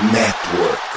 Network. 0.00 0.91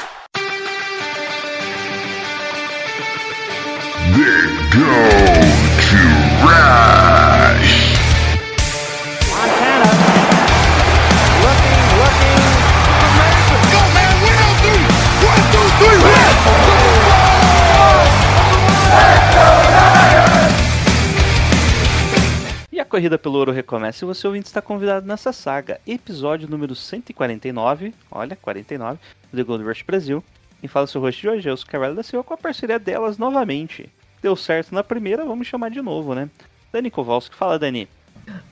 Corrida 22.95 23.17
pelo 23.17 23.39
ouro 23.39 23.51
recomeça 23.51 24.05
e 24.05 24.07
você 24.07 24.25
ouvinte 24.25 24.47
está 24.47 24.61
convidado 24.61 25.05
nessa 25.05 25.33
saga, 25.33 25.81
episódio 25.85 26.49
número 26.49 26.73
149, 26.73 27.93
olha, 28.09 28.37
49, 28.37 28.97
do 29.29 29.37
The 29.37 29.43
Gold 29.43 29.65
Rush 29.65 29.81
Brasil. 29.81 30.23
Quem 30.61 30.69
fala 30.69 30.85
o 30.85 30.87
seu 30.87 31.01
host 31.01 31.19
de 31.19 31.27
hoje 31.27 31.49
é 31.49 31.53
o 31.53 31.57
Carvalho 31.57 31.93
da 31.93 32.03
Silva 32.03 32.23
com 32.23 32.33
a 32.33 32.37
parceria 32.37 32.79
delas 32.79 33.17
novamente. 33.17 33.91
Deu 34.21 34.33
certo 34.37 34.73
na 34.73 34.81
primeira, 34.81 35.25
vamos 35.25 35.45
chamar 35.45 35.71
de 35.71 35.81
novo, 35.81 36.15
né? 36.15 36.29
Dani 36.71 36.89
Kowalski, 36.89 37.35
fala 37.35 37.59
Dani. 37.59 37.89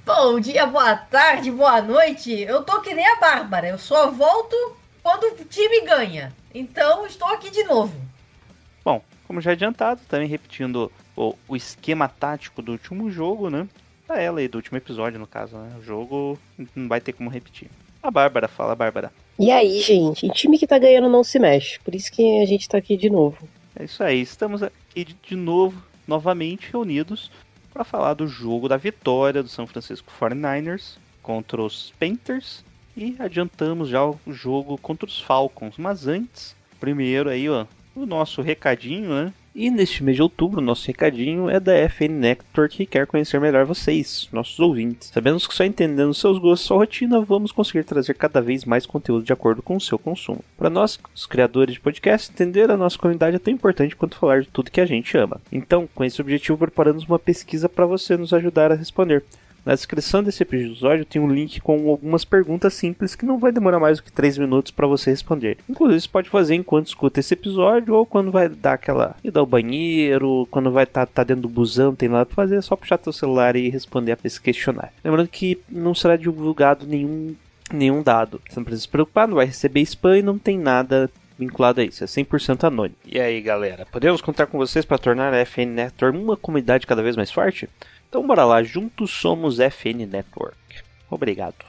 Bom 0.06 0.38
dia, 0.42 0.66
boa 0.66 0.94
tarde, 0.98 1.50
boa 1.50 1.82
noite. 1.82 2.34
Eu 2.42 2.64
tô 2.64 2.82
que 2.82 2.94
nem 2.94 3.08
a 3.08 3.16
Bárbara, 3.16 3.70
eu 3.70 3.78
só 3.78 4.12
volto 4.12 4.58
quando 5.02 5.24
o 5.40 5.46
time 5.46 5.86
ganha. 5.86 6.34
Então 6.54 7.08
estou 7.08 7.30
aqui 7.30 7.50
de 7.50 7.64
novo. 7.64 7.96
Bom, 8.84 9.02
como 9.26 9.40
já 9.40 9.54
adiantado, 9.54 10.02
também 10.10 10.28
repetindo 10.28 10.92
o, 11.16 11.34
o 11.48 11.56
esquema 11.56 12.10
tático 12.10 12.62
do 12.62 12.74
último 12.74 13.10
jogo, 13.10 13.50
né? 13.50 13.70
Ela 14.20 14.40
aí, 14.40 14.48
do 14.48 14.56
último 14.56 14.78
episódio, 14.78 15.20
no 15.20 15.28
caso, 15.28 15.56
né? 15.58 15.76
O 15.80 15.84
jogo 15.84 16.40
não 16.76 16.88
vai 16.88 17.00
ter 17.02 17.14
como 17.14 17.30
repetir. 17.30 17.70
A 18.02 18.12
Bárbara, 18.12 18.48
fala 18.48 18.76
Bárbara. 18.76 19.12
E 19.40 19.50
aí, 19.52 19.80
gente? 19.82 20.26
E 20.26 20.30
time 20.30 20.58
que 20.58 20.68
tá 20.68 20.78
ganhando 20.78 21.10
não 21.10 21.24
se 21.24 21.40
mexe. 21.40 21.80
Por 21.80 21.96
isso 21.96 22.12
que 22.12 22.42
a 22.42 22.46
gente 22.46 22.68
tá 22.68 22.78
aqui 22.78 22.96
de 22.98 23.10
novo. 23.10 23.48
É 23.76 23.86
isso 23.86 24.04
aí, 24.04 24.22
estamos 24.22 24.62
aqui 24.62 25.04
de- 25.06 25.16
de 25.28 25.36
novo, 25.36 25.82
novamente 26.08 26.70
reunidos 26.72 27.32
para 27.74 27.84
falar 27.84 28.14
do 28.14 28.28
jogo 28.28 28.68
da 28.70 28.78
vitória 28.78 29.42
do 29.42 29.50
São 29.50 29.66
Francisco 29.66 30.12
49ers 30.20 30.98
contra 31.24 31.62
os 31.62 31.92
Panthers 32.00 32.64
e 32.96 33.16
adiantamos 33.18 33.90
já 33.90 34.06
o 34.06 34.20
jogo 34.28 34.78
contra 34.78 35.08
os 35.08 35.20
Falcons. 35.20 35.76
Mas 35.78 36.06
antes, 36.06 36.56
primeiro 36.80 37.30
aí, 37.30 37.50
ó, 37.50 37.66
o 37.96 38.06
nosso 38.06 38.42
recadinho, 38.44 39.10
né? 39.10 39.34
E 39.56 39.70
neste 39.70 40.04
mês 40.04 40.16
de 40.16 40.24
outubro, 40.24 40.60
nosso 40.60 40.88
recadinho 40.88 41.48
é 41.48 41.60
da 41.60 41.74
FN 41.88 42.10
Network 42.10 42.76
que 42.76 42.86
quer 42.88 43.06
conhecer 43.06 43.40
melhor 43.40 43.66
vocês, 43.66 44.28
nossos 44.32 44.60
ouvintes. 44.60 45.10
Sabemos 45.14 45.46
que 45.46 45.54
só 45.54 45.64
entendendo 45.64 46.12
seus 46.12 46.40
gostos 46.40 46.66
e 46.66 46.68
sua 46.70 46.78
rotina, 46.78 47.22
vamos 47.22 47.52
conseguir 47.52 47.84
trazer 47.84 48.16
cada 48.16 48.42
vez 48.42 48.66
mais 48.66 48.88
conteúdo 48.88 49.24
de 49.24 49.32
acordo 49.32 49.62
com 49.62 49.76
o 49.76 49.82
seu 49.82 50.00
consumo. 50.00 50.44
Para 50.58 50.72
nós, 50.72 51.00
os 51.14 51.28
criadores 51.28 51.76
de 51.76 51.80
podcast, 51.80 52.32
entender 52.32 52.72
a 52.72 52.78
nossa 52.78 52.98
comunidade 52.98 53.36
é 53.36 53.40
tão 53.40 53.54
importante 53.54 53.96
quanto 53.96 54.18
falar 54.18 54.42
de 54.42 54.48
tudo 54.48 54.72
que 54.72 54.82
a 54.82 54.88
gente 54.88 55.16
ama. 55.16 55.40
Então, 55.52 55.88
com 55.94 56.04
esse 56.04 56.20
objetivo, 56.20 56.58
preparamos 56.58 57.06
uma 57.06 57.20
pesquisa 57.20 57.70
para 57.70 57.86
você 57.86 58.18
nos 58.18 58.34
ajudar 58.34 58.72
a 58.72 58.76
responder. 58.76 59.24
Na 59.66 59.74
descrição 59.74 60.22
desse 60.22 60.44
episódio 60.44 61.06
tem 61.06 61.22
um 61.22 61.32
link 61.32 61.62
com 61.62 61.90
algumas 61.90 62.26
perguntas 62.26 62.74
simples 62.74 63.16
que 63.16 63.26
não 63.26 63.40
vai 63.40 63.50
demorar 63.50 63.80
mais 63.80 63.98
do 63.98 64.04
que 64.04 64.12
3 64.12 64.38
minutos 64.38 64.72
para 64.72 64.86
você 64.88 65.10
responder. 65.10 65.58
Inclusive, 65.70 66.02
você 66.02 66.10
pode 66.10 66.30
fazer 66.30 66.56
enquanto 66.56 66.88
escuta 66.88 67.22
esse 67.22 67.34
episódio 67.34 67.94
ou 67.96 68.06
quando 68.06 68.30
vai 68.30 68.50
dar 68.50 68.74
aquela 68.74 69.16
ida 69.24 69.40
ao 69.40 69.46
banheiro, 69.46 70.48
quando 70.52 70.70
vai 70.70 70.84
estar 70.84 71.06
tá, 71.06 71.24
dentro 71.24 71.44
do 71.44 71.50
busão, 71.50 71.96
tem 71.96 72.10
nada 72.10 72.26
para 72.26 72.36
fazer, 72.36 72.58
é 72.58 72.62
só 72.62 72.76
puxar 72.76 72.98
teu 72.98 73.14
celular 73.14 73.56
e 73.56 73.70
responder 73.70 74.12
a 74.12 74.18
esse 74.26 74.42
questionário. 74.42 74.92
Lembrando 75.02 75.30
que 75.30 75.58
não 75.70 75.96
será 75.96 76.18
divulgado 76.18 76.86
nenhum, 76.86 77.34
nenhum 77.72 78.04
dado. 78.04 78.42
Você 78.50 78.60
não 78.60 78.66
precisa 78.66 78.84
se 78.84 78.90
preocupar, 78.90 79.30
não 79.30 79.36
vai 79.36 79.46
receber 79.46 79.80
spam 79.82 80.18
e 80.18 80.22
não 80.22 80.38
tem 80.38 80.58
nada 80.58 81.10
vinculado 81.38 81.82
a 81.82 81.84
isso, 81.84 82.04
é 82.04 82.08
100% 82.08 82.66
anônimo. 82.66 82.96
E 83.06 83.20
aí, 83.20 83.42
galera, 83.42 83.86
podemos 83.92 84.22
contar 84.22 84.46
com 84.46 84.58
vocês 84.58 84.86
para 84.86 84.98
tornar 84.98 85.34
a 85.34 85.46
FN 85.46 85.68
Network 85.68 86.18
uma 86.18 86.38
comunidade 86.38 86.88
cada 86.88 87.02
vez 87.02 87.16
mais 87.16 87.32
forte? 87.32 87.70
Então 88.14 88.28
bora 88.28 88.46
lá, 88.46 88.62
juntos 88.62 89.10
somos 89.10 89.58
FN 89.58 90.06
Network. 90.06 90.56
Obrigado. 91.10 91.66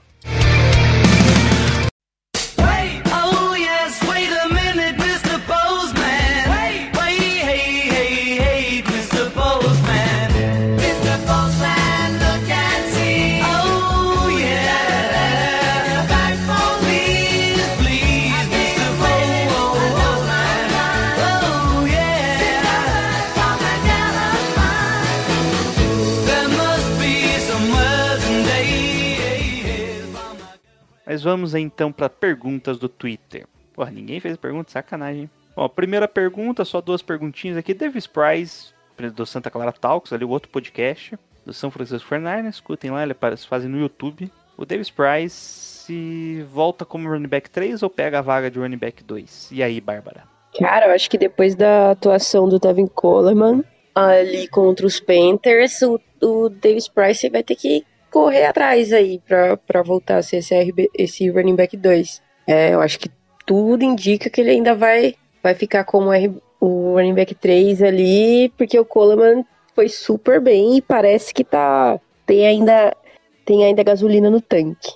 Mas 31.15 31.23
vamos 31.23 31.55
então 31.55 31.93
para 31.93 32.11
perguntas 32.11 32.77
do 32.77 32.89
Twitter. 32.89 33.47
Porra, 33.73 33.89
ninguém 33.89 34.19
fez 34.19 34.37
pergunta, 34.37 34.73
sacanagem. 34.73 35.31
Bom, 35.55 35.69
primeira 35.69 36.09
pergunta, 36.09 36.65
só 36.65 36.81
duas 36.81 37.03
perguntinhas 37.03 37.57
aqui. 37.57 37.73
Davis 37.73 38.05
Price, 38.05 38.75
do 39.15 39.25
Santa 39.25 39.49
Clara 39.49 39.71
Talks, 39.71 40.13
ali 40.13 40.25
o 40.25 40.29
outro 40.29 40.49
podcast 40.49 41.17
do 41.47 41.53
São 41.53 41.71
Francisco 41.71 42.09
Fernandes. 42.09 42.57
Escutem 42.57 42.91
lá, 42.91 43.05
ele 43.05 43.15
fazem 43.49 43.71
no 43.71 43.79
YouTube. 43.79 44.29
O 44.57 44.67
Davis 44.67 44.91
Price 44.91 45.37
se 45.37 46.45
volta 46.51 46.85
como 46.85 47.09
running 47.09 47.29
back 47.29 47.49
3 47.49 47.85
ou 47.85 47.89
pega 47.89 48.19
a 48.19 48.23
vaga 48.23 48.51
de 48.51 48.59
running 48.59 48.77
back 48.77 49.05
2? 49.05 49.51
E 49.53 49.63
aí, 49.63 49.81
Bárbara? 49.81 50.25
Cara, 50.59 50.89
eu 50.89 50.95
acho 50.95 51.09
que 51.09 51.17
depois 51.17 51.55
da 51.55 51.93
atuação 51.93 52.49
do 52.49 52.59
Tevin 52.59 52.89
Coleman 52.89 53.63
ali 53.95 54.49
contra 54.49 54.85
os 54.85 54.99
Panthers, 54.99 55.81
o, 55.81 56.01
o 56.21 56.49
Davis 56.49 56.89
Price 56.89 57.31
vai 57.31 57.45
ter 57.45 57.55
que 57.55 57.87
correr 58.15 58.47
atrás 58.47 58.93
aí 58.93 59.21
pra, 59.27 59.57
pra 59.57 59.83
voltar 59.83 60.19
a 60.19 60.23
ser 60.23 60.37
esse, 60.37 60.55
RB, 60.55 60.89
esse 60.97 61.29
running 61.29 61.57
back 61.57 61.77
2. 61.77 62.23
É, 62.47 62.73
eu 62.73 62.81
acho 62.81 62.97
que 63.01 63.11
tudo 63.45 63.83
indica 63.83 64.31
que 64.31 64.41
ele 64.41 64.51
ainda 64.51 64.73
vai, 64.73 65.17
vai 65.43 65.53
ficar 65.53 65.83
como 65.83 66.13
R, 66.13 66.33
o 66.61 66.95
running 66.95 67.13
back 67.15 67.35
3 67.35 67.83
ali, 67.83 68.53
porque 68.57 68.79
o 68.79 68.85
Coleman 68.85 69.45
foi 69.75 69.89
super 69.89 70.41
bem 70.41 70.77
e 70.77 70.81
parece 70.83 71.35
que 71.35 71.43
tá 71.43 71.99
tem 72.25 72.47
ainda 72.47 72.97
tem 73.45 73.65
ainda 73.65 73.83
gasolina 73.83 74.31
no 74.31 74.41
tanque. 74.41 74.93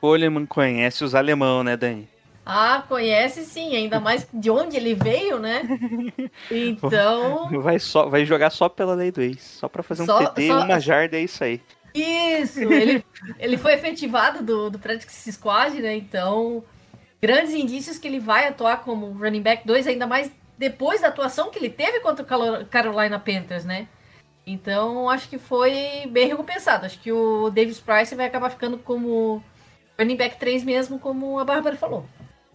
Coleman 0.00 0.46
conhece 0.46 1.02
os 1.02 1.16
alemão, 1.16 1.64
né, 1.64 1.76
Dani? 1.76 2.08
Ah, 2.46 2.84
conhece 2.88 3.44
sim, 3.44 3.74
ainda 3.76 3.98
mais 4.00 4.26
de 4.32 4.50
onde 4.50 4.76
ele 4.76 4.94
veio, 4.94 5.38
né? 5.40 5.62
Então, 6.50 7.48
Vai, 7.60 7.78
só, 7.78 8.08
vai 8.08 8.24
jogar 8.24 8.50
só 8.50 8.68
pela 8.68 8.94
lei 8.94 9.10
do 9.10 9.20
ex. 9.20 9.42
Só 9.42 9.68
pra 9.68 9.82
fazer 9.82 10.02
um 10.02 10.06
Só- 10.06 10.26
TD, 10.26 10.48
só- 10.48 10.64
uma 10.64 10.78
jarda, 10.80 11.16
é 11.16 11.20
isso 11.22 11.42
aí. 11.42 11.60
Isso, 11.94 12.60
ele, 12.60 13.04
ele 13.38 13.56
foi 13.56 13.74
efetivado 13.74 14.42
do, 14.42 14.70
do 14.70 14.78
Practice 14.78 15.32
Squad, 15.32 15.80
né? 15.80 15.96
Então, 15.96 16.64
grandes 17.20 17.52
indícios 17.52 17.98
que 17.98 18.08
ele 18.08 18.18
vai 18.18 18.48
atuar 18.48 18.82
como 18.82 19.12
running 19.12 19.42
back 19.42 19.66
2, 19.66 19.86
ainda 19.86 20.06
mais 20.06 20.30
depois 20.56 21.00
da 21.00 21.08
atuação 21.08 21.50
que 21.50 21.58
ele 21.58 21.70
teve 21.70 22.00
contra 22.00 22.24
o 22.24 22.66
Carolina 22.66 23.18
Panthers, 23.18 23.64
né? 23.64 23.88
Então, 24.46 25.08
acho 25.08 25.28
que 25.28 25.38
foi 25.38 26.08
bem 26.10 26.28
recompensado. 26.28 26.86
Acho 26.86 26.98
que 27.00 27.12
o 27.12 27.50
Davis 27.50 27.80
Price 27.80 28.14
vai 28.14 28.26
acabar 28.26 28.50
ficando 28.50 28.76
como 28.78 29.42
running 29.98 30.16
back 30.16 30.36
3 30.38 30.64
mesmo, 30.64 30.98
como 30.98 31.38
a 31.38 31.44
Bárbara 31.44 31.76
falou. 31.76 32.04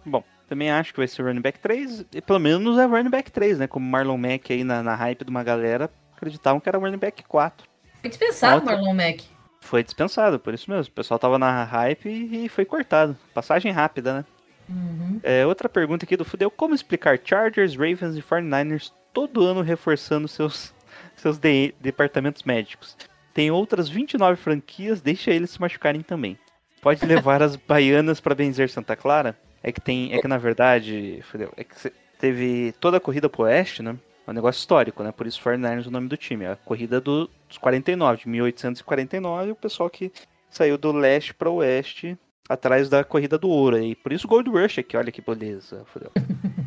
Bom, 0.05 0.23
também 0.47 0.69
acho 0.69 0.93
que 0.93 0.99
vai 0.99 1.07
ser 1.07 1.23
running 1.23 1.41
back 1.41 1.59
3. 1.59 2.05
E 2.13 2.21
pelo 2.21 2.39
menos 2.39 2.77
é 2.77 2.85
running 2.85 3.09
back 3.09 3.31
3, 3.31 3.59
né? 3.59 3.67
Como 3.67 3.85
Marlon 3.85 4.17
Mack 4.17 4.51
aí 4.51 4.63
na, 4.63 4.83
na 4.83 4.95
hype 4.95 5.23
de 5.23 5.29
uma 5.29 5.43
galera 5.43 5.89
acreditavam 6.15 6.59
que 6.59 6.67
era 6.67 6.77
running 6.77 6.97
back 6.97 7.23
4. 7.23 7.67
Foi 8.07 8.09
dispensado 8.09 8.65
Marlon 8.65 8.93
Mack. 8.93 9.23
Foi 9.61 9.83
dispensado, 9.83 10.39
por 10.39 10.53
isso 10.53 10.69
mesmo. 10.71 10.89
O 10.91 10.95
pessoal 10.95 11.19
tava 11.19 11.37
na 11.37 11.63
hype 11.63 12.07
e 12.09 12.47
foi 12.47 12.63
cortado. 12.63 13.17
Passagem 13.33 13.71
rápida, 13.71 14.13
né? 14.13 14.25
Uhum. 14.69 15.19
É, 15.23 15.45
outra 15.45 15.67
pergunta 15.67 16.05
aqui 16.05 16.15
do 16.15 16.25
Fudeu. 16.25 16.49
Como 16.49 16.73
explicar 16.75 17.19
Chargers, 17.23 17.75
Ravens 17.75 18.15
e 18.15 18.21
49ers 18.21 18.91
todo 19.13 19.43
ano 19.45 19.61
reforçando 19.61 20.27
seus, 20.27 20.73
seus 21.15 21.37
de- 21.37 21.73
departamentos 21.81 22.43
médicos? 22.43 22.95
Tem 23.33 23.51
outras 23.51 23.89
29 23.89 24.35
franquias, 24.37 25.01
deixa 25.01 25.31
eles 25.31 25.51
se 25.51 25.61
machucarem 25.61 26.01
também. 26.01 26.37
Pode 26.81 27.03
levar 27.05 27.41
as 27.41 27.55
baianas 27.55 28.19
para 28.19 28.35
benzer 28.35 28.69
Santa 28.69 28.95
Clara? 28.95 29.37
É 29.61 29.71
que 29.71 29.81
tem, 29.81 30.13
é 30.13 30.21
que 30.21 30.27
na 30.27 30.37
verdade, 30.37 31.19
Fudeu, 31.23 31.51
é 31.57 31.63
que 31.63 31.91
teve 32.19 32.73
toda 32.79 32.97
a 32.97 33.01
corrida 33.01 33.27
pro 33.27 33.43
oeste, 33.43 33.81
né? 33.83 33.95
É 34.27 34.31
um 34.31 34.33
negócio 34.33 34.59
histórico, 34.59 35.01
né? 35.03 35.11
Por 35.11 35.25
isso 35.25 35.41
49ers 35.41 35.85
é 35.85 35.87
o 35.87 35.91
nome 35.91 36.09
do 36.09 36.17
time. 36.17 36.43
É 36.45 36.51
a 36.51 36.55
corrida 36.57 36.99
do- 36.99 37.29
dos 37.47 37.57
49, 37.57 38.23
de 38.23 38.29
1849, 38.29 39.51
o 39.51 39.55
pessoal 39.55 39.89
que 39.89 40.11
saiu 40.49 40.77
do 40.77 40.91
leste 40.91 41.33
para 41.33 41.49
o 41.49 41.55
oeste 41.55 42.17
atrás 42.49 42.89
da 42.89 43.03
corrida 43.03 43.37
do 43.37 43.49
ouro. 43.49 43.79
E 43.79 43.95
por 43.95 44.11
isso 44.11 44.27
Gold 44.27 44.49
Rush 44.49 44.79
aqui, 44.79 44.97
olha 44.97 45.11
que 45.11 45.21
beleza. 45.21 45.83
fudeu. 45.93 46.11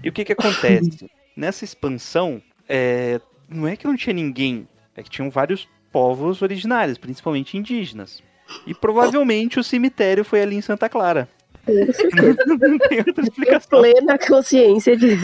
E 0.03 0.09
o 0.09 0.13
que 0.13 0.25
que 0.25 0.33
acontece? 0.33 1.11
Nessa 1.37 1.65
expansão, 1.65 2.43
é, 2.69 3.21
não 3.49 3.67
é 3.69 3.77
que 3.77 3.87
não 3.87 3.97
tinha 3.97 4.13
ninguém, 4.15 4.67
é 4.97 5.03
que 5.03 5.11
tinham 5.11 5.31
vários 5.31 5.69
povos 5.93 6.41
originários, 6.43 6.99
principalmente 6.99 7.57
indígenas. 7.57 8.23
E 8.67 8.75
provavelmente 8.75 9.59
o 9.61 9.65
cemitério 9.65 10.25
foi 10.25 10.43
ali 10.43 10.57
em 10.57 10.61
Santa 10.63 10.89
Clara. 10.89 11.29
Não 11.69 12.79
tem 12.79 12.99
outra 12.99 13.13
Tenho 13.15 13.25
explicação. 13.29 13.81
plena 13.81 14.19
consciência 14.19 14.97
de. 14.97 15.17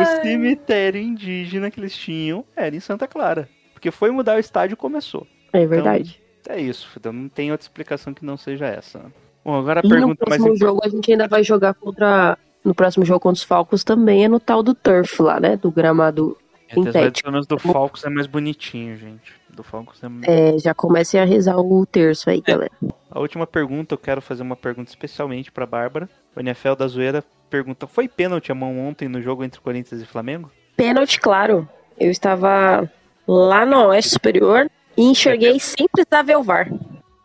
O 0.00 0.22
cemitério 0.22 1.00
indígena 1.00 1.70
que 1.70 1.80
eles 1.80 1.96
tinham 1.96 2.44
era 2.54 2.74
em 2.74 2.80
Santa 2.80 3.06
Clara. 3.06 3.48
Porque 3.72 3.90
foi 3.90 4.10
mudar 4.10 4.36
o 4.36 4.40
estádio 4.40 4.74
e 4.74 4.76
começou. 4.76 5.26
É 5.52 5.66
verdade. 5.66 6.20
É 6.48 6.60
isso, 6.60 6.88
então 6.96 7.12
não 7.12 7.28
tem 7.28 7.50
outra 7.50 7.64
explicação 7.64 8.14
que 8.14 8.24
não 8.24 8.36
seja 8.36 8.66
essa. 8.66 9.00
Bom, 9.44 9.54
agora 9.58 9.80
a 9.80 9.82
no 9.82 9.88
pergunta 9.88 10.24
mais 10.28 10.40
próximo 10.40 10.54
importante. 10.54 10.60
jogo 10.60 10.80
a 10.84 10.88
gente 10.88 11.12
ainda 11.12 11.28
vai 11.28 11.42
jogar 11.42 11.74
contra. 11.74 12.38
No 12.62 12.74
próximo 12.74 13.04
jogo 13.04 13.20
contra 13.20 13.38
os 13.38 13.42
Falcos 13.42 13.82
também 13.82 14.24
é 14.24 14.28
no 14.28 14.38
tal 14.38 14.62
do 14.62 14.74
Turf 14.74 15.20
lá, 15.20 15.40
né? 15.40 15.56
Do 15.56 15.70
gramado 15.70 16.36
sintético. 16.72 17.22
Pelo 17.22 17.32
menos 17.32 17.46
do 17.46 17.58
Falcons 17.58 18.04
é 18.04 18.10
mais 18.10 18.26
bonitinho, 18.26 18.96
gente. 18.96 19.32
Do 19.48 19.62
Falcons 19.62 20.00
é... 20.02 20.54
É, 20.54 20.58
já 20.58 20.74
comecem 20.74 21.18
a 21.20 21.24
rezar 21.24 21.56
o 21.58 21.86
terço 21.86 22.28
aí, 22.28 22.40
galera. 22.40 22.70
A 23.10 23.18
última 23.18 23.46
pergunta, 23.46 23.94
eu 23.94 23.98
quero 23.98 24.20
fazer 24.20 24.42
uma 24.42 24.56
pergunta 24.56 24.88
especialmente 24.88 25.50
pra 25.50 25.66
Bárbara. 25.66 26.08
O 26.36 26.40
NFL 26.40 26.74
da 26.74 26.86
Zoeira 26.86 27.24
pergunta: 27.50 27.86
Foi 27.86 28.08
pênalti 28.08 28.52
a 28.52 28.54
mão 28.54 28.78
ontem 28.78 29.08
no 29.08 29.20
jogo 29.20 29.42
entre 29.42 29.60
Corinthians 29.60 30.00
e 30.00 30.06
Flamengo? 30.06 30.50
Pênalti, 30.76 31.20
claro. 31.20 31.68
Eu 31.98 32.10
estava 32.10 32.88
lá 33.26 33.66
no 33.66 33.88
Oeste 33.88 34.12
Superior 34.12 34.70
e 34.96 35.02
enxerguei 35.02 35.58
sem 35.58 35.86
precisar 35.88 36.22
ver 36.22 36.36
o 36.36 36.42
VAR. 36.42 36.70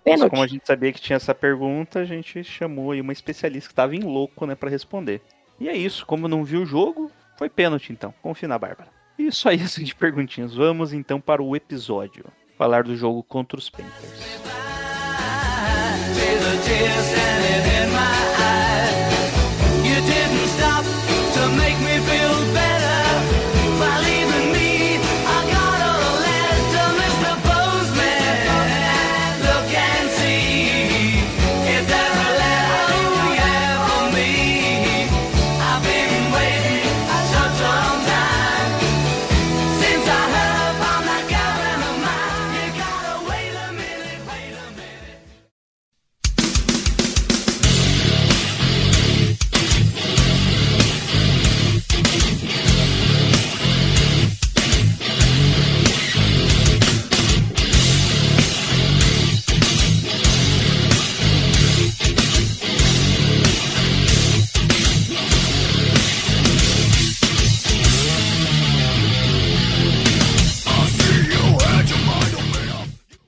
Pênalti. 0.04 0.30
Como 0.30 0.44
a 0.44 0.48
gente 0.48 0.66
sabia 0.66 0.92
que 0.92 1.00
tinha 1.00 1.16
essa 1.18 1.34
pergunta, 1.34 2.00
a 2.00 2.06
gente 2.06 2.44
chamou 2.44 2.92
aí 2.92 3.02
uma 3.02 3.14
especialista 3.14 3.70
que 3.70 3.74
estava 3.74 3.96
em 3.96 4.02
louco, 4.02 4.46
né, 4.46 4.54
para 4.54 4.70
responder. 4.70 5.22
E 5.60 5.70
é 5.70 5.76
isso, 5.76 6.06
como 6.06 6.28
não 6.28 6.44
viu 6.44 6.62
o 6.62 6.66
jogo, 6.66 7.12
foi 7.38 7.50
pênalti 7.50 7.92
então. 7.92 8.14
Confia 8.22 8.48
na 8.48 8.60
Bárbara. 8.60 8.90
E 9.18 9.32
só 9.32 9.52
isso 9.52 9.84
de 9.84 9.96
perguntinhas. 9.96 10.54
Vamos 10.54 10.94
então 10.94 11.22
para 11.22 11.42
o 11.42 11.56
episódio. 11.56 12.26
Falar 12.58 12.84
do 12.84 12.96
jogo 12.96 13.24
contra 13.24 13.58
os 13.58 13.70
Panthers. 13.70 14.55
See 16.16 16.36
the 16.46 16.56
tears 16.64 17.06
standing 17.12 17.66
in 17.80 17.92
my 17.92 18.20
eyes. 18.48 19.86
You 19.88 19.98
didn't 20.14 20.48
stop 20.56 20.95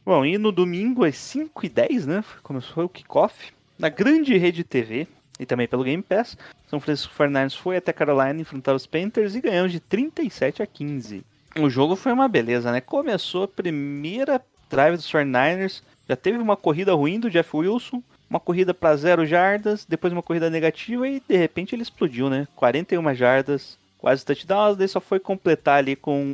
Bom, 0.07 0.25
e 0.25 0.37
no 0.37 0.53
domingo 0.53 1.03
às 1.03 1.15
5h10, 1.15 2.05
né? 2.05 2.23
Começou 2.41 2.85
o 2.85 2.87
kickoff. 2.87 3.51
Na 3.77 3.89
grande 3.89 4.37
rede 4.37 4.63
TV 4.63 5.05
e 5.37 5.45
também 5.45 5.67
pelo 5.67 5.83
Game 5.83 6.01
Pass, 6.01 6.37
São 6.69 6.79
Francisco 6.79 7.13
49ers 7.13 7.57
foi 7.57 7.75
até 7.75 7.91
Carolina 7.91 8.39
enfrentar 8.39 8.73
os 8.73 8.87
Panthers 8.87 9.35
e 9.35 9.41
ganhou 9.41 9.67
de 9.67 9.81
37 9.81 10.63
a 10.63 10.65
15. 10.65 11.25
O 11.59 11.69
jogo 11.69 11.97
foi 11.97 12.13
uma 12.13 12.29
beleza, 12.29 12.71
né? 12.71 12.79
Começou 12.79 13.43
a 13.43 13.47
primeira 13.49 14.41
drive 14.69 14.95
dos 14.95 15.11
49ers, 15.11 15.83
já 16.07 16.15
teve 16.15 16.37
uma 16.37 16.55
corrida 16.55 16.93
ruim 16.93 17.19
do 17.19 17.29
Jeff 17.29 17.53
Wilson, 17.53 18.01
uma 18.29 18.39
corrida 18.39 18.73
para 18.73 18.95
zero 18.95 19.25
jardas, 19.25 19.83
depois 19.83 20.13
uma 20.13 20.23
corrida 20.23 20.49
negativa 20.49 21.05
e 21.05 21.21
de 21.27 21.35
repente 21.35 21.75
ele 21.75 21.81
explodiu, 21.81 22.29
né? 22.29 22.47
41 22.55 23.13
jardas, 23.13 23.77
quase 23.97 24.23
touchdowns, 24.23 24.77
daí 24.77 24.87
só 24.87 25.01
foi 25.01 25.19
completar 25.19 25.79
ali 25.79 25.97
com 25.97 26.33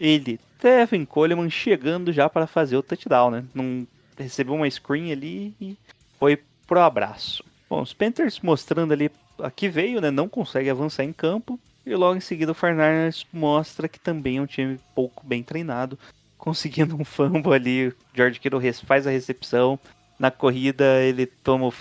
ele, 0.00 0.40
Tevin 0.58 1.04
Coleman, 1.04 1.48
chegando 1.48 2.12
já 2.12 2.28
para 2.28 2.46
fazer 2.46 2.76
o 2.76 2.82
touchdown, 2.82 3.30
né? 3.30 3.44
Não 3.54 3.86
recebeu 4.16 4.54
uma 4.54 4.68
screen 4.68 5.12
ali 5.12 5.54
e 5.60 5.76
foi 6.18 6.42
pro 6.66 6.80
abraço. 6.80 7.44
Bom, 7.70 7.80
os 7.80 7.92
Panthers 7.92 8.40
mostrando 8.40 8.92
ali 8.92 9.10
a 9.38 9.50
que 9.50 9.68
veio, 9.68 10.00
né? 10.00 10.10
Não 10.10 10.28
consegue 10.28 10.68
avançar 10.68 11.04
em 11.04 11.12
campo. 11.12 11.58
E 11.86 11.94
logo 11.94 12.16
em 12.16 12.20
seguida 12.20 12.52
o 12.52 12.54
49ers 12.54 13.24
mostra 13.32 13.88
que 13.88 13.98
também 13.98 14.38
é 14.38 14.42
um 14.42 14.46
time 14.46 14.78
pouco 14.94 15.26
bem 15.26 15.42
treinado. 15.42 15.98
Conseguindo 16.36 16.96
um 16.96 17.04
fumble 17.04 17.52
ali, 17.52 17.92
George 18.14 18.38
Kittle 18.38 18.60
faz 18.84 19.06
a 19.06 19.10
recepção. 19.10 19.78
Na 20.18 20.30
corrida 20.30 21.00
ele 21.02 21.26
toma 21.26 21.72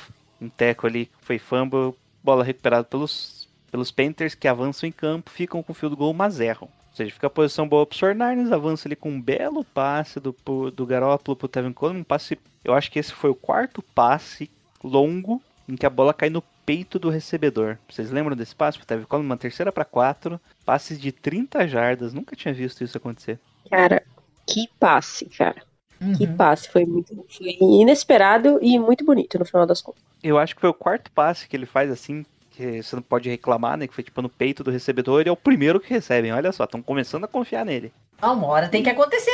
um 0.41 0.49
teco 0.49 0.87
ali, 0.87 1.09
foi 1.21 1.39
fumble. 1.39 1.93
Bola 2.23 2.43
recuperada 2.43 2.83
pelos, 2.83 3.47
pelos 3.71 3.91
Panthers 3.91 4.35
que 4.35 4.47
avançam 4.47 4.87
em 4.87 4.91
campo, 4.91 5.29
ficam 5.29 5.63
com 5.63 5.71
o 5.71 5.75
field 5.75 5.95
goal, 5.95 6.13
mas 6.13 6.39
erram. 6.39 6.69
Ou 6.97 7.05
seja, 7.05 7.13
fica 7.13 7.27
a 7.27 7.29
posição 7.29 7.67
boa 7.67 7.85
pro 7.85 7.95
49ers, 7.97 8.51
avança 8.51 8.87
ali 8.87 8.95
com 8.95 9.11
um 9.11 9.21
belo 9.21 9.63
passe 9.63 10.19
do, 10.19 10.33
pro- 10.33 10.71
do 10.71 10.85
Garoppolo 10.85 11.35
pro 11.35 11.47
Tevin 11.47 11.71
Coleman. 11.73 12.01
Um 12.01 12.03
passe, 12.03 12.37
eu 12.63 12.73
acho 12.73 12.91
que 12.91 12.97
esse 12.99 13.13
foi 13.13 13.29
o 13.29 13.35
quarto 13.35 13.81
passe 13.93 14.49
longo 14.83 15.41
em 15.67 15.75
que 15.75 15.85
a 15.85 15.89
bola 15.89 16.13
cai 16.13 16.29
no 16.29 16.41
peito 16.65 16.97
do 16.97 17.09
recebedor. 17.09 17.77
Vocês 17.89 18.09
lembram 18.11 18.35
desse 18.35 18.55
passe? 18.55 18.79
Teve 18.85 19.05
como 19.05 19.23
uma 19.23 19.37
terceira 19.37 19.71
para 19.71 19.85
quatro, 19.85 20.39
passes 20.65 20.99
de 20.99 21.11
30 21.11 21.67
jardas. 21.67 22.13
Nunca 22.13 22.35
tinha 22.35 22.53
visto 22.53 22.83
isso 22.83 22.97
acontecer. 22.97 23.39
Cara, 23.69 24.03
que 24.45 24.67
passe, 24.79 25.25
cara. 25.29 25.63
Que 26.11 26.27
Uhum. 26.27 26.35
passe. 26.37 26.69
Foi 26.69 26.85
muito 26.85 27.13
foi 27.29 27.57
inesperado 27.61 28.59
e 28.61 28.79
muito 28.79 29.05
bonito 29.05 29.37
no 29.39 29.45
final 29.45 29.65
das 29.65 29.81
contas. 29.81 30.03
Eu 30.23 30.37
acho 30.37 30.55
que 30.55 30.61
foi 30.61 30.69
o 30.69 30.73
quarto 30.73 31.11
passe 31.11 31.47
que 31.47 31.55
ele 31.55 31.65
faz 31.65 31.89
assim, 31.91 32.25
que 32.57 32.81
você 32.81 32.95
não 32.95 33.03
pode 33.03 33.29
reclamar, 33.29 33.77
né? 33.77 33.87
Que 33.87 33.93
foi 33.93 34.03
tipo 34.03 34.21
no 34.21 34.29
peito 34.29 34.63
do 34.63 34.71
recebedor 34.71 35.23
e 35.23 35.29
é 35.29 35.31
o 35.31 35.37
primeiro 35.37 35.79
que 35.79 35.93
recebem. 35.93 36.33
Olha 36.33 36.51
só, 36.51 36.63
estão 36.63 36.81
começando 36.81 37.23
a 37.25 37.27
confiar 37.27 37.63
nele. 37.63 37.93
Ah, 38.19 38.31
uma 38.31 38.47
hora 38.47 38.67
tem 38.67 38.81
que 38.81 38.89
acontecer, 38.89 39.31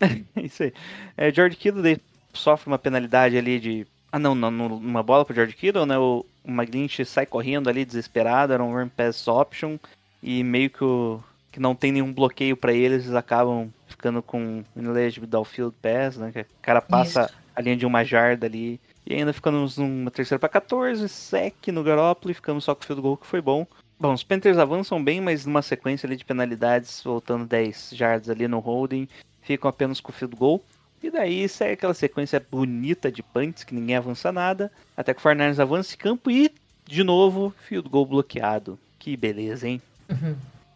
né? 0.00 0.24
Isso 0.42 0.64
aí. 0.64 0.72
É, 1.16 1.32
George 1.32 1.56
Kittle 1.56 2.00
sofre 2.32 2.66
uma 2.66 2.78
penalidade 2.78 3.38
ali 3.38 3.60
de. 3.60 3.86
Ah, 4.10 4.18
não, 4.18 4.34
não, 4.34 4.50
não, 4.50 4.66
uma 4.66 5.02
bola 5.02 5.24
pro 5.24 5.34
George 5.34 5.54
Kittle, 5.54 5.86
né? 5.86 5.96
O, 5.96 6.26
o 6.42 6.50
McGlinch 6.50 7.04
sai 7.04 7.24
correndo 7.24 7.68
ali 7.68 7.84
desesperado, 7.84 8.52
era 8.52 8.64
um 8.64 8.74
run 8.74 8.88
pass 8.88 9.28
option. 9.28 9.78
E 10.20 10.42
meio 10.42 10.68
que, 10.70 10.82
o, 10.82 11.22
que 11.52 11.60
não 11.60 11.74
tem 11.74 11.92
nenhum 11.92 12.12
bloqueio 12.12 12.56
pra 12.56 12.72
eles, 12.72 13.04
eles 13.04 13.14
acabam 13.14 13.70
ficando 13.86 14.20
com 14.22 14.64
ineligible 14.74 15.28
downfield 15.28 15.74
pass, 15.80 16.16
né? 16.16 16.32
Que 16.32 16.40
o 16.40 16.46
cara 16.60 16.82
passa 16.82 17.26
Isso. 17.26 17.34
a 17.54 17.60
linha 17.60 17.76
de 17.76 17.86
uma 17.86 18.04
jarda 18.04 18.46
ali. 18.46 18.80
E 19.06 19.14
ainda 19.14 19.32
ficamos 19.32 19.78
numa 19.78 20.10
terceira 20.10 20.38
pra 20.38 20.48
14, 20.48 21.08
sec 21.08 21.68
no 21.68 21.82
Garoppolo 21.82 22.30
e 22.30 22.34
ficamos 22.34 22.64
só 22.64 22.74
com 22.74 22.82
o 22.82 22.86
field 22.86 23.02
goal, 23.02 23.16
que 23.16 23.26
foi 23.26 23.40
bom. 23.40 23.66
Bom, 23.98 24.14
os 24.14 24.22
Panthers 24.22 24.56
avançam 24.56 25.02
bem, 25.02 25.20
mas 25.20 25.44
numa 25.44 25.62
sequência 25.62 26.06
ali 26.06 26.16
de 26.16 26.24
penalidades, 26.24 27.02
voltando 27.02 27.46
10 27.46 27.90
jardas 27.92 28.30
ali 28.30 28.48
no 28.48 28.58
holding, 28.58 29.08
ficam 29.42 29.68
apenas 29.68 30.00
com 30.00 30.10
o 30.10 30.14
field 30.14 30.36
goal. 30.36 30.62
E 31.02 31.10
daí 31.10 31.48
segue 31.48 31.72
aquela 31.72 31.94
sequência 31.94 32.44
bonita 32.50 33.10
de 33.10 33.22
punts, 33.22 33.64
que 33.64 33.74
ninguém 33.74 33.96
avança 33.96 34.30
nada, 34.30 34.70
até 34.96 35.12
que 35.12 35.20
o 35.20 35.22
Fernandes 35.22 35.58
avança 35.58 35.94
em 35.94 35.98
campo 35.98 36.30
e, 36.30 36.50
de 36.86 37.02
novo, 37.02 37.54
field 37.66 37.88
goal 37.88 38.06
bloqueado. 38.06 38.78
Que 38.98 39.16
beleza, 39.16 39.66
hein? 39.66 39.82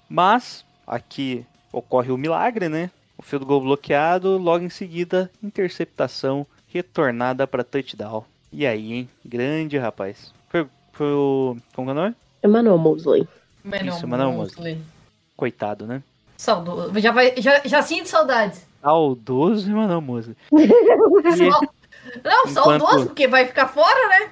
Mas, 0.09 0.65
aqui 0.87 1.47
ocorre 1.73 2.11
o 2.11 2.19
milagre, 2.19 2.69
né? 2.69 2.91
O 3.17 3.23
field 3.23 3.45
goal 3.45 3.61
bloqueado, 3.61 4.39
logo 4.39 4.65
em 4.65 4.71
seguida, 4.71 5.31
interceptação 5.43 6.47
retornada 6.75 7.47
para 7.47 7.63
touchdown. 7.63 8.25
E 8.53 8.67
aí, 8.67 8.93
hein? 8.93 9.09
Grande, 9.25 9.79
rapaz. 9.79 10.35
Foi, 10.49 10.67
foi 10.93 11.13
o... 11.13 11.57
Como 11.73 11.87
que 11.87 11.91
é 11.91 11.93
o 11.93 12.03
nome? 12.03 12.17
Emmanuel 12.43 12.79
Mosley. 12.79 13.29
Isso, 13.87 14.07
Manuel 14.09 14.33
Mosley. 14.33 14.83
Coitado, 15.37 15.87
né? 15.87 16.03
Saudoso. 16.37 16.99
Já, 16.99 17.13
vai, 17.13 17.35
já, 17.39 17.61
já 17.65 17.81
sinto 17.81 18.09
saudades. 18.09 18.67
Saudoso 18.83 19.71
Emanuel 19.71 20.01
Mosley. 20.01 20.37
Não, 22.23 22.49
saudoso, 22.49 22.77
Enquanto- 22.77 23.07
porque 23.07 23.29
vai 23.29 23.47
ficar 23.47 23.69
fora, 23.69 24.09
né? 24.09 24.31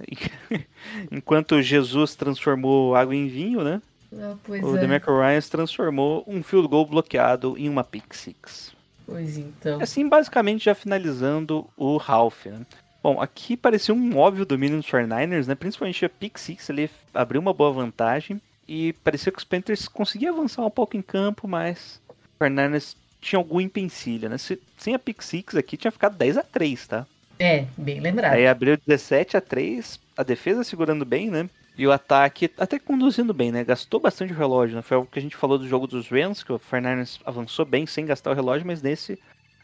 Enquanto 1.10 1.62
Jesus 1.62 2.14
transformou 2.16 2.94
água 2.94 3.14
em 3.14 3.28
vinho, 3.28 3.62
né? 3.62 3.80
Ah, 4.14 4.34
pois 4.44 4.62
o 4.62 4.76
é. 4.76 4.80
DeMarco 4.80 5.10
Ryan 5.16 5.40
transformou 5.40 6.24
um 6.26 6.42
field 6.42 6.68
goal 6.68 6.84
bloqueado 6.84 7.56
em 7.56 7.68
uma 7.68 7.82
pick 7.82 8.12
six. 8.12 8.74
Pois 9.12 9.36
então. 9.36 9.80
Assim, 9.80 10.08
basicamente, 10.08 10.64
já 10.64 10.74
finalizando 10.74 11.68
o 11.76 11.96
Ralph, 11.96 12.46
né? 12.46 12.60
Bom, 13.02 13.20
aqui 13.20 13.56
parecia 13.56 13.94
um 13.94 14.16
óbvio 14.16 14.46
domínio 14.46 14.78
dos 14.78 14.86
49ers, 14.86 15.46
né? 15.46 15.54
Principalmente 15.54 16.04
a 16.04 16.08
pick 16.08 16.38
six 16.38 16.70
ali 16.70 16.88
abriu 17.12 17.40
uma 17.40 17.52
boa 17.52 17.72
vantagem. 17.72 18.40
E 18.68 18.92
parecia 19.04 19.32
que 19.32 19.38
os 19.38 19.44
Panthers 19.44 19.88
conseguiam 19.88 20.34
avançar 20.34 20.64
um 20.64 20.70
pouco 20.70 20.96
em 20.96 21.02
campo, 21.02 21.48
mas 21.48 22.00
os 22.08 22.46
49ers 22.46 22.94
tinham 23.20 23.40
algum 23.40 23.60
empecilho, 23.60 24.28
né? 24.28 24.38
Se- 24.38 24.60
sem 24.78 24.94
a 24.94 24.98
pick 24.98 25.20
six 25.22 25.56
aqui 25.56 25.76
tinha 25.76 25.90
ficado 25.90 26.16
10 26.16 26.36
a 26.38 26.42
3 26.42 26.86
tá? 26.86 27.06
É, 27.38 27.66
bem 27.76 27.98
lembrado. 28.00 28.32
Aí 28.34 28.46
abriu 28.46 28.76
17 28.86 29.36
a 29.36 29.40
3, 29.40 29.98
a 30.16 30.22
defesa 30.22 30.62
segurando 30.62 31.04
bem, 31.04 31.28
né? 31.28 31.50
E 31.76 31.86
o 31.86 31.92
ataque 31.92 32.50
até 32.58 32.78
conduzindo 32.78 33.32
bem, 33.32 33.50
né? 33.50 33.64
Gastou 33.64 33.98
bastante 33.98 34.32
o 34.32 34.36
relógio, 34.36 34.76
né? 34.76 34.82
Foi 34.82 34.98
o 34.98 35.06
que 35.06 35.18
a 35.18 35.22
gente 35.22 35.36
falou 35.36 35.58
do 35.58 35.66
jogo 35.66 35.86
dos 35.86 36.08
Rams, 36.08 36.42
que 36.42 36.52
o 36.52 36.58
Fernandes 36.58 37.18
avançou 37.24 37.64
bem 37.64 37.86
sem 37.86 38.04
gastar 38.04 38.30
o 38.30 38.34
relógio, 38.34 38.66
mas 38.66 38.82
nesse 38.82 39.18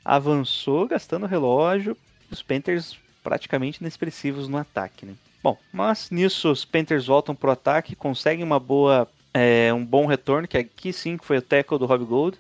avançou 0.05 0.89
gastando 0.89 1.25
o 1.25 1.29
relógio. 1.29 1.97
Os 2.31 2.43
Panthers 2.43 2.99
praticamente 3.23 3.81
inexpressivos 3.81 4.49
no 4.49 4.57
ataque, 4.57 5.05
né? 5.05 5.15
Bom, 5.43 5.57
mas 5.73 6.11
nisso 6.11 6.51
os 6.51 6.65
Panthers 6.65 7.07
voltam 7.07 7.35
pro 7.35 7.51
ataque, 7.51 7.95
conseguem 7.95 8.45
uma 8.45 8.59
boa, 8.59 9.07
é, 9.33 9.73
um 9.73 9.85
bom 9.85 10.07
retorno, 10.07 10.49
que 10.49 10.59
aqui 10.59 10.93
sim 10.93 11.17
que 11.17 11.25
foi 11.25 11.39
o 11.39 11.43
tackle 11.43 11.79
do 11.79 11.87
Rob 11.87 12.05
Gold, 12.05 12.39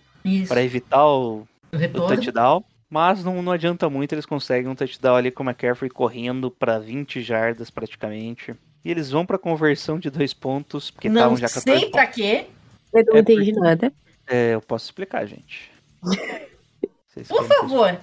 para 0.49 0.63
evitar 0.63 1.07
o, 1.07 1.47
O 1.73 1.77
o 1.77 2.07
touchdown. 2.09 2.65
Mas 2.91 3.23
não, 3.23 3.43
não 3.43 3.53
adianta 3.53 3.89
muito, 3.91 4.15
eles 4.15 4.25
conseguem 4.25 4.71
um 4.71 4.75
touchdown 4.75 5.15
ali 5.17 5.31
com 5.31 5.43
o 5.43 5.47
McCaffrey 5.47 5.91
correndo 5.91 6.51
para 6.51 6.79
20 6.79 7.21
jardas 7.21 7.71
praticamente. 7.71 8.55
E 8.85 8.91
eles 8.91 9.11
vão 9.11 9.27
para 9.27 9.39
conversão 9.39 9.99
de 9.99 10.11
dois 10.11 10.33
pontos, 10.33 10.91
porque 10.91 11.09
Não 11.09 11.17
estavam 11.17 11.37
já 11.37 11.49
14 11.49 11.81
sei 11.81 11.91
pra 11.91 12.07
quê. 12.07 12.47
Eu 12.93 13.05
não 13.05 13.17
É 13.17 13.21
entendi 13.21 13.53
nada. 13.53 13.93
É, 14.27 14.55
eu 14.55 14.61
posso 14.61 14.87
explicar, 14.87 15.27
gente. 15.27 15.71
Por 17.29 17.45
favor. 17.47 18.01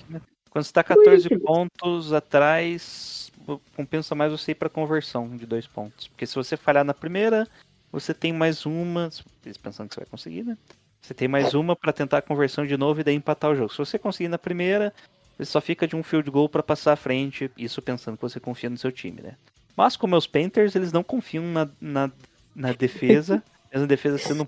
Quando 0.49 0.63
você 0.63 0.73
tá 0.73 0.83
14 0.83 1.29
pontos 1.39 2.11
atrás, 2.11 3.31
compensa 3.75 4.15
mais 4.15 4.31
você 4.31 4.51
ir 4.51 4.55
pra 4.55 4.69
conversão 4.69 5.35
de 5.35 5.45
dois 5.45 5.67
pontos. 5.67 6.07
Porque 6.07 6.25
se 6.25 6.35
você 6.35 6.57
falhar 6.57 6.83
na 6.83 6.93
primeira, 6.93 7.47
você 7.91 8.13
tem 8.13 8.33
mais 8.33 8.65
uma. 8.65 9.09
Pensando 9.61 9.87
que 9.87 9.95
você 9.95 10.01
vai 10.01 10.09
conseguir, 10.09 10.43
né? 10.43 10.57
Você 11.01 11.13
tem 11.13 11.27
mais 11.27 11.53
uma 11.53 11.75
pra 11.75 11.93
tentar 11.93 12.17
a 12.17 12.21
conversão 12.21 12.65
de 12.65 12.75
novo 12.75 12.99
e 12.99 13.03
daí 13.03 13.15
empatar 13.15 13.51
o 13.51 13.55
jogo. 13.55 13.71
Se 13.71 13.77
você 13.77 13.99
conseguir 13.99 14.27
na 14.27 14.39
primeira, 14.39 14.91
você 15.37 15.45
só 15.45 15.61
fica 15.61 15.87
de 15.87 15.95
um 15.95 16.01
field 16.01 16.29
goal 16.31 16.49
pra 16.49 16.63
passar 16.63 16.93
à 16.93 16.95
frente. 16.95 17.49
Isso 17.55 17.81
pensando 17.81 18.17
que 18.17 18.23
você 18.23 18.39
confia 18.39 18.69
no 18.69 18.77
seu 18.77 18.91
time, 18.91 19.21
né? 19.21 19.35
Mas 19.75 19.95
como 19.97 20.15
os 20.15 20.27
Panthers, 20.27 20.75
eles 20.75 20.91
não 20.91 21.03
confiam 21.03 21.43
na, 21.45 21.67
na, 21.81 22.11
na 22.55 22.71
defesa. 22.73 23.43
mesmo 23.71 23.85
a 23.85 23.87
defesa 23.87 24.17
sendo 24.17 24.47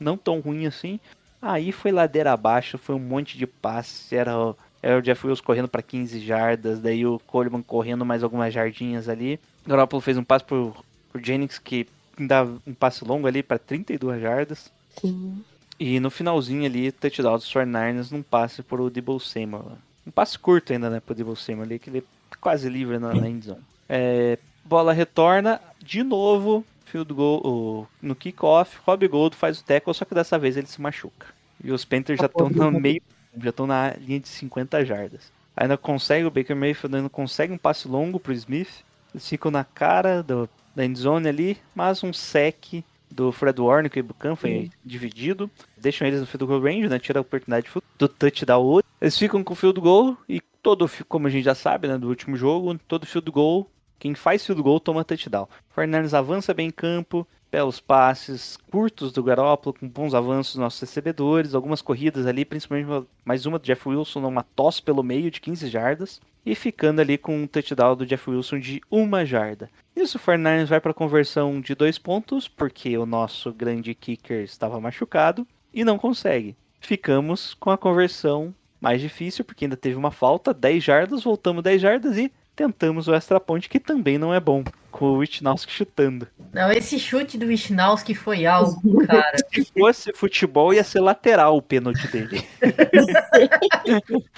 não 0.00 0.16
tão 0.16 0.40
ruim 0.40 0.66
assim. 0.66 0.98
Aí 1.40 1.72
foi 1.72 1.90
ladeira 1.92 2.32
abaixo, 2.32 2.78
foi 2.78 2.94
um 2.94 2.98
monte 3.00 3.36
de 3.38 3.46
passe. 3.46 4.14
Era, 4.16 4.36
o- 4.38 4.56
era 4.82 4.98
o 4.98 5.02
Jeff 5.02 5.24
Wills 5.26 5.40
correndo 5.42 5.68
para 5.68 5.82
15 5.82 6.20
jardas, 6.20 6.80
daí 6.80 7.06
o 7.06 7.18
Coleman 7.26 7.62
correndo 7.62 8.04
mais 8.04 8.22
algumas 8.22 8.52
jardinhas 8.52 9.08
ali. 9.08 9.38
Garoppolo 9.66 10.00
fez 10.00 10.16
um 10.16 10.24
passe 10.24 10.44
pro, 10.44 10.74
pro 11.12 11.24
Jennings 11.24 11.58
que 11.58 11.86
dava 12.18 12.58
um 12.66 12.74
passe 12.74 13.04
longo 13.04 13.26
ali 13.26 13.42
para 13.42 13.58
32 13.58 14.20
jardas. 14.20 14.72
Sim. 15.00 15.42
E 15.80 15.98
no 15.98 16.10
finalzinho 16.10 16.64
ali, 16.64 16.92
touchdown 16.92 17.36
dos 17.36 17.52
49ers 17.52 18.10
num 18.12 18.22
passe 18.22 18.62
pro 18.62 18.90
Debo 18.90 19.18
Samuel. 19.18 19.78
Um 20.06 20.10
passe 20.10 20.38
curto 20.38 20.72
ainda, 20.72 20.90
né, 20.90 21.00
pro 21.00 21.14
Debo 21.14 21.34
Samuel 21.34 21.64
ali, 21.64 21.78
que 21.78 21.90
ele 21.90 21.98
é 22.00 22.36
quase 22.40 22.68
livre 22.68 22.98
na, 22.98 23.12
na 23.14 23.28
endzone. 23.28 23.60
É, 23.94 24.38
bola 24.64 24.90
retorna, 24.94 25.60
de 25.78 26.02
novo, 26.02 26.64
field 26.86 27.12
goal 27.12 27.86
no 28.00 28.16
kickoff, 28.16 28.78
Rob 28.86 29.06
Gold 29.06 29.36
faz 29.36 29.60
o 29.60 29.64
tackle, 29.64 29.92
só 29.92 30.06
que 30.06 30.14
dessa 30.14 30.38
vez 30.38 30.56
ele 30.56 30.66
se 30.66 30.80
machuca. 30.80 31.26
E 31.62 31.70
os 31.70 31.84
Panthers 31.84 32.18
já 32.18 32.24
estão 32.24 32.48
no 32.48 32.80
meio, 32.80 33.02
já 33.36 33.50
estão 33.50 33.66
na 33.66 33.90
linha 33.90 34.18
de 34.18 34.28
50 34.28 34.82
jardas. 34.86 35.30
Ainda 35.54 35.76
consegue, 35.76 36.24
o 36.24 36.30
Baker 36.30 36.56
Mayfield 36.56 36.96
ainda 36.96 37.10
consegue 37.10 37.52
um 37.52 37.58
passe 37.58 37.86
longo 37.86 38.18
pro 38.18 38.32
Smith. 38.32 38.82
Eles 39.12 39.28
ficam 39.28 39.50
na 39.50 39.62
cara 39.62 40.22
do, 40.22 40.48
da 40.74 40.86
endzone 40.86 41.28
ali, 41.28 41.58
mas 41.74 42.02
um 42.02 42.14
sec 42.14 42.82
do 43.10 43.30
Fred 43.30 43.60
Warner, 43.60 43.90
que 43.90 44.00
o 44.00 44.04
Bucan 44.04 44.34
foi 44.34 44.70
dividido. 44.82 45.50
Deixam 45.76 46.08
eles 46.08 46.20
no 46.20 46.26
field 46.26 46.46
goal 46.46 46.62
range, 46.62 46.88
né? 46.88 46.98
Tira 46.98 47.20
a 47.20 47.20
oportunidade 47.20 47.68
do 47.98 48.08
touchdown. 48.08 48.80
Eles 48.98 49.18
ficam 49.18 49.44
com 49.44 49.52
o 49.52 49.56
field 49.56 49.78
goal 49.82 50.16
e 50.26 50.40
todo, 50.62 50.88
como 51.08 51.26
a 51.26 51.30
gente 51.30 51.44
já 51.44 51.54
sabe, 51.54 51.88
né, 51.88 51.98
do 51.98 52.08
último 52.08 52.36
jogo, 52.36 52.78
todo 52.86 53.06
field 53.06 53.30
goal, 53.30 53.68
quem 54.02 54.16
faz 54.16 54.44
field 54.44 54.60
goal 54.60 54.80
toma 54.80 55.04
touchdown. 55.04 55.44
O 55.44 55.74
Fernandes 55.76 56.12
avança 56.12 56.52
bem 56.52 56.66
em 56.66 56.70
campo, 56.72 57.24
belos 57.52 57.78
passes 57.78 58.56
curtos 58.68 59.12
do 59.12 59.22
Garoppolo, 59.22 59.76
com 59.78 59.88
bons 59.88 60.12
avanços 60.12 60.54
dos 60.54 60.60
nossos 60.60 60.80
recebedores, 60.80 61.54
algumas 61.54 61.80
corridas 61.80 62.26
ali, 62.26 62.44
principalmente 62.44 63.06
mais 63.24 63.46
uma 63.46 63.60
do 63.60 63.64
Jeff 63.64 63.88
Wilson, 63.88 64.26
uma 64.26 64.42
tosse 64.42 64.82
pelo 64.82 65.04
meio 65.04 65.30
de 65.30 65.40
15 65.40 65.68
jardas, 65.68 66.20
e 66.44 66.52
ficando 66.56 67.00
ali 67.00 67.16
com 67.16 67.44
um 67.44 67.46
touchdown 67.46 67.94
do 67.94 68.04
Jeff 68.04 68.28
Wilson 68.28 68.58
de 68.58 68.80
uma 68.90 69.24
jarda. 69.24 69.70
Isso 69.94 70.16
o 70.16 70.20
Fernandes 70.20 70.68
vai 70.68 70.80
para 70.80 70.92
conversão 70.92 71.60
de 71.60 71.72
dois 71.76 71.96
pontos, 71.96 72.48
porque 72.48 72.98
o 72.98 73.06
nosso 73.06 73.52
grande 73.52 73.94
kicker 73.94 74.42
estava 74.42 74.80
machucado 74.80 75.46
e 75.72 75.84
não 75.84 75.96
consegue. 75.96 76.56
Ficamos 76.80 77.54
com 77.54 77.70
a 77.70 77.78
conversão 77.78 78.52
mais 78.80 79.00
difícil, 79.00 79.44
porque 79.44 79.64
ainda 79.64 79.76
teve 79.76 79.94
uma 79.94 80.10
falta, 80.10 80.52
10 80.52 80.82
jardas, 80.82 81.22
voltamos 81.22 81.62
10 81.62 81.80
jardas 81.80 82.18
e 82.18 82.32
tentamos 82.62 83.08
o 83.08 83.14
extra 83.14 83.40
point, 83.40 83.68
que 83.68 83.80
também 83.80 84.18
não 84.18 84.32
é 84.32 84.38
bom, 84.38 84.62
com 84.90 85.06
o 85.06 85.16
Witnowski 85.16 85.72
chutando. 85.72 86.28
Não, 86.52 86.70
esse 86.70 86.96
chute 86.96 87.36
do 87.36 87.46
Wisnowski 87.46 88.14
foi 88.14 88.46
algo, 88.46 89.04
cara. 89.04 89.36
Se 89.52 89.64
fosse 89.64 90.12
futebol, 90.14 90.72
ia 90.72 90.84
ser 90.84 91.00
lateral 91.00 91.56
o 91.56 91.62
pênalti 91.62 92.06
dele. 92.06 92.46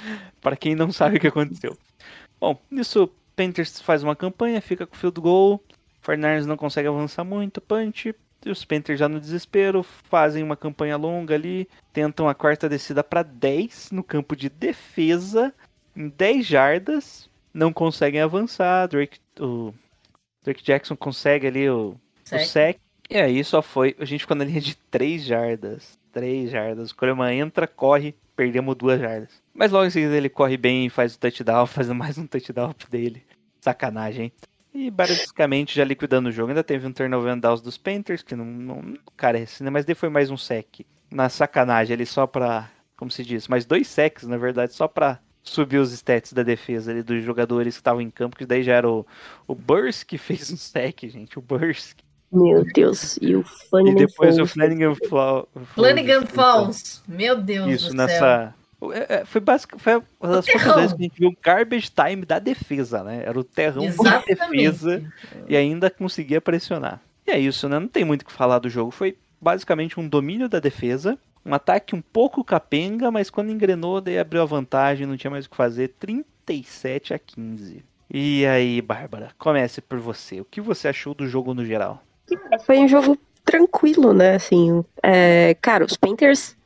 Para 0.41 0.57
quem 0.57 0.75
não 0.75 0.91
sabe 0.91 1.19
o 1.19 1.21
que 1.21 1.27
aconteceu. 1.27 1.77
Bom, 2.41 2.59
nisso, 2.71 3.11
Panthers 3.37 3.81
faz 3.81 4.03
uma 4.03 4.17
campanha, 4.17 4.63
fica 4.63 4.87
com 4.87 4.95
o 4.95 4.99
field 4.99 5.21
goal. 5.21 5.63
Fernandes 6.01 6.47
não 6.47 6.57
consegue 6.57 6.89
avançar 6.89 7.25
muito, 7.25 7.61
punch. 7.61 8.15
E 8.45 8.51
os 8.51 8.65
Panthers 8.65 8.99
já 8.99 9.09
no 9.09 9.21
desespero, 9.21 9.83
fazem 9.83 10.43
uma 10.43 10.57
campanha 10.57 10.97
longa 10.97 11.35
ali, 11.35 11.69
tentam 11.93 12.29
a 12.29 12.35
quarta 12.35 12.69
descida 12.69 13.03
para 13.03 13.23
10 13.23 13.91
no 13.91 14.03
campo 14.03 14.37
de 14.37 14.51
defesa, 14.51 15.53
em 15.97 16.09
10 16.09 16.47
jardas, 16.47 17.31
não 17.55 17.73
conseguem 17.73 18.21
avançar. 18.21 18.89
Drake, 18.89 19.21
o 19.41 19.73
Drake 20.43 20.63
Jackson 20.63 20.97
consegue 20.97 21.47
ali 21.47 21.71
o, 21.71 21.91
o 21.91 21.99
Sec. 22.25 22.47
sec. 22.47 22.81
E 23.09 23.17
aí 23.17 23.45
só 23.45 23.63
foi. 23.63 23.95
A 23.99 24.05
gente 24.05 24.21
ficou 24.21 24.37
na 24.37 24.45
linha 24.45 24.61
de 24.61 24.77
3 24.91 25.25
jardas. 25.25 25.99
3 26.13 26.51
jardas. 26.51 26.91
O 26.91 26.97
Coleman 26.97 27.35
entra, 27.35 27.67
corre, 27.67 28.15
perdemos 28.35 28.75
2 28.75 29.01
jardas. 29.01 29.43
Mas 29.55 29.71
logo 29.71 29.87
em 29.87 29.91
seguida 29.91 30.17
ele 30.17 30.29
corre 30.29 30.57
bem 30.57 30.87
e 30.87 30.91
faz 30.91 31.15
o 31.15 31.19
touchdown, 31.19 31.67
fazendo 31.69 31.97
mais 31.97 32.19
um 32.19 32.27
touchdown 32.27 32.75
dele. 32.91 33.23
Sacanagem, 33.61 34.25
hein? 34.25 34.33
E 34.75 34.91
basicamente 34.91 35.77
já 35.77 35.85
liquidando 35.85 36.29
o 36.29 36.33
jogo. 36.33 36.49
Ainda 36.49 36.65
teve 36.65 36.85
um 36.87 36.93
turnover 36.93 37.33
and 37.33 37.39
downs 37.39 37.61
dos 37.61 37.79
Panthers, 37.79 38.23
que 38.23 38.35
não, 38.35 38.45
não 38.45 38.99
carece, 39.17 39.63
né? 39.63 39.71
Mas 39.71 39.85
daí 39.85 39.95
foi 39.95 40.09
mais 40.09 40.31
um 40.31 40.37
sec. 40.37 40.81
Na 41.11 41.29
sacanagem 41.29 41.95
ali 41.95 42.05
só 42.05 42.27
pra. 42.27 42.69
Como 42.97 43.11
se 43.11 43.25
diz? 43.25 43.47
Mais 43.47 43.65
dois 43.65 43.87
secs, 43.87 44.25
na 44.25 44.37
verdade, 44.37 44.73
só 44.73 44.89
pra 44.89 45.21
subir 45.45 45.79
os 45.79 45.93
stats 45.93 46.33
da 46.33 46.43
defesa 46.43 46.91
ali 46.91 47.03
dos 47.03 47.23
jogadores 47.23 47.75
que 47.75 47.81
estavam 47.81 48.01
em 48.01 48.11
campo, 48.11 48.37
que 48.37 48.47
daí 48.47 48.63
já 48.63 48.75
era 48.75 48.89
o, 48.89 49.07
o 49.47 49.55
Burst 49.55 50.05
que 50.05 50.17
fez 50.19 50.51
um 50.51 50.57
sec, 50.57 51.01
gente. 51.03 51.39
O 51.39 51.43
Burst. 51.43 51.99
Meu 52.33 52.65
Deus. 52.65 53.17
E 53.23 53.37
o 53.37 53.43
E 53.43 53.69
Flanagan 53.71 53.95
depois 53.95 54.35
o 54.35 54.47
Falls. 54.47 54.53
Flanagan 54.53 54.95
Fall. 55.09 55.49
Flanagan 55.75 56.27
Falls. 56.27 57.03
Meu 57.07 57.41
Deus 57.41 57.71
Isso, 57.71 57.85
do 57.91 57.97
céu. 57.97 58.07
nessa. 58.07 58.55
É, 58.93 59.21
é, 59.21 59.25
Foi, 59.25 59.41
basic... 59.41 59.79
foi 59.79 60.03
uma 60.21 60.33
das 60.35 60.45
poucas 60.45 60.75
vezes 60.75 60.93
que 60.93 61.03
a 61.03 61.05
gente 61.05 61.19
viu 61.19 61.29
o 61.31 61.37
garbage 61.41 61.91
time 61.91 62.27
da 62.27 62.39
defesa, 62.39 63.03
né? 63.05 63.23
Era 63.25 63.39
o 63.39 63.45
terrão 63.45 63.87
da 64.03 64.19
defesa 64.19 65.03
e 65.49 65.57
ainda 65.57 65.89
conseguia 65.89 66.41
pressionar. 66.41 67.01
E 67.27 67.31
é 67.31 67.39
isso, 67.39 67.69
né? 67.69 67.79
Não 67.79 67.89
tem 67.89 68.05
muito 68.05 68.23
o 68.23 68.25
que 68.27 68.33
falar 68.33 68.59
do 68.59 68.69
jogo. 68.69 68.91
Foi 68.91 69.17
basicamente 69.41 69.99
um 69.99 70.07
domínio 70.07 70.49
da 70.49 70.59
defesa, 70.59 71.19
um 71.45 71.55
ataque 71.55 71.95
um 71.95 72.01
pouco 72.01 72.43
capenga, 72.43 73.11
mas 73.11 73.31
quando 73.31 73.51
engrenou, 73.51 74.01
daí 74.01 74.19
abriu 74.19 74.43
a 74.43 74.47
vantagem, 74.47 75.07
não 75.07 75.17
tinha 75.17 75.31
mais 75.31 75.47
o 75.47 75.51
que 75.51 75.57
fazer. 75.57 75.89
37 75.99 77.15
a 77.15 77.19
15. 77.19 77.85
E 78.11 78.47
aí, 78.47 78.81
Bárbara, 78.81 79.31
comece 79.39 79.81
por 79.81 79.99
você. 79.99 80.41
O 80.41 80.45
que 80.45 80.61
você 80.61 80.89
achou 80.89 81.15
do 81.15 81.27
jogo 81.27 81.53
no 81.53 81.65
geral? 81.65 82.03
Foi 82.65 82.79
um 82.79 82.89
jogo 82.89 83.19
tranquilo, 83.45 84.13
né? 84.13 84.37
Assim, 84.37 84.85
é, 85.03 85.55
cara, 85.61 85.85
os 85.85 85.97
Panthers, 85.97 86.57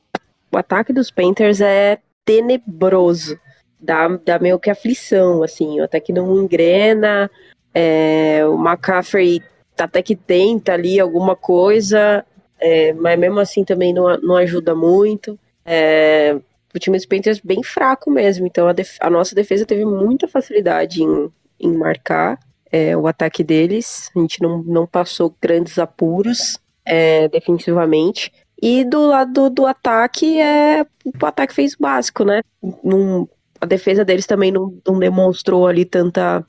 o 0.53 0.57
ataque 0.57 0.93
dos 0.93 1.11
Panthers 1.11 1.61
é 1.61 1.99
tenebroso. 2.25 3.39
Dá, 3.81 4.09
dá 4.09 4.39
meio 4.39 4.59
que 4.59 4.71
aflição, 4.71 5.43
assim. 5.43 5.81
O 5.81 5.85
ataque 5.85 6.13
não 6.13 6.43
engrena. 6.43 7.31
é, 7.75 8.45
o 8.47 8.55
McCaffrey 8.55 9.43
até 9.79 10.03
que 10.03 10.17
tenta 10.17 10.73
ali 10.73 10.99
alguma 10.99 11.37
coisa, 11.37 12.25
é, 12.61 12.93
mas 12.93 13.19
mesmo 13.19 13.39
assim 13.41 13.65
também 13.65 13.93
não, 13.93 14.17
não 14.19 14.37
ajuda 14.37 14.75
muito. 14.75 15.39
É, 15.65 16.37
o 16.75 16.79
time 16.79 16.97
dos 16.97 17.07
Panthers 17.07 17.41
bem 17.41 17.63
fraco 17.63 18.11
mesmo. 18.11 18.47
Então 18.47 18.69
a, 18.69 18.75
a 19.01 19.11
nossa 19.11 19.35
defesa 19.35 19.67
teve 19.67 19.85
muita 19.85 20.29
facilidade 20.29 21.03
em, 21.03 21.31
em 21.61 21.73
marcar 21.77 22.39
é, 22.71 22.97
o 22.97 23.07
ataque 23.07 23.43
deles. 23.43 24.11
A 24.15 24.21
gente 24.21 24.43
não, 24.43 24.63
não 24.63 24.87
passou 24.87 25.35
grandes 25.41 25.79
apuros 25.79 26.59
é, 26.85 27.29
defensivamente. 27.29 28.33
E 28.61 28.85
do 28.85 29.07
lado 29.07 29.49
do 29.51 29.67
ataque, 29.67 30.41
é, 30.41 30.85
o 31.05 31.27
ataque 31.27 31.55
fez 31.55 31.75
o 31.75 31.79
básico, 31.81 32.25
né? 32.25 32.43
Não- 32.83 33.29
a 33.61 33.67
defesa 33.67 34.05
deles 34.05 34.27
também 34.27 34.53
não, 34.53 34.79
não 34.87 34.99
demonstrou 35.01 35.67
ali 35.67 35.85
tanta, 35.85 36.47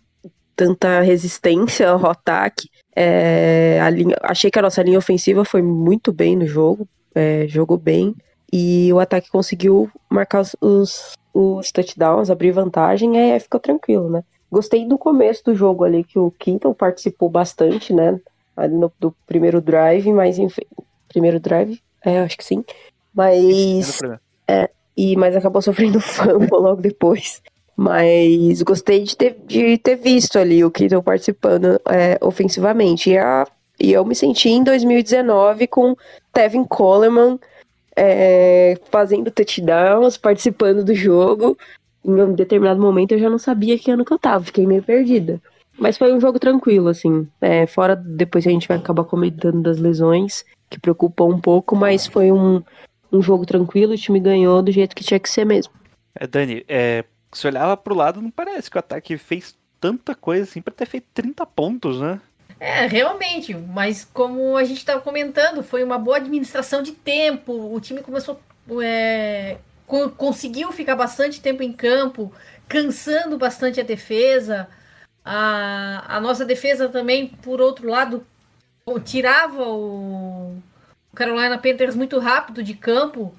tanta 0.56 1.01
resistência 1.01 1.89
ao 1.89 2.06
ataque. 2.06 2.70
É, 3.01 3.79
linha- 3.94 4.18
achei 4.22 4.51
que 4.51 4.60
a 4.60 4.62
nossa 4.62 4.84
linha 4.84 4.98
ofensiva 4.98 5.46
foi 5.46 5.62
muito 5.62 6.12
bem 6.12 6.36
no 6.36 6.46
jogo, 6.46 6.86
é, 7.15 7.48
jogou 7.48 7.77
bem. 7.77 8.13
E 8.51 8.91
o 8.91 9.00
ataque 9.00 9.29
conseguiu 9.29 9.89
marcar 10.10 10.41
os, 10.41 10.56
os, 10.60 11.13
os 11.34 11.72
touchdowns, 11.72 12.29
abrir 12.29 12.51
vantagem, 12.51 13.15
e 13.15 13.32
aí 13.32 13.39
ficou 13.39 13.60
tranquilo, 13.60 14.10
né? 14.10 14.22
Gostei 14.51 14.86
do 14.86 14.98
começo 14.98 15.46
do 15.46 15.56
jogo 15.56 15.86
ali, 15.86 16.03
que 16.03 16.20
o 16.20 16.32
Quinton 16.32 16.74
participou 16.74 17.29
bastante, 17.29 17.94
né? 17.94 18.20
Ali 18.58 18.75
no, 18.75 18.91
do 19.00 19.15
primeiro 19.25 19.62
drive, 19.62 20.12
mas 20.12 20.38
enfim. 20.38 20.63
Primeiro 21.08 21.39
drive? 21.39 21.79
É, 22.03 22.20
acho 22.20 22.38
que 22.38 22.44
sim. 22.44 22.65
Mas. 23.13 24.00
E, 24.98 25.15
mas 25.15 25.34
acabou 25.34 25.62
sofrendo 25.62 26.01
fumble 26.01 26.50
logo 26.51 26.82
depois. 26.82 27.41
Mas 27.82 28.62
gostei 28.62 29.04
de 29.04 29.16
ter, 29.16 29.38
de 29.48 29.78
ter 29.78 29.96
visto 29.96 30.38
ali 30.38 30.66
o 30.66 30.70
Kittle 30.70 31.02
participando 31.02 31.80
é, 31.88 32.20
ofensivamente. 32.20 33.12
E, 33.12 33.18
a, 33.18 33.48
e 33.80 33.94
eu 33.94 34.04
me 34.04 34.14
senti 34.14 34.50
em 34.50 34.62
2019 34.62 35.66
com 35.66 35.96
Tevin 36.34 36.66
Coleman 36.66 37.40
é, 37.96 38.78
fazendo 38.92 39.32
touchdowns, 39.32 40.18
participando 40.18 40.84
do 40.84 40.94
jogo. 40.94 41.58
Em 42.04 42.22
um 42.22 42.34
determinado 42.34 42.82
momento 42.82 43.14
eu 43.14 43.20
já 43.20 43.30
não 43.30 43.40
sabia 43.40 43.80
que 43.80 43.90
ano 43.90 44.04
que 44.04 44.12
eu 44.12 44.20
tava, 44.20 44.44
fiquei 44.44 44.68
meio 44.68 44.84
perdida. 44.84 45.42
Mas 45.78 45.98
foi 45.98 46.12
um 46.12 46.20
jogo 46.20 46.38
tranquilo, 46.38 46.90
assim. 46.90 47.26
É, 47.40 47.66
fora 47.66 47.96
depois 47.96 48.46
a 48.46 48.50
gente 48.50 48.68
vai 48.68 48.76
acabar 48.76 49.06
comentando 49.06 49.62
das 49.62 49.80
lesões, 49.80 50.44
que 50.70 50.82
preocupam 50.82 51.28
um 51.28 51.40
pouco, 51.40 51.78
mas 51.78 52.06
foi 52.06 52.30
um, 52.30 52.62
um 53.10 53.22
jogo 53.22 53.46
tranquilo, 53.46 53.94
o 53.94 53.98
time 53.98 54.20
ganhou 54.20 54.62
do 54.62 54.70
jeito 54.70 54.94
que 54.94 55.04
tinha 55.06 55.18
que 55.18 55.30
ser 55.30 55.46
mesmo. 55.46 55.72
É, 56.14 56.28
Dani, 56.28 56.66
é, 56.68 57.06
se 57.34 57.48
olhava 57.48 57.78
pro 57.78 57.96
lado, 57.96 58.22
não 58.22 58.32
parece 58.32 58.70
que 58.70 58.78
o 58.78 58.80
ataque 58.80 59.18
fez 59.18 59.58
tanta 59.80 60.16
coisa 60.16 60.44
assim 60.44 60.62
pra 60.62 60.74
ter 60.74 60.86
feito 60.86 61.08
30 61.14 61.46
pontos, 61.46 62.00
né? 62.02 62.22
É, 62.60 62.86
realmente, 62.88 63.54
mas 63.54 64.04
como 64.04 64.58
a 64.58 64.64
gente 64.66 64.80
estava 64.80 65.00
comentando, 65.02 65.64
foi 65.64 65.84
uma 65.84 65.98
boa 65.98 66.18
administração 66.18 66.82
de 66.84 66.92
tempo. 66.92 67.54
O 67.74 67.80
time 67.80 68.02
começou. 68.02 68.40
É, 68.84 69.58
co- 69.88 70.10
conseguiu 70.12 70.72
ficar 70.72 70.96
bastante 70.96 71.42
tempo 71.42 71.64
em 71.64 71.72
campo, 71.74 72.34
cansando 72.68 73.38
bastante 73.38 73.80
a 73.80 73.84
defesa. 73.84 74.68
A, 75.24 76.18
a 76.18 76.22
nossa 76.22 76.46
defesa 76.46 76.90
também, 76.90 77.28
por 77.30 77.62
outro 77.62 77.90
lado, 77.90 78.26
tirava 79.06 79.64
o 79.68 80.58
Carolina 81.16 81.58
Panthers 81.58 81.96
muito 81.96 82.20
rápido 82.20 82.64
de 82.64 82.76
campo. 82.76 83.36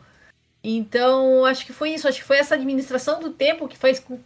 Então, 0.62 1.44
acho 1.44 1.64
que 1.64 1.72
foi 1.72 1.90
isso. 1.90 2.08
Acho 2.08 2.18
que 2.18 2.26
foi 2.26 2.38
essa 2.38 2.54
administração 2.54 3.20
do 3.20 3.30
tempo 3.30 3.68
que 3.68 3.76
faz 3.76 3.98
com, 3.98 4.18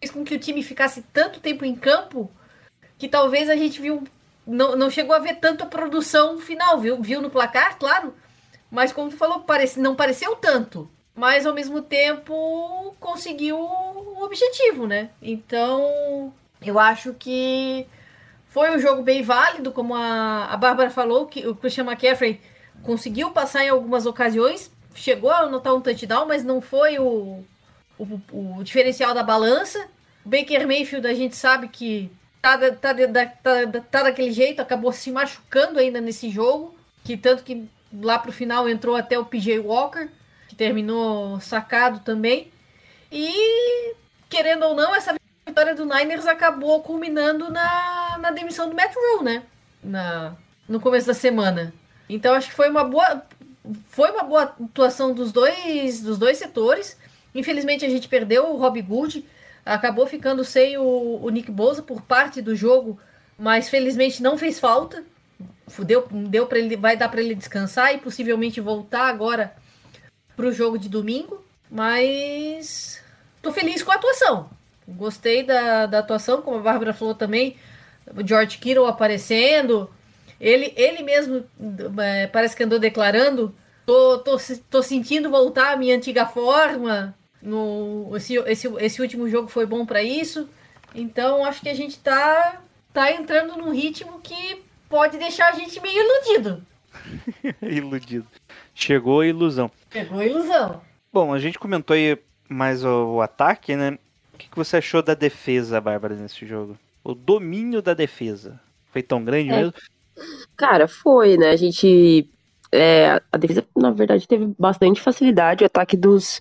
fez 0.00 0.10
com 0.10 0.24
que 0.24 0.34
o 0.34 0.38
time 0.38 0.62
ficasse 0.62 1.02
tanto 1.12 1.40
tempo 1.40 1.64
em 1.64 1.74
campo 1.74 2.30
que 2.98 3.08
talvez 3.08 3.50
a 3.50 3.56
gente 3.56 3.80
viu 3.80 4.04
não, 4.46 4.76
não 4.76 4.90
chegou 4.90 5.14
a 5.14 5.20
ver 5.20 5.36
tanto 5.36 5.64
a 5.64 5.66
produção 5.66 6.38
final, 6.38 6.78
viu? 6.78 7.00
Viu 7.00 7.20
no 7.20 7.30
placar, 7.30 7.78
claro. 7.78 8.14
Mas 8.70 8.92
como 8.92 9.10
tu 9.10 9.16
falou, 9.16 9.40
parece, 9.40 9.80
não 9.80 9.94
pareceu 9.94 10.34
tanto. 10.36 10.90
Mas 11.14 11.46
ao 11.46 11.54
mesmo 11.54 11.82
tempo 11.82 12.94
conseguiu 12.98 13.58
o 13.58 14.22
objetivo, 14.24 14.86
né? 14.86 15.10
Então 15.20 16.32
eu 16.60 16.78
acho 16.78 17.14
que 17.14 17.86
foi 18.48 18.70
um 18.70 18.78
jogo 18.78 19.02
bem 19.02 19.22
válido, 19.22 19.72
como 19.72 19.94
a, 19.94 20.46
a 20.46 20.56
Bárbara 20.56 20.90
falou, 20.90 21.26
que 21.26 21.46
o 21.46 21.54
Christian 21.54 21.84
McCaffrey 21.84 22.40
conseguiu 22.82 23.30
passar 23.30 23.64
em 23.64 23.68
algumas 23.68 24.06
ocasiões, 24.06 24.72
chegou 24.94 25.30
a 25.30 25.40
anotar 25.40 25.74
um 25.74 25.80
touchdown, 25.80 26.26
mas 26.26 26.44
não 26.44 26.60
foi 26.60 26.98
o, 26.98 27.44
o, 27.98 28.20
o 28.58 28.62
diferencial 28.62 29.14
da 29.14 29.22
balança. 29.22 29.86
O 30.24 30.28
Baker 30.28 30.66
Mayfield, 30.66 31.06
a 31.06 31.14
gente 31.14 31.36
sabe 31.36 31.68
que 31.68 32.10
tá, 32.40 32.58
tá, 32.58 32.94
tá, 32.94 33.80
tá 33.90 34.02
daquele 34.02 34.32
jeito, 34.32 34.60
acabou 34.60 34.92
se 34.92 35.10
machucando 35.10 35.78
ainda 35.78 36.00
nesse 36.00 36.30
jogo, 36.30 36.74
que 37.04 37.16
tanto 37.16 37.42
que 37.42 37.68
lá 37.92 38.18
pro 38.18 38.32
final 38.32 38.68
entrou 38.68 38.96
até 38.96 39.18
o 39.18 39.24
PJ 39.24 39.58
Walker, 39.60 40.08
que 40.48 40.54
terminou 40.54 41.40
sacado 41.40 42.00
também. 42.00 42.50
E, 43.10 43.94
querendo 44.28 44.64
ou 44.64 44.74
não, 44.74 44.94
essa 44.94 45.14
vitória 45.46 45.74
do 45.74 45.84
Niners 45.84 46.26
acabou 46.26 46.82
culminando 46.82 47.50
na, 47.50 48.18
na 48.18 48.30
demissão 48.30 48.68
do 48.68 48.74
Matt 48.74 48.94
Rule, 48.94 49.24
né? 49.24 49.42
Na, 49.82 50.36
no 50.68 50.80
começo 50.80 51.06
da 51.06 51.14
semana. 51.14 51.74
Então 52.08 52.34
acho 52.34 52.48
que 52.48 52.54
foi 52.54 52.70
uma 52.70 52.84
boa 52.84 53.22
foi 53.88 54.10
uma 54.10 54.24
boa 54.24 54.42
atuação 54.42 55.14
dos 55.14 55.32
dois 55.32 56.00
dos 56.00 56.18
dois 56.18 56.38
setores. 56.38 56.96
Infelizmente 57.34 57.84
a 57.84 57.88
gente 57.88 58.08
perdeu 58.08 58.50
o 58.52 58.56
Rob 58.56 58.80
Good, 58.82 59.24
acabou 59.64 60.06
ficando 60.06 60.44
sem 60.44 60.76
o, 60.76 61.20
o 61.22 61.30
Nick 61.30 61.50
Bosa 61.50 61.82
por 61.82 62.02
parte 62.02 62.42
do 62.42 62.54
jogo, 62.54 62.98
mas 63.38 63.68
felizmente 63.68 64.22
não 64.22 64.36
fez 64.36 64.58
falta. 64.58 65.04
Deu, 65.86 66.06
deu 66.10 66.46
para 66.46 66.58
ele, 66.58 66.76
vai 66.76 66.96
dar 66.96 67.08
para 67.08 67.22
ele 67.22 67.34
descansar 67.34 67.94
e 67.94 67.98
possivelmente 67.98 68.60
voltar 68.60 69.06
agora 69.08 69.54
para 70.36 70.46
o 70.46 70.52
jogo 70.52 70.78
de 70.78 70.88
domingo. 70.88 71.42
Mas 71.70 73.02
tô 73.40 73.50
feliz 73.52 73.82
com 73.82 73.92
a 73.92 73.94
atuação. 73.94 74.50
Gostei 74.86 75.42
da, 75.42 75.86
da 75.86 76.00
atuação, 76.00 76.42
como 76.42 76.58
a 76.58 76.62
Bárbara 76.62 76.92
falou 76.92 77.14
também. 77.14 77.56
George 78.26 78.58
Kittle 78.58 78.86
aparecendo. 78.86 79.88
Ele, 80.42 80.72
ele 80.76 81.04
mesmo 81.04 81.44
é, 82.02 82.26
parece 82.26 82.56
que 82.56 82.64
andou 82.64 82.80
declarando. 82.80 83.54
Tô, 83.86 84.18
tô, 84.18 84.36
tô 84.68 84.82
sentindo 84.82 85.30
voltar 85.30 85.72
à 85.72 85.76
minha 85.76 85.94
antiga 85.94 86.26
forma. 86.26 87.14
No, 87.40 88.10
esse, 88.16 88.34
esse, 88.34 88.66
esse 88.80 89.00
último 89.00 89.28
jogo 89.28 89.46
foi 89.46 89.64
bom 89.66 89.86
para 89.86 90.02
isso. 90.02 90.48
Então 90.92 91.44
acho 91.44 91.62
que 91.62 91.68
a 91.68 91.74
gente 91.74 91.96
tá, 92.00 92.60
tá 92.92 93.12
entrando 93.12 93.56
num 93.56 93.72
ritmo 93.72 94.20
que 94.20 94.62
pode 94.88 95.16
deixar 95.16 95.50
a 95.50 95.52
gente 95.52 95.80
meio 95.80 96.00
iludido. 96.02 96.66
Iludido. 97.62 98.26
Chegou 98.74 99.20
a 99.20 99.26
ilusão. 99.26 99.70
Pegou 99.90 100.18
a 100.18 100.26
ilusão. 100.26 100.82
Bom, 101.12 101.32
a 101.32 101.38
gente 101.38 101.58
comentou 101.58 101.94
aí 101.94 102.18
mais 102.48 102.84
o, 102.84 103.14
o 103.14 103.20
ataque, 103.22 103.76
né? 103.76 103.96
O 104.34 104.38
que, 104.38 104.48
que 104.50 104.56
você 104.56 104.76
achou 104.78 105.02
da 105.02 105.14
defesa, 105.14 105.80
Bárbara, 105.80 106.14
nesse 106.16 106.44
jogo? 106.46 106.76
O 107.02 107.14
domínio 107.14 107.80
da 107.80 107.94
defesa. 107.94 108.60
Foi 108.92 109.02
tão 109.02 109.24
grande 109.24 109.50
É. 109.50 109.56
mesmo? 109.56 109.72
Cara, 110.56 110.86
foi, 110.88 111.36
né? 111.36 111.50
A 111.50 111.56
gente. 111.56 112.28
é, 112.70 113.20
a 113.30 113.38
defesa, 113.38 113.64
na 113.76 113.90
verdade, 113.90 114.28
teve 114.28 114.52
bastante 114.58 115.00
facilidade. 115.00 115.64
O 115.64 115.66
ataque 115.66 115.96
dos, 115.96 116.40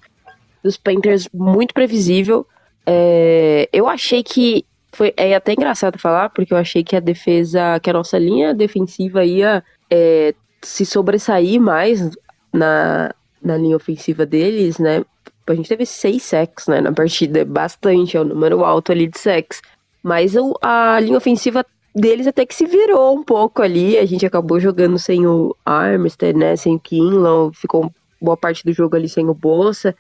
dos 0.63 0.77
Panthers 0.77 1.27
muito 1.34 1.73
previsível. 1.73 2.45
É, 2.86 3.69
eu 3.71 3.88
achei 3.88 4.23
que. 4.23 4.65
Foi, 4.93 5.13
é 5.15 5.34
até 5.34 5.53
engraçado 5.53 5.97
falar, 5.97 6.29
porque 6.29 6.53
eu 6.53 6.57
achei 6.57 6.84
que 6.84 6.97
a 6.97 6.99
defesa, 6.99 7.79
que 7.79 7.89
a 7.89 7.93
nossa 7.93 8.17
linha 8.19 8.53
defensiva 8.53 9.23
ia 9.23 9.63
é, 9.89 10.36
se 10.62 10.86
sobressair 10.86 11.62
mais 11.62 12.10
na, 12.53 13.13
na 13.41 13.57
linha 13.57 13.77
ofensiva 13.77 14.25
deles, 14.25 14.77
né? 14.79 15.03
A 15.47 15.55
gente 15.55 15.69
teve 15.69 15.86
seis 15.86 16.23
sacks, 16.23 16.67
né, 16.67 16.79
na 16.79 16.91
partida, 16.93 17.43
bastante, 17.43 18.15
é 18.15 18.21
o 18.21 18.25
número 18.25 18.63
alto 18.63 18.91
ali 18.91 19.07
de 19.07 19.19
sacks. 19.19 19.62
Mas 20.03 20.34
a 20.62 20.99
linha 20.99 21.17
ofensiva 21.17 21.65
deles 21.93 22.27
até 22.27 22.45
que 22.45 22.56
se 22.56 22.65
virou 22.65 23.15
um 23.15 23.23
pouco 23.23 23.62
ali. 23.62 23.97
A 23.97 24.06
gente 24.06 24.25
acabou 24.25 24.60
jogando 24.60 24.97
sem 24.97 25.25
o 25.25 25.56
Armstead, 25.65 26.38
né? 26.38 26.56
Sem 26.56 26.75
o 26.75 26.80
Kinlaw. 26.80 27.51
Ficou 27.54 27.91
boa 28.21 28.38
parte 28.38 28.63
do 28.63 28.73
jogo 28.73 28.95
ali 28.95 29.10
sem 29.10 29.27
o 29.27 29.34
Bolsa. 29.34 29.95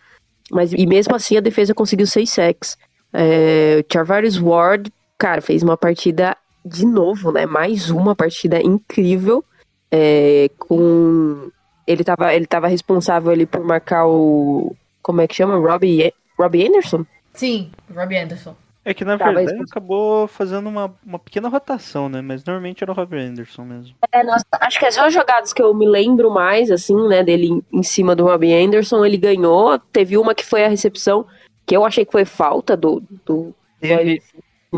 Mas 0.49 0.73
e 0.73 0.85
mesmo 0.85 1.15
assim 1.15 1.37
a 1.37 1.41
defesa 1.41 1.73
conseguiu 1.73 2.07
seis 2.07 2.29
sacks. 2.29 2.77
É, 3.13 3.83
o 3.83 3.93
Charvarius 3.93 4.37
Ward, 4.37 4.91
cara, 5.17 5.41
fez 5.41 5.63
uma 5.63 5.77
partida 5.77 6.35
de 6.65 6.85
novo, 6.85 7.31
né? 7.31 7.45
Mais 7.45 7.89
uma 7.89 8.15
partida 8.15 8.61
incrível. 8.61 9.43
É, 9.91 10.49
com 10.57 11.51
ele 11.85 12.03
tava, 12.03 12.33
ele 12.33 12.45
tava 12.45 12.67
responsável 12.67 13.31
ali 13.31 13.45
por 13.45 13.63
marcar 13.63 14.07
o 14.07 14.75
como 15.01 15.21
é 15.21 15.27
que 15.27 15.35
chama? 15.35 15.57
Robbie, 15.57 16.13
Robbie 16.37 16.67
Anderson? 16.67 17.05
Sim, 17.33 17.71
Robbie 17.93 18.17
Anderson. 18.17 18.55
É 18.83 18.93
que 18.95 19.05
na 19.05 19.15
Tá, 19.17 19.25
mas- 19.31 19.45
verdade 19.45 19.63
acabou 19.69 20.27
fazendo 20.27 20.67
uma, 20.67 20.93
uma 21.05 21.19
pequena 21.19 21.47
rotação, 21.49 22.09
né? 22.09 22.19
Mas 22.21 22.43
normalmente 22.43 22.83
era 22.83 22.91
o 22.91 22.95
Rob 22.95 23.15
Anderson 23.15 23.63
mesmo. 23.63 23.95
É, 24.11 24.23
nossa, 24.23 24.43
acho 24.59 24.79
que 24.79 24.85
as 24.85 24.95
duas 24.95 25.13
jogadas 25.13 25.53
que 25.53 25.61
eu 25.61 25.71
me 25.73 25.87
lembro 25.87 26.31
mais, 26.31 26.71
assim, 26.71 26.95
né, 27.07 27.23
dele 27.23 27.63
em, 27.71 27.83
cima 27.83 28.15
do 28.15 28.23
Robbie 28.25 28.53
Anderson, 28.53 29.05
ele 29.05 29.17
ganhou. 29.17 29.77
Teve 29.77 30.17
uma 30.17 30.33
que 30.33 30.43
foi 30.43 30.63
a 30.65 30.67
recepção, 30.67 31.27
que 31.65 31.75
eu 31.77 31.85
achei 31.85 32.03
que 32.05 32.11
foi 32.11 32.25
falta 32.25 32.75
do, 32.75 33.03
do 33.23 33.53
Teve, 33.79 34.19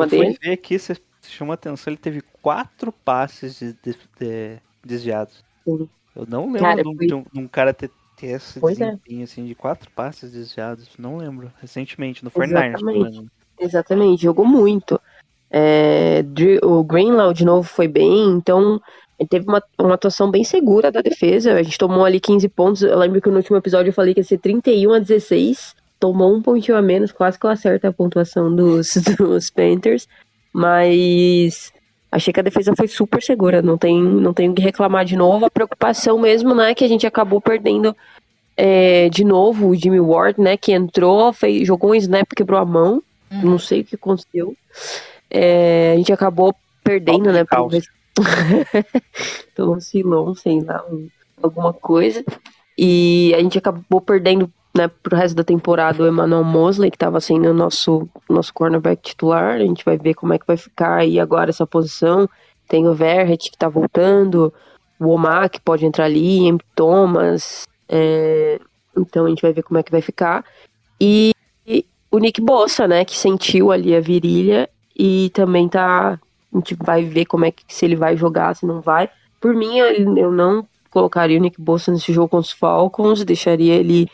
dele. 0.09 0.37
ver 0.41 0.51
aqui, 0.51 0.77
você 0.77 0.97
chamou 1.21 1.51
a 1.51 1.55
atenção, 1.55 1.91
ele 1.91 1.97
teve 1.97 2.21
quatro 2.41 2.91
passes 2.91 3.57
de- 3.57 3.73
de- 3.81 3.97
de- 4.19 4.57
desviados. 4.83 5.41
Sim. 5.63 5.87
Eu 6.13 6.25
não 6.27 6.45
lembro 6.47 6.59
Cara, 6.59 6.83
de, 6.83 6.89
um, 6.89 6.95
foi- 6.97 7.07
de 7.07 7.13
um- 7.13 7.25
de 7.31 7.39
um 7.39 7.47
cara 7.47 7.73
ter, 7.73 7.89
ter 8.17 8.27
esse 8.27 8.59
Pois 8.59 8.79
é. 8.81 8.85
desempenho 8.85 9.23
assim 9.23 9.45
de 9.45 9.55
quatro 9.55 9.89
passes 9.91 10.29
desviados. 10.33 10.89
Não 10.99 11.15
lembro. 11.15 11.49
Recentemente, 11.61 12.21
no 12.23 12.29
49ers, 12.29 12.73
pelo 12.83 12.85
menos. 13.01 13.25
Exatamente, 13.59 14.23
jogou 14.23 14.45
muito. 14.45 14.99
É, 15.49 16.23
o 16.63 16.83
Greenlaw 16.83 17.31
de 17.31 17.45
novo 17.45 17.67
foi 17.67 17.87
bem, 17.87 18.29
então 18.29 18.81
ele 19.19 19.29
teve 19.29 19.47
uma, 19.47 19.61
uma 19.79 19.93
atuação 19.93 20.29
bem 20.29 20.43
segura 20.43 20.91
da 20.91 21.01
defesa. 21.01 21.53
A 21.53 21.63
gente 21.63 21.77
tomou 21.77 22.03
ali 22.03 22.19
15 22.19 22.49
pontos. 22.49 22.81
Eu 22.81 22.97
lembro 22.97 23.21
que 23.21 23.29
no 23.29 23.37
último 23.37 23.57
episódio 23.57 23.89
eu 23.89 23.93
falei 23.93 24.13
que 24.13 24.19
ia 24.19 24.23
ser 24.23 24.39
31 24.39 24.93
a 24.93 24.99
16. 24.99 25.75
Tomou 25.99 26.35
um 26.35 26.41
pontinho 26.41 26.77
a 26.77 26.81
menos, 26.81 27.11
quase 27.11 27.39
que 27.39 27.45
eu 27.45 27.49
acerto 27.49 27.87
a 27.87 27.93
pontuação 27.93 28.53
dos, 28.53 28.93
dos 29.17 29.49
Panthers. 29.49 30.07
Mas 30.51 31.71
achei 32.11 32.33
que 32.33 32.39
a 32.39 32.43
defesa 32.43 32.73
foi 32.75 32.87
super 32.87 33.21
segura, 33.23 33.61
não 33.61 33.77
tem, 33.77 34.01
não 34.01 34.33
tenho 34.33 34.53
que 34.53 34.61
reclamar 34.61 35.05
de 35.05 35.15
novo. 35.15 35.45
A 35.45 35.51
preocupação 35.51 36.19
mesmo, 36.19 36.53
né, 36.53 36.75
que 36.75 36.83
a 36.83 36.87
gente 36.87 37.07
acabou 37.07 37.39
perdendo 37.39 37.95
é, 38.55 39.09
de 39.09 39.23
novo 39.23 39.69
o 39.69 39.75
Jimmy 39.75 39.99
Ward, 39.99 40.39
né, 40.39 40.57
que 40.57 40.71
entrou, 40.71 41.33
fez, 41.33 41.65
jogou 41.65 41.91
um 41.91 41.95
snap, 41.95 42.27
quebrou 42.35 42.59
a 42.59 42.65
mão. 42.65 43.01
Não 43.41 43.57
sei 43.57 43.81
o 43.81 43.85
que 43.85 43.95
aconteceu. 43.95 44.55
é, 45.29 45.93
a 45.93 45.97
gente 45.97 46.11
acabou 46.13 46.53
perdendo, 46.83 47.25
Falta 47.25 47.33
né? 47.33 47.45
cálcio. 47.45 47.83
pelo 49.55 49.79
Silon, 49.81 50.35
sei 50.35 50.61
lá, 50.61 50.83
um- 50.89 51.09
alguma 51.41 51.73
coisa. 51.73 52.23
E 52.77 53.33
a 53.35 53.39
gente 53.39 53.57
acabou 53.57 54.01
perdendo, 54.01 54.51
né, 54.75 54.87
pro 55.01 55.15
resto 55.15 55.35
da 55.35 55.43
temporada 55.43 56.01
o 56.03 56.07
Emmanuel 56.07 56.43
Mosley, 56.43 56.89
que 56.91 56.97
tava 56.97 57.19
sendo 57.19 57.49
o 57.49 57.53
nosso, 57.53 58.07
nosso 58.29 58.53
cornerback 58.53 59.01
titular. 59.01 59.55
A 59.55 59.59
gente 59.59 59.85
vai 59.85 59.97
ver 59.97 60.13
como 60.13 60.33
é 60.33 60.39
que 60.39 60.47
vai 60.47 60.57
ficar 60.57 60.95
aí 60.97 61.19
agora 61.19 61.49
essa 61.49 61.65
posição. 61.67 62.27
Tem 62.67 62.87
o 62.87 62.93
Verret 62.93 63.49
que 63.51 63.57
tá 63.57 63.67
voltando, 63.69 64.53
o 64.99 65.09
Omar 65.09 65.49
que 65.49 65.59
pode 65.61 65.85
entrar 65.85 66.05
ali, 66.05 66.47
M. 66.47 66.59
Thomas. 66.75 67.63
é, 67.89 68.59
Então 68.97 69.25
a 69.25 69.29
gente 69.29 69.41
vai 69.41 69.53
ver 69.53 69.63
como 69.63 69.79
é 69.79 69.83
que 69.83 69.91
vai 69.91 70.01
ficar. 70.01 70.43
E 70.99 71.32
o 72.13 72.19
Nick 72.19 72.39
Bossa, 72.39 72.87
né, 72.87 73.03
que 73.03 73.17
sentiu 73.17 73.71
ali 73.71 73.95
a 73.95 73.99
virilha 73.99 74.69
e 74.95 75.31
também 75.33 75.67
tá. 75.67 76.19
A 76.53 76.57
gente 76.57 76.75
vai 76.75 77.03
ver 77.03 77.25
como 77.25 77.45
é 77.45 77.51
que 77.51 77.63
se 77.67 77.83
ele 77.83 77.95
vai 77.95 78.15
jogar, 78.15 78.55
se 78.55 78.67
não 78.67 78.79
vai. 78.79 79.09
Por 79.41 79.55
mim, 79.55 79.79
eu 79.79 80.31
não 80.31 80.63
colocaria 80.91 81.39
o 81.39 81.41
Nick 81.41 81.59
Bossa 81.59 81.91
nesse 81.91 82.13
jogo 82.13 82.29
contra 82.29 82.45
os 82.45 82.51
Falcons, 82.51 83.25
deixaria 83.25 83.73
ele 83.73 84.07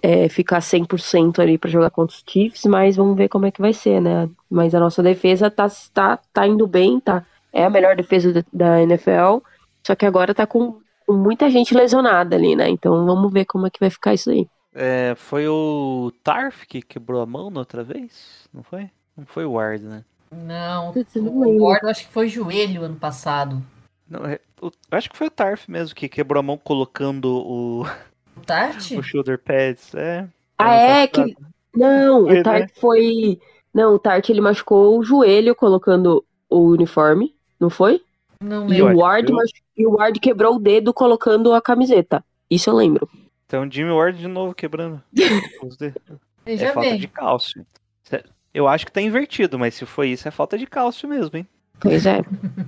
é, 0.00 0.28
ficar 0.28 0.60
100% 0.60 1.40
ali 1.40 1.58
pra 1.58 1.68
jogar 1.68 1.90
contra 1.90 2.14
os 2.14 2.22
Chiefs, 2.24 2.64
mas 2.66 2.94
vamos 2.94 3.16
ver 3.16 3.28
como 3.28 3.46
é 3.46 3.50
que 3.50 3.60
vai 3.60 3.72
ser, 3.72 4.00
né? 4.00 4.30
Mas 4.48 4.72
a 4.72 4.78
nossa 4.78 5.02
defesa 5.02 5.50
tá, 5.50 5.66
tá, 5.92 6.20
tá 6.32 6.46
indo 6.46 6.68
bem, 6.68 7.00
tá? 7.00 7.26
É 7.52 7.64
a 7.64 7.70
melhor 7.70 7.96
defesa 7.96 8.44
da, 8.52 8.80
NFL, 8.80 9.38
só 9.84 9.96
que 9.96 10.06
agora 10.06 10.32
tá 10.32 10.46
com 10.46 10.78
muita 11.08 11.50
gente 11.50 11.74
lesionada 11.74 12.36
ali, 12.36 12.54
né? 12.54 12.68
Então 12.68 13.04
vamos 13.04 13.32
ver 13.32 13.44
como 13.44 13.66
é 13.66 13.70
que 13.70 13.80
vai 13.80 13.90
ficar 13.90 14.14
isso 14.14 14.30
aí. 14.30 14.46
É, 14.74 15.14
foi 15.16 15.48
o 15.48 16.12
Tarf 16.22 16.64
que 16.66 16.80
quebrou 16.80 17.20
a 17.20 17.26
mão 17.26 17.50
na 17.50 17.60
outra 17.60 17.82
vez? 17.82 18.48
Não 18.52 18.62
foi? 18.62 18.88
Não 19.16 19.26
foi 19.26 19.44
o 19.44 19.52
Ward, 19.52 19.82
né? 19.84 20.04
Não, 20.30 20.90
o 20.90 20.94
lembro. 20.94 21.58
Gordon 21.58 21.88
acho 21.88 22.06
que 22.06 22.12
foi 22.12 22.28
joelho 22.28 22.84
ano 22.84 22.94
passado. 22.96 23.60
Não, 24.08 24.24
é- 24.24 24.38
o- 24.62 24.70
acho 24.90 25.10
que 25.10 25.16
foi 25.16 25.26
o 25.26 25.30
Tarf 25.30 25.68
mesmo 25.68 25.94
que 25.94 26.08
quebrou 26.08 26.38
a 26.38 26.42
mão 26.42 26.56
colocando 26.56 27.26
o, 27.36 27.82
O 28.36 28.40
Tart? 28.46 28.92
o 28.96 29.02
shoulder 29.02 29.38
pads. 29.38 29.92
É. 29.94 30.28
Ah, 30.56 30.74
é 30.74 31.06
passado. 31.08 31.34
que. 31.34 31.36
Não, 31.74 32.26
Foi, 32.26 32.40
o 32.40 32.42
Tart 32.42 32.62
né? 32.62 32.68
foi. 32.80 33.40
Não, 33.74 33.94
o 33.94 33.98
Tart 33.98 34.28
ele 34.28 34.40
machucou 34.40 34.98
o 34.98 35.02
joelho 35.04 35.54
colocando 35.54 36.24
o 36.48 36.58
uniforme, 36.70 37.34
não 37.58 37.70
foi? 37.70 38.02
Não 38.40 38.68
E 38.68 38.78
Eu 38.78 38.86
o, 38.86 38.88
lembro. 38.88 39.02
Ward, 39.04 39.32
machu- 39.32 39.62
e 39.76 39.86
o 39.86 39.92
Ward 39.96 40.18
quebrou 40.20 40.56
o 40.56 40.58
dedo 40.60 40.92
colocando 40.94 41.52
a 41.52 41.60
camiseta. 41.60 42.24
Isso 42.50 42.70
eu 42.70 42.74
lembro. 42.74 43.08
Então 43.50 43.68
Jimmy 43.68 43.90
Ward 43.90 44.16
de 44.16 44.28
novo 44.28 44.54
quebrando. 44.54 45.02
É 46.46 46.56
Já 46.56 46.72
falta 46.72 46.96
de 46.96 47.08
cálcio. 47.08 47.66
Eu 48.54 48.66
acho 48.68 48.86
que 48.86 48.92
tá 48.92 49.00
invertido, 49.02 49.58
mas 49.58 49.74
se 49.74 49.84
foi 49.84 50.08
isso, 50.10 50.26
é 50.26 50.30
falta 50.30 50.56
de 50.56 50.66
cálcio 50.66 51.08
mesmo, 51.08 51.36
hein? 51.36 51.46
Pois 51.80 52.06
é. 52.06 52.18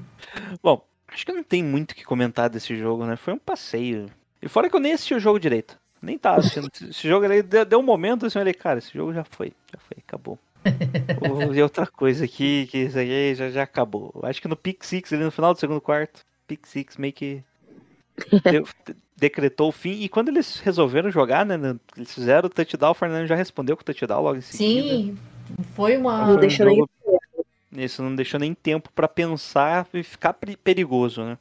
Bom, 0.63 0.85
acho 1.09 1.25
que 1.25 1.33
não 1.33 1.43
tem 1.45 1.63
muito 1.63 1.93
o 1.93 1.95
que 1.95 2.05
comentar 2.05 2.51
desse 2.51 2.77
jogo, 2.77 3.07
né? 3.07 3.15
Foi 3.17 3.33
um 3.33 3.39
passeio. 3.39 4.07
E 4.43 4.49
fora 4.49 4.69
que 4.69 4.75
eu 4.77 4.81
nem 4.81 4.93
assisti 4.93 5.15
o 5.15 5.21
jogo 5.21 5.39
direito. 5.39 5.79
Nem 6.03 6.19
tava 6.19 6.41
assistindo. 6.41 6.69
Esse 6.91 7.09
jogo 7.09 7.25
ali 7.25 7.43
deu, 7.43 7.65
deu 7.65 7.79
um 7.79 7.83
momento 7.85 8.27
assim, 8.27 8.39
eu 8.39 8.43
falei, 8.43 8.55
cara, 8.55 8.79
esse 8.81 8.93
jogo 8.93 9.13
já 9.15 9.23
foi. 9.25 9.53
Já 9.73 9.79
foi, 9.79 9.97
acabou. 10.07 10.39
Vou 11.21 11.51
ver 11.53 11.63
outra 11.63 11.87
coisa 11.87 12.25
aqui, 12.25 12.67
que 12.71 12.79
isso 12.79 12.99
aí 12.99 13.35
já, 13.37 13.49
já 13.51 13.63
acabou. 13.63 14.13
Acho 14.25 14.43
que 14.43 14.49
no 14.49 14.57
Pick 14.57 14.85
Six, 14.85 15.13
ali 15.13 15.23
no 15.23 15.31
final 15.31 15.55
do 15.55 15.61
segundo 15.61 15.81
quarto, 15.81 16.23
Pick 16.47 16.67
Six 16.67 16.97
meio 16.97 17.13
que 17.13 17.43
deu- 18.51 18.67
decretou 19.23 19.69
o 19.69 19.73
fim. 19.73 19.93
E 20.03 20.09
quando 20.09 20.29
eles 20.31 20.59
resolveram 20.59 21.09
jogar, 21.11 21.47
né? 21.47 21.77
Eles 21.97 22.13
fizeram 22.13 22.49
o 22.49 22.51
touchdown, 22.51 22.91
o 22.91 22.95
Fernando 22.95 23.27
já 23.29 23.37
respondeu 23.37 23.77
com 23.77 23.83
o 23.83 23.85
touchdown 23.85 24.21
logo 24.21 24.39
em 24.39 24.41
seguida. 24.41 24.89
Sim, 24.89 25.19
foi 25.77 25.97
uma. 25.97 26.27
Não 26.27 26.37
deixa 26.37 26.65
um 26.65 26.67
nem- 26.67 26.77
jogo- 26.77 26.91
Isso 27.73 28.03
não 28.03 28.15
deixou 28.17 28.41
nem 28.41 28.53
tempo 28.53 28.91
pra 28.93 29.07
pensar 29.07 29.87
e 29.95 30.03
ficar 30.03 30.33
peri- 30.33 30.57
perigoso, 30.57 31.23
né? 31.23 31.39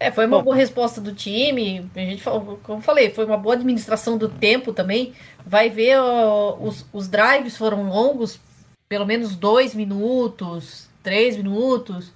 É, 0.00 0.10
foi 0.10 0.26
uma 0.26 0.38
Bom. 0.38 0.44
boa 0.44 0.56
resposta 0.56 1.00
do 1.00 1.14
time. 1.14 1.88
A 1.94 1.98
gente 2.00 2.22
falou, 2.22 2.58
como 2.62 2.78
eu 2.78 2.82
falei, 2.82 3.10
foi 3.10 3.24
uma 3.26 3.36
boa 3.36 3.54
administração 3.54 4.16
do 4.18 4.28
tempo 4.28 4.72
também. 4.72 5.12
Vai 5.46 5.68
ver, 5.70 5.98
ó, 6.00 6.56
os, 6.58 6.84
os 6.92 7.06
drives 7.06 7.56
foram 7.56 7.88
longos, 7.88 8.40
pelo 8.88 9.06
menos 9.06 9.36
dois 9.36 9.74
minutos, 9.74 10.88
três 11.02 11.36
minutos. 11.36 12.12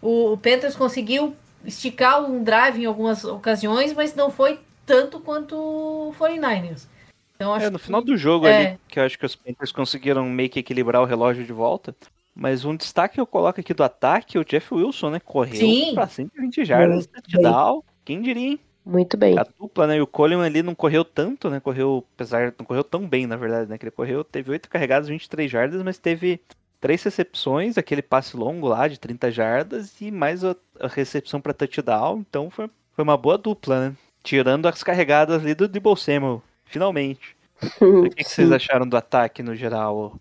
O, 0.00 0.32
o 0.34 0.36
Panthers 0.38 0.76
conseguiu 0.76 1.34
esticar 1.66 2.24
um 2.24 2.42
drive 2.42 2.80
em 2.82 2.86
algumas 2.86 3.24
ocasiões, 3.24 3.92
mas 3.92 4.14
não 4.14 4.30
foi 4.30 4.60
tanto 4.84 5.18
quanto 5.20 5.56
o 5.56 6.14
49ers. 6.18 6.86
Então, 7.34 7.52
acho 7.52 7.66
É, 7.66 7.70
no 7.70 7.78
que- 7.78 7.84
final 7.84 8.00
do 8.02 8.16
jogo 8.16 8.46
é. 8.46 8.66
ali, 8.68 8.78
que 8.88 8.98
eu 8.98 9.04
acho 9.04 9.18
que 9.18 9.26
os 9.26 9.34
Panthers 9.36 9.72
conseguiram 9.72 10.24
meio 10.24 10.48
que 10.48 10.60
equilibrar 10.60 11.02
o 11.02 11.04
relógio 11.04 11.44
de 11.44 11.52
volta. 11.52 11.94
Mas 12.34 12.64
um 12.64 12.76
destaque 12.76 13.14
que 13.14 13.20
eu 13.20 13.26
coloco 13.26 13.60
aqui 13.60 13.72
do 13.74 13.82
ataque, 13.82 14.38
o 14.38 14.44
Jeff 14.44 14.72
Wilson, 14.72 15.10
né? 15.10 15.20
Correu 15.20 15.56
Sim. 15.56 15.94
pra 15.94 16.06
120 16.06 16.64
jardas, 16.64 17.06
touchdown. 17.06 17.82
Quem 18.04 18.20
diria, 18.20 18.50
hein? 18.50 18.60
Muito 18.84 19.16
bem. 19.16 19.36
A 19.38 19.44
dupla, 19.58 19.86
né? 19.86 19.96
E 19.96 20.00
o 20.00 20.06
Coleman 20.06 20.44
ali 20.46 20.62
não 20.62 20.74
correu 20.74 21.04
tanto, 21.04 21.50
né? 21.50 21.58
Correu, 21.60 22.04
apesar, 22.14 22.54
não 22.58 22.64
correu 22.64 22.84
tão 22.84 23.06
bem, 23.08 23.26
na 23.26 23.36
verdade, 23.36 23.68
né? 23.68 23.76
Que 23.78 23.84
ele 23.84 23.90
correu, 23.90 24.22
teve 24.22 24.50
8 24.50 24.68
carregadas, 24.68 25.08
23 25.08 25.50
jardas, 25.50 25.82
mas 25.82 25.98
teve 25.98 26.40
três 26.80 27.02
recepções, 27.02 27.78
aquele 27.78 28.02
passe 28.02 28.36
longo 28.36 28.68
lá 28.68 28.88
de 28.88 28.98
30 28.98 29.30
jardas 29.30 30.00
e 30.00 30.10
mais 30.10 30.44
a, 30.44 30.54
a 30.80 30.88
recepção 30.88 31.40
pra 31.40 31.52
touchdown. 31.52 32.18
Então 32.28 32.50
foi, 32.50 32.70
foi 32.92 33.02
uma 33.02 33.16
boa 33.16 33.38
dupla, 33.38 33.88
né? 33.88 33.96
Tirando 34.22 34.66
as 34.66 34.82
carregadas 34.82 35.42
ali 35.42 35.54
do 35.54 35.68
Debo 35.68 35.94
Samuel, 35.96 36.42
finalmente. 36.64 37.36
O 37.80 38.02
que, 38.10 38.22
que 38.22 38.24
vocês 38.24 38.52
acharam 38.52 38.86
do 38.86 38.96
ataque 38.96 39.42
no 39.42 39.54
geral? 39.54 40.14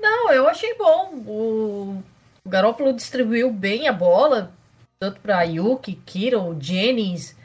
Não, 0.00 0.32
eu 0.32 0.48
achei 0.48 0.74
bom. 0.74 1.14
O, 1.26 2.02
o 2.44 2.48
Garoppolo 2.48 2.92
distribuiu 2.92 3.52
bem 3.52 3.86
a 3.86 3.92
bola, 3.92 4.52
tanto 4.98 5.20
para 5.20 5.38
Ayuk, 5.38 5.94
Kittle, 6.04 6.56
Jennings. 6.58 7.36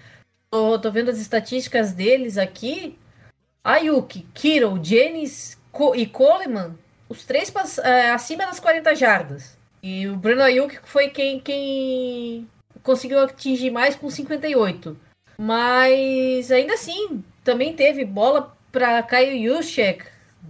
Tô, 0.49 0.79
tô 0.79 0.91
vendo 0.91 1.11
as 1.11 1.19
estatísticas 1.19 1.93
deles 1.93 2.37
aqui. 2.37 2.97
Ayuk, 3.63 4.25
Kittle, 4.33 4.83
Jennings 4.83 5.57
Co- 5.71 5.95
e 5.95 6.07
Coleman, 6.07 6.75
os 7.09 7.25
três 7.25 7.51
é, 7.83 8.11
acima 8.11 8.45
das 8.45 8.59
40 8.59 8.95
jardas. 8.95 9.57
E 9.81 10.07
o 10.07 10.15
Bruno 10.15 10.43
Ayuk 10.43 10.79
foi 10.83 11.09
quem, 11.09 11.39
quem 11.39 12.47
conseguiu 12.83 13.19
atingir 13.19 13.71
mais 13.71 13.95
com 13.95 14.09
58. 14.09 14.95
Mas 15.37 16.51
ainda 16.51 16.73
assim, 16.73 17.23
também 17.43 17.73
teve 17.73 18.05
bola 18.05 18.55
para 18.71 19.01
Kyle 19.03 19.43
Juszczyk, 19.43 20.05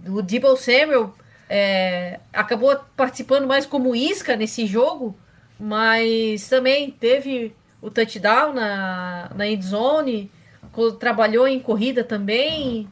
o 0.06 0.22
Debo 0.22 0.56
Samuel 0.56 1.14
é, 1.48 2.20
acabou 2.32 2.76
participando 2.96 3.46
mais 3.46 3.66
como 3.66 3.94
isca 3.94 4.36
nesse 4.36 4.66
jogo, 4.66 5.16
mas 5.58 6.48
também 6.48 6.90
teve 6.90 7.54
o 7.82 7.90
touchdown 7.90 8.52
na, 8.52 9.30
na 9.34 9.46
endzone, 9.46 10.30
trabalhou 10.98 11.48
em 11.48 11.58
corrida 11.58 12.04
também. 12.04 12.88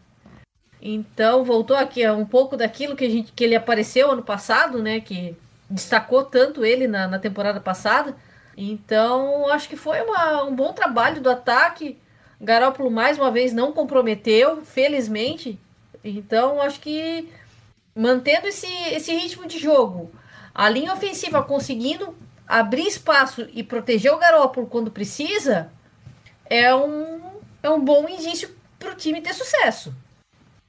Então 0.80 1.44
voltou 1.44 1.76
aqui 1.76 2.04
a 2.04 2.12
um 2.12 2.24
pouco 2.24 2.56
daquilo 2.56 2.94
que, 2.96 3.04
a 3.04 3.10
gente, 3.10 3.32
que 3.32 3.44
ele 3.44 3.56
apareceu 3.56 4.10
ano 4.10 4.22
passado, 4.22 4.82
né? 4.82 5.00
Que 5.00 5.36
destacou 5.68 6.24
tanto 6.24 6.64
ele 6.64 6.86
na, 6.86 7.06
na 7.08 7.18
temporada 7.18 7.60
passada. 7.60 8.16
Então 8.56 9.48
acho 9.48 9.68
que 9.68 9.76
foi 9.76 10.00
uma- 10.02 10.44
um 10.44 10.54
bom 10.54 10.72
trabalho 10.72 11.20
do 11.20 11.30
ataque. 11.30 11.98
Garópolo 12.40 12.90
mais 12.90 13.18
uma 13.18 13.30
vez 13.30 13.52
não 13.52 13.72
comprometeu, 13.72 14.62
felizmente. 14.64 15.58
Então 16.04 16.60
acho 16.62 16.80
que 16.80 17.28
mantendo 17.94 18.46
esse, 18.46 18.66
esse 18.92 19.12
ritmo 19.12 19.46
de 19.46 19.58
jogo, 19.58 20.10
a 20.54 20.68
linha 20.68 20.92
ofensiva 20.92 21.42
conseguindo 21.42 22.16
abrir 22.46 22.86
espaço 22.86 23.46
e 23.52 23.62
proteger 23.62 24.12
o 24.12 24.18
Garópolo 24.18 24.68
quando 24.68 24.90
precisa, 24.90 25.70
é 26.48 26.72
um, 26.74 27.20
é 27.62 27.68
um 27.68 27.80
bom 27.84 28.08
indício 28.08 28.48
para 28.78 28.92
o 28.92 28.94
time 28.94 29.20
ter 29.20 29.34
sucesso. 29.34 29.92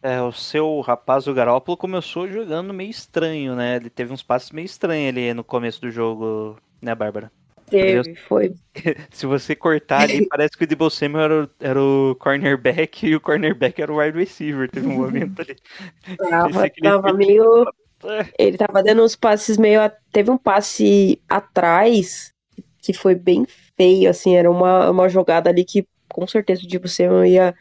É, 0.01 0.21
o 0.21 0.31
seu 0.31 0.79
rapaz, 0.79 1.27
o 1.27 1.33
Garópolo, 1.33 1.75
começou 1.77 2.27
jogando 2.27 2.73
meio 2.73 2.89
estranho, 2.89 3.55
né? 3.55 3.75
Ele 3.75 3.89
teve 3.89 4.13
uns 4.13 4.23
passos 4.23 4.51
meio 4.51 4.65
estranhos 4.65 5.09
ali 5.09 5.33
no 5.33 5.43
começo 5.43 5.81
do 5.81 5.91
jogo, 5.91 6.57
né, 6.81 6.95
Bárbara? 6.95 7.29
Teve, 7.69 8.15
foi. 8.15 8.55
Se 9.11 9.25
você 9.25 9.55
cortar 9.55 10.01
ali, 10.03 10.21
parece 10.29 10.57
que 10.57 10.63
o 10.63 10.67
Debo 10.67 10.89
Samuel 10.89 11.23
era, 11.23 11.43
o- 11.43 11.49
era 11.59 11.81
o 11.83 12.15
cornerback 12.15 13.07
e 13.07 13.15
o 13.15 13.21
cornerback 13.21 13.81
era 13.81 13.91
o 13.91 13.97
wide 13.99 14.17
receiver. 14.17 14.69
Teve 14.69 14.87
um 14.87 14.93
momento 14.95 15.41
ali. 15.41 15.57
Tava, 16.29 16.69
tava 16.81 17.13
meio. 17.13 17.65
É, 18.03 18.25
Ele 18.37 18.57
tava 18.57 18.83
dando 18.83 19.03
uns 19.03 19.15
passes 19.15 19.57
meio. 19.57 19.81
Teve 20.11 20.31
um 20.31 20.37
passe 20.37 21.21
atrás 21.29 22.33
que 22.81 22.93
foi 22.93 23.15
bem 23.15 23.45
feio, 23.77 24.09
assim. 24.09 24.35
Era 24.35 24.49
uma, 24.49 24.89
uma 24.89 25.09
jogada 25.09 25.49
ali 25.49 25.65
que 25.65 25.87
com 26.09 26.27
certeza 26.27 26.63
o 26.63 26.67
Dibu 26.67 26.87
Samuel 26.87 27.25
ia 27.25 27.55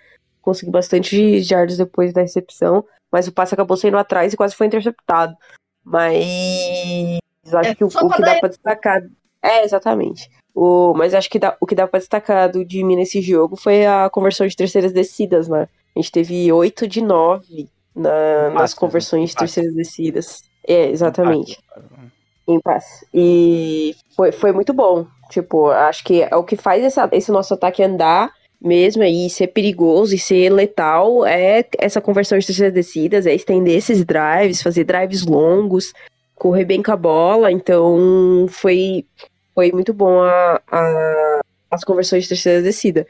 conseguir 0.48 0.70
bastante 0.70 1.42
jardas 1.42 1.76
depois 1.76 2.12
da 2.12 2.22
recepção. 2.22 2.84
Mas 3.12 3.26
o 3.28 3.32
passe 3.32 3.54
acabou 3.54 3.76
saindo 3.76 3.96
atrás 3.98 4.32
e 4.32 4.36
quase 4.36 4.54
foi 4.54 4.66
interceptado. 4.66 5.34
Mas. 5.84 7.18
Acho 7.52 7.70
É, 7.70 7.74
que 7.74 7.84
o, 7.84 7.88
o 7.88 8.10
que 8.10 8.22
dá 8.22 8.34
pra 8.38 8.48
destacar. 8.48 9.02
É, 9.42 9.64
exatamente. 9.64 10.28
O, 10.54 10.92
mas 10.94 11.14
acho 11.14 11.30
que 11.30 11.38
dá- 11.38 11.56
o 11.60 11.66
que 11.66 11.74
dá 11.74 11.86
pra 11.86 11.98
destacar 12.00 12.50
do 12.50 12.64
Jimmy 12.68 12.96
nesse 12.96 13.20
jogo 13.22 13.56
foi 13.56 13.86
a 13.86 14.10
conversão 14.10 14.46
de 14.46 14.56
terceiras 14.56 14.92
descidas, 14.92 15.48
né? 15.48 15.68
A 15.96 15.98
gente 16.00 16.10
teve 16.12 16.52
8 16.52 16.86
de 16.86 17.00
9 17.00 17.68
na- 17.94 18.50
nas 18.50 18.74
né? 18.74 18.78
conversões 18.78 19.30
de 19.30 19.36
terceiras 19.36 19.74
descidas. 19.74 20.42
É, 20.66 20.88
exatamente. 20.90 21.58
em 22.46 22.60
paz. 22.60 23.04
E 23.12 23.94
foi, 24.16 24.32
foi 24.32 24.52
muito 24.52 24.72
bom. 24.72 25.06
Tipo, 25.30 25.68
acho 25.70 26.02
que 26.02 26.22
é 26.22 26.34
o 26.34 26.42
que 26.44 26.56
faz 26.56 26.82
essa- 26.82 27.08
esse 27.12 27.30
nosso 27.30 27.52
ataque 27.54 27.82
andar 27.82 28.30
mesmo 28.60 29.02
e 29.04 29.30
ser 29.30 29.48
perigoso 29.48 30.14
e 30.14 30.18
ser 30.18 30.50
letal 30.50 31.24
é 31.24 31.64
essa 31.78 32.00
conversão 32.00 32.38
de 32.38 32.46
terceiras 32.46 32.74
descidas, 32.74 33.26
é 33.26 33.34
estender 33.34 33.76
esses 33.76 34.04
drives, 34.04 34.62
fazer 34.62 34.84
drives 34.84 35.24
longos, 35.24 35.92
correr 36.34 36.64
bem 36.64 36.82
com 36.82 36.90
a 36.92 36.96
bola. 36.96 37.52
Então 37.52 38.46
foi, 38.48 39.04
foi 39.54 39.70
muito 39.72 39.92
bom 39.92 40.20
a, 40.20 40.60
a- 40.70 41.40
as 41.70 41.84
conversões 41.84 42.24
de 42.24 42.30
terceira 42.30 42.62
descida. 42.62 43.06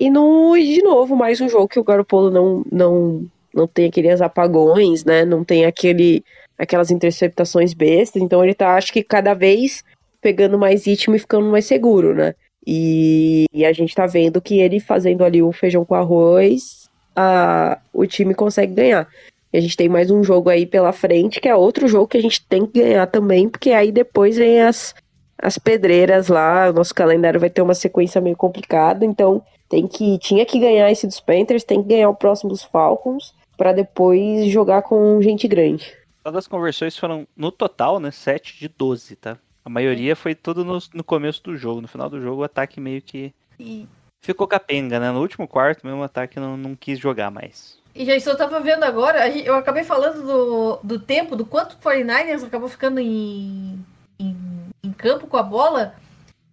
E 0.00 0.08
no 0.10 0.56
de 0.56 0.80
novo, 0.82 1.16
mais 1.16 1.40
um 1.40 1.48
jogo 1.48 1.68
que 1.68 1.80
o 1.80 1.84
Garoppolo 1.84 2.30
não, 2.30 2.64
não, 2.70 3.26
não 3.52 3.66
tem 3.66 3.86
aqueles 3.86 4.20
apagões, 4.20 5.04
né? 5.04 5.24
Não 5.24 5.42
tem 5.44 5.66
aquele, 5.66 6.24
aquelas 6.56 6.90
interceptações 6.90 7.74
bestas. 7.74 8.22
Então 8.22 8.42
ele 8.44 8.54
tá, 8.54 8.76
acho 8.76 8.92
que 8.92 9.02
cada 9.02 9.34
vez 9.34 9.82
pegando 10.20 10.56
mais 10.58 10.86
ritmo 10.86 11.14
e 11.14 11.18
ficando 11.18 11.46
mais 11.50 11.66
seguro, 11.66 12.14
né? 12.14 12.34
E, 12.70 13.46
e 13.50 13.64
a 13.64 13.72
gente 13.72 13.94
tá 13.94 14.06
vendo 14.06 14.42
que 14.42 14.60
ele 14.60 14.78
fazendo 14.78 15.24
ali 15.24 15.42
o 15.42 15.50
feijão 15.50 15.86
com 15.86 15.94
arroz, 15.94 16.90
a, 17.16 17.78
o 17.94 18.06
time 18.06 18.34
consegue 18.34 18.74
ganhar. 18.74 19.08
E 19.50 19.56
a 19.56 19.60
gente 19.62 19.74
tem 19.74 19.88
mais 19.88 20.10
um 20.10 20.22
jogo 20.22 20.50
aí 20.50 20.66
pela 20.66 20.92
frente, 20.92 21.40
que 21.40 21.48
é 21.48 21.56
outro 21.56 21.88
jogo 21.88 22.08
que 22.08 22.18
a 22.18 22.20
gente 22.20 22.44
tem 22.46 22.66
que 22.66 22.82
ganhar 22.82 23.06
também, 23.06 23.48
porque 23.48 23.70
aí 23.70 23.90
depois 23.90 24.36
vem 24.36 24.60
as, 24.60 24.94
as 25.38 25.56
pedreiras 25.56 26.28
lá, 26.28 26.68
o 26.68 26.74
nosso 26.74 26.94
calendário 26.94 27.40
vai 27.40 27.48
ter 27.48 27.62
uma 27.62 27.72
sequência 27.72 28.20
meio 28.20 28.36
complicada, 28.36 29.02
então 29.02 29.42
tem 29.66 29.86
que 29.86 30.18
tinha 30.18 30.44
que 30.44 30.58
ganhar 30.58 30.90
esse 30.90 31.06
dos 31.06 31.20
Panthers, 31.20 31.64
tem 31.64 31.82
que 31.82 31.88
ganhar 31.88 32.10
o 32.10 32.14
próximo 32.14 32.50
dos 32.50 32.62
Falcons 32.62 33.32
pra 33.56 33.72
depois 33.72 34.44
jogar 34.50 34.82
com 34.82 35.22
gente 35.22 35.48
grande. 35.48 35.96
Todas 36.22 36.40
as 36.40 36.46
conversões 36.46 36.98
foram, 36.98 37.26
no 37.34 37.50
total, 37.50 37.98
né, 37.98 38.10
7 38.10 38.58
de 38.60 38.68
12, 38.68 39.16
tá? 39.16 39.38
A 39.68 39.70
maioria 39.70 40.16
foi 40.16 40.34
tudo 40.34 40.64
no, 40.64 40.78
no 40.94 41.04
começo 41.04 41.42
do 41.42 41.54
jogo. 41.56 41.82
No 41.82 41.86
final 41.88 42.08
do 42.08 42.20
jogo, 42.22 42.40
o 42.40 42.44
ataque 42.44 42.80
meio 42.80 43.02
que 43.02 43.34
E, 43.60 43.86
ficou 44.22 44.46
capenga, 44.48 44.98
né? 44.98 45.10
No 45.10 45.20
último 45.20 45.46
quarto, 45.46 45.86
mesmo 45.86 46.00
o 46.00 46.04
ataque 46.04 46.40
não, 46.40 46.56
não 46.56 46.74
quis 46.74 46.98
jogar 46.98 47.30
mais. 47.30 47.78
e 47.94 48.04
já 48.06 48.16
estou 48.16 48.34
tava 48.34 48.60
vendo 48.60 48.82
agora, 48.84 49.28
eu 49.28 49.54
acabei 49.56 49.84
falando 49.84 50.22
do, 50.22 50.76
do 50.82 50.98
tempo, 50.98 51.36
do 51.36 51.44
quanto 51.44 51.74
o 51.74 51.78
49ers 51.78 52.44
acabou 52.46 52.68
ficando 52.68 52.98
em, 52.98 53.84
em, 54.18 54.36
em 54.82 54.92
campo 54.92 55.26
com 55.26 55.36
a 55.36 55.42
bola. 55.42 55.94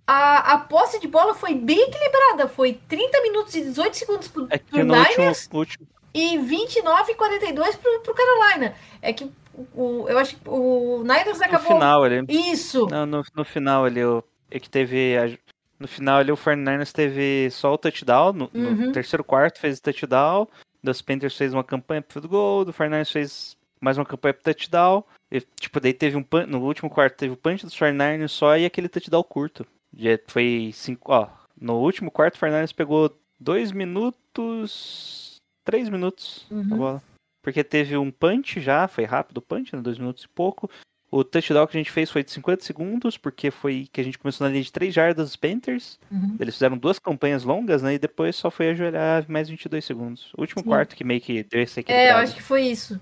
A, 0.05 0.53
a 0.53 0.57
posse 0.59 0.99
de 0.99 1.07
bola 1.07 1.33
foi 1.33 1.55
bem 1.55 1.79
equilibrada. 1.87 2.49
Foi 2.49 2.73
30 2.89 3.21
minutos 3.21 3.55
e 3.55 3.61
18 3.61 3.95
segundos 3.95 4.27
pro, 4.27 4.45
É 4.49 4.57
pro 4.57 4.83
no 4.83 4.93
último, 4.93 5.17
Niners 5.17 5.49
último. 5.53 5.87
e 6.13 6.37
29 6.37 7.11
e 7.13 7.15
42 7.15 7.75
pro, 7.77 7.99
pro 8.01 8.13
Carolina. 8.13 8.75
É 9.01 9.13
que 9.13 9.31
o, 9.75 10.05
eu 10.09 10.17
acho 10.17 10.35
que 10.37 10.49
o 10.49 11.01
Niners 11.03 11.39
No 11.39 11.45
acabou. 11.45 11.67
final 11.67 12.03
ali. 12.03 12.25
Isso! 12.29 12.87
Não, 12.87 13.05
no, 13.05 13.23
no 13.35 13.45
final 13.45 13.85
ali, 13.85 14.03
o, 14.03 14.23
é 14.51 14.59
que 14.59 14.69
teve. 14.69 15.17
a- 15.17 15.37
no 15.79 15.87
final 15.87 16.17
ali, 16.19 16.31
o 16.31 16.37
49ers 16.37 16.91
teve 16.93 17.49
só 17.51 17.73
o 17.73 17.77
touchdown. 17.77 18.31
No, 18.33 18.49
no 18.53 18.69
Uhum. 18.69 18.91
terceiro 18.91 19.23
quarto 19.23 19.59
fez 19.59 19.77
o 19.77 19.81
touchdown. 19.81 20.47
Dos 20.83 21.01
Panthers 21.01 21.35
fez 21.37 21.53
uma 21.53 21.63
campanha 21.63 22.01
pro 22.01 22.13
field 22.13 22.27
goal. 22.27 22.63
Do 22.65 22.71
49ers 22.73 23.11
fez 23.11 23.57
mais 23.81 23.97
uma 23.97 24.05
campanha 24.05 24.33
pro 24.33 24.43
touchdown. 24.43 25.03
E, 25.31 25.41
tipo, 25.59 25.79
daí 25.79 25.93
teve 25.93 26.15
um 26.15 26.23
punch, 26.23 26.47
no 26.49 26.61
último 26.63 26.89
quarto 26.89 27.17
teve 27.17 27.33
o 27.33 27.37
punch 27.37 27.65
dos 27.65 27.75
49ers 27.75 28.29
só 28.29 28.55
e 28.57 28.65
aquele 28.65 28.87
touchdown 28.87 29.23
curto. 29.23 29.65
Já 29.93 30.17
foi 30.27 30.71
cinco, 30.73 31.11
ó. 31.11 31.27
No 31.59 31.75
último 31.79 32.09
quarto, 32.11 32.35
o 32.35 32.39
49ers 32.39 32.73
pegou 32.73 33.11
dois 33.39 33.71
minutos. 33.71 35.35
Três 35.63 35.89
minutos 35.89 36.45
a 36.51 36.53
Uhum. 36.55 36.63
bola. 36.77 37.03
Porque 37.45 37.63
teve 37.63 37.95
um 37.95 38.09
punch 38.09 38.59
já, 38.59 38.87
foi 38.87 39.03
rápido 39.03 39.37
o 39.37 39.41
punch, 39.41 39.75
né? 39.75 39.79
Dois 39.81 39.99
minutos 39.99 40.23
e 40.23 40.27
pouco. 40.27 40.67
O 41.11 41.23
touchdown 41.23 41.67
que 41.67 41.77
a 41.77 41.79
gente 41.79 41.91
fez 41.91 42.09
foi 42.09 42.23
de 42.23 42.31
50 42.31 42.63
segundos, 42.63 43.17
porque 43.19 43.51
foi 43.51 43.87
que 43.93 44.01
a 44.01 44.03
gente 44.03 44.17
começou 44.17 44.45
na 44.47 44.51
linha 44.51 44.63
de 44.63 44.71
3 44.71 44.91
jardas 44.91 45.27
dos 45.27 45.35
Panthers. 45.35 45.99
Uhum. 46.11 46.35
Eles 46.39 46.55
fizeram 46.55 46.75
duas 46.75 46.97
campanhas 46.97 47.43
longas, 47.43 47.83
né? 47.83 47.93
E 47.93 47.99
depois 47.99 48.35
só 48.35 48.49
foi 48.49 48.71
ajoelhar 48.71 49.23
mais 49.29 49.47
22 49.47 49.85
segundos. 49.85 50.33
O 50.35 50.41
último 50.41 50.63
Sim. 50.63 50.67
quarto 50.69 50.95
que 50.95 51.03
meio 51.03 51.21
que 51.21 51.43
deu 51.43 51.61
esse 51.61 51.79
É, 51.79 51.81
eu 51.81 51.83
equilibrado. 51.83 52.23
acho 52.23 52.35
que 52.35 52.41
foi 52.41 52.63
isso. 52.63 52.99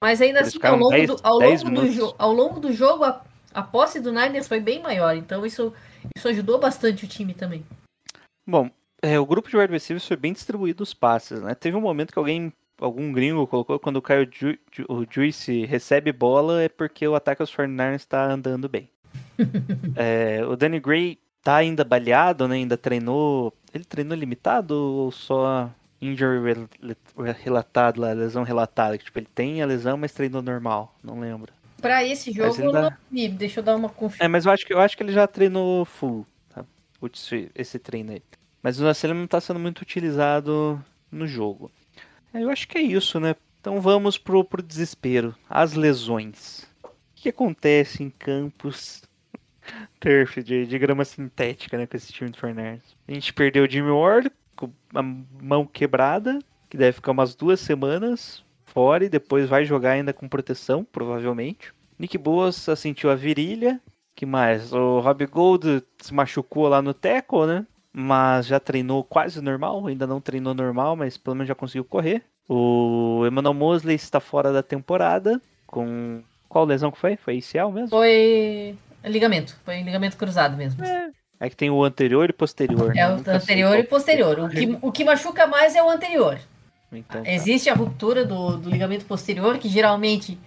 Mas 0.00 0.22
ainda 0.22 0.38
Eles 0.38 0.50
assim, 0.56 0.64
ao 0.64 0.76
longo, 0.76 0.90
10 0.90 1.06
do, 1.08 1.16
ao, 1.24 1.38
10 1.40 1.62
longo 1.64 1.80
do 1.80 1.90
jo- 1.90 2.14
ao 2.16 2.32
longo 2.32 2.60
do 2.60 2.72
jogo, 2.72 3.02
a, 3.04 3.20
a 3.52 3.62
posse 3.62 3.98
do 4.00 4.12
Niners 4.12 4.46
foi 4.46 4.60
bem 4.60 4.80
maior. 4.80 5.16
Então 5.16 5.44
isso, 5.44 5.74
isso 6.16 6.28
ajudou 6.28 6.60
bastante 6.60 7.04
o 7.04 7.08
time 7.08 7.34
também. 7.34 7.66
Bom, 8.46 8.70
é, 9.02 9.18
o 9.18 9.26
grupo 9.26 9.50
de 9.50 9.56
wide 9.56 9.72
receivers 9.72 10.06
foi 10.06 10.16
bem 10.16 10.32
distribuído 10.32 10.82
os 10.82 10.94
passes, 10.94 11.42
né? 11.42 11.54
Teve 11.54 11.76
um 11.76 11.80
momento 11.80 12.12
que 12.12 12.18
alguém, 12.18 12.52
algum 12.80 13.12
gringo 13.12 13.46
colocou 13.46 13.78
quando 13.78 13.96
o 13.96 14.02
Kyle 14.02 14.28
Ju, 14.32 14.56
Ju- 14.72 14.86
o 14.88 15.04
Juice 15.08 15.64
recebe 15.66 16.12
bola 16.12 16.62
é 16.62 16.68
porque 16.68 17.06
o 17.06 17.14
ataque 17.14 17.42
aos 17.42 17.54
49ers 17.54 17.94
está 17.96 18.24
andando 18.32 18.68
bem. 18.68 18.88
É, 19.96 20.44
o 20.46 20.56
Danny 20.56 20.78
Gray 20.80 21.18
tá 21.42 21.56
ainda 21.56 21.84
baleado, 21.84 22.46
né? 22.46 22.56
Ainda 22.56 22.76
treinou. 22.76 23.52
Ele 23.72 23.84
treinou 23.84 24.16
limitado 24.16 24.74
ou 24.74 25.10
só 25.10 25.70
injury 26.00 26.42
rel- 26.54 26.68
rel- 27.18 27.34
relatado 27.38 28.00
lá, 28.00 28.12
lesão 28.12 28.42
relatada? 28.42 28.96
Que, 28.98 29.04
tipo, 29.04 29.18
ele 29.18 29.28
tem 29.34 29.62
a 29.62 29.66
lesão, 29.66 29.96
mas 29.96 30.12
treinou 30.12 30.42
normal. 30.42 30.94
Não 31.02 31.18
lembro. 31.20 31.52
Pra 31.80 32.04
esse 32.04 32.30
jogo, 32.32 32.54
eu 32.60 32.72
dá- 32.72 32.82
não 32.82 32.92
vi. 33.10 33.28
Deixa 33.28 33.60
eu 33.60 33.64
dar 33.64 33.76
uma 33.76 33.88
conferida. 33.88 34.24
É, 34.24 34.28
mas 34.28 34.44
eu 34.44 34.52
acho 34.52 34.66
que, 34.66 34.72
eu 34.74 34.80
acho 34.80 34.96
que 34.96 35.02
ele 35.02 35.12
já 35.12 35.26
treinou 35.26 35.84
full, 35.84 36.26
tá? 36.54 36.64
Esse, 37.12 37.50
esse 37.54 37.78
treino 37.78 38.12
aí. 38.12 38.22
Mas 38.62 38.78
o 38.78 38.84
Nascimento 38.84 39.16
não 39.18 39.26
tá 39.26 39.40
sendo 39.40 39.58
muito 39.58 39.80
utilizado 39.80 40.82
no 41.10 41.26
jogo. 41.26 41.70
É, 42.32 42.42
Eu 42.42 42.50
acho 42.50 42.68
que 42.68 42.78
é 42.78 42.82
isso, 42.82 43.18
né? 43.20 43.34
Então 43.60 43.80
vamos 43.80 44.16
pro, 44.16 44.44
pro 44.44 44.62
desespero. 44.62 45.34
As 45.48 45.74
lesões. 45.74 46.66
O 46.82 46.88
que 47.14 47.28
acontece 47.28 48.02
em 48.02 48.10
campos 48.10 49.02
turf 50.00 50.42
de, 50.42 50.66
de 50.66 50.78
grama 50.78 51.04
sintética, 51.04 51.76
né? 51.76 51.86
Com 51.86 51.96
esse 51.96 52.12
time 52.12 52.30
do 52.30 52.38
Fernandes. 52.38 52.96
A 53.06 53.12
gente 53.12 53.32
perdeu 53.32 53.64
o 53.64 53.70
Jimmy 53.70 53.90
Ward 53.90 54.30
com 54.56 54.70
a 54.94 55.02
mão 55.02 55.66
quebrada, 55.66 56.38
que 56.68 56.76
deve 56.76 56.92
ficar 56.92 57.12
umas 57.12 57.34
duas 57.34 57.60
semanas 57.60 58.44
fora 58.64 59.04
e 59.04 59.08
depois 59.08 59.48
vai 59.48 59.64
jogar 59.64 59.92
ainda 59.92 60.12
com 60.12 60.28
proteção, 60.28 60.84
provavelmente. 60.84 61.72
Nick 61.98 62.16
Bosa 62.16 62.74
sentiu 62.76 63.10
a 63.10 63.14
virilha. 63.14 63.80
Que 64.14 64.24
mais? 64.26 64.72
O 64.72 65.00
Rob 65.00 65.26
Gold 65.26 65.82
se 65.98 66.12
machucou 66.12 66.68
lá 66.68 66.82
no 66.82 66.94
tackle, 66.94 67.46
né? 67.46 67.66
Mas 67.92 68.46
já 68.46 68.60
treinou 68.60 69.02
quase 69.02 69.40
normal. 69.40 69.86
Ainda 69.86 70.06
não 70.06 70.20
treinou 70.20 70.54
normal, 70.54 70.96
mas 70.96 71.16
pelo 71.16 71.36
menos 71.36 71.48
já 71.48 71.54
conseguiu 71.54 71.84
correr. 71.84 72.22
O 72.48 73.24
Emmanuel 73.26 73.54
Mosley 73.54 73.96
está 73.96 74.20
fora 74.20 74.52
da 74.52 74.62
temporada. 74.62 75.40
Com. 75.66 76.22
Qual 76.48 76.64
lesão 76.64 76.90
que 76.90 76.98
foi? 76.98 77.16
Foi 77.16 77.38
ACL 77.38 77.70
mesmo? 77.70 77.90
Foi 77.90 78.76
ligamento. 79.04 79.56
Foi 79.64 79.82
ligamento 79.82 80.16
cruzado 80.16 80.56
mesmo. 80.56 80.82
É 81.38 81.48
que 81.48 81.56
tem 81.56 81.70
o 81.70 81.82
anterior 81.82 82.28
e 82.28 82.32
posterior. 82.32 82.90
É 82.90 82.94
né? 82.94 83.08
o 83.08 83.16
Nunca 83.16 83.36
anterior 83.36 83.78
e 83.78 83.84
posterior. 83.84 84.38
O 84.40 84.48
que, 84.48 84.78
o 84.82 84.92
que 84.92 85.04
machuca 85.04 85.46
mais 85.46 85.74
é 85.74 85.82
o 85.82 85.88
anterior. 85.88 86.38
Então, 86.92 87.22
tá. 87.22 87.30
Existe 87.30 87.70
a 87.70 87.74
ruptura 87.74 88.26
do, 88.26 88.58
do 88.58 88.68
ligamento 88.68 89.06
posterior, 89.06 89.56
que 89.58 89.68
geralmente, 89.68 90.38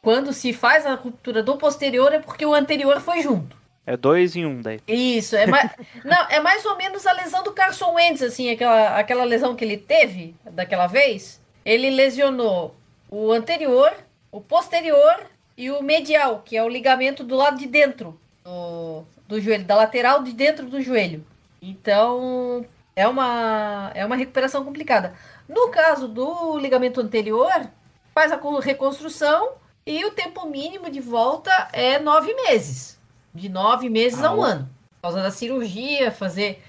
quando 0.00 0.32
se 0.32 0.54
faz 0.54 0.86
a 0.86 0.94
ruptura 0.94 1.42
do 1.42 1.56
posterior, 1.58 2.14
é 2.14 2.18
porque 2.18 2.46
o 2.46 2.54
anterior 2.54 3.00
foi 3.00 3.20
junto. 3.20 3.57
É 3.90 3.96
dois 3.96 4.36
em 4.36 4.44
um 4.44 4.60
daí. 4.60 4.80
Isso, 4.86 5.34
é 5.34 5.46
mais, 5.46 5.70
não, 6.04 6.26
é 6.28 6.40
mais 6.40 6.62
ou 6.66 6.76
menos 6.76 7.06
a 7.06 7.12
lesão 7.12 7.42
do 7.42 7.52
Carson 7.52 7.94
Wentz, 7.94 8.22
assim, 8.22 8.50
aquela, 8.50 8.98
aquela 8.98 9.24
lesão 9.24 9.56
que 9.56 9.64
ele 9.64 9.78
teve 9.78 10.34
daquela 10.50 10.86
vez. 10.86 11.40
Ele 11.64 11.88
lesionou 11.88 12.76
o 13.10 13.32
anterior, 13.32 13.90
o 14.30 14.42
posterior 14.42 15.16
e 15.56 15.70
o 15.70 15.82
medial, 15.82 16.42
que 16.44 16.54
é 16.54 16.62
o 16.62 16.68
ligamento 16.68 17.24
do 17.24 17.34
lado 17.34 17.56
de 17.56 17.66
dentro 17.66 18.20
do, 18.44 19.04
do 19.26 19.40
joelho, 19.40 19.64
da 19.64 19.74
lateral 19.74 20.22
de 20.22 20.34
dentro 20.34 20.66
do 20.66 20.82
joelho. 20.82 21.24
Então, 21.62 22.66
é 22.94 23.08
uma, 23.08 23.90
é 23.94 24.04
uma 24.04 24.16
recuperação 24.16 24.64
complicada. 24.64 25.14
No 25.48 25.70
caso 25.70 26.06
do 26.08 26.58
ligamento 26.58 27.00
anterior, 27.00 27.70
faz 28.14 28.30
a 28.32 28.36
co- 28.36 28.58
reconstrução 28.58 29.52
e 29.86 30.04
o 30.04 30.10
tempo 30.10 30.46
mínimo 30.46 30.90
de 30.90 31.00
volta 31.00 31.68
é 31.72 31.98
nove 31.98 32.34
meses. 32.34 32.97
De 33.38 33.48
nove 33.48 33.88
meses 33.88 34.22
a 34.22 34.34
um 34.34 34.42
Ah, 34.42 34.48
ano. 34.48 34.70
Por 34.94 35.02
causa 35.02 35.22
da 35.22 35.30
cirurgia, 35.30 36.10
fazer 36.10 36.62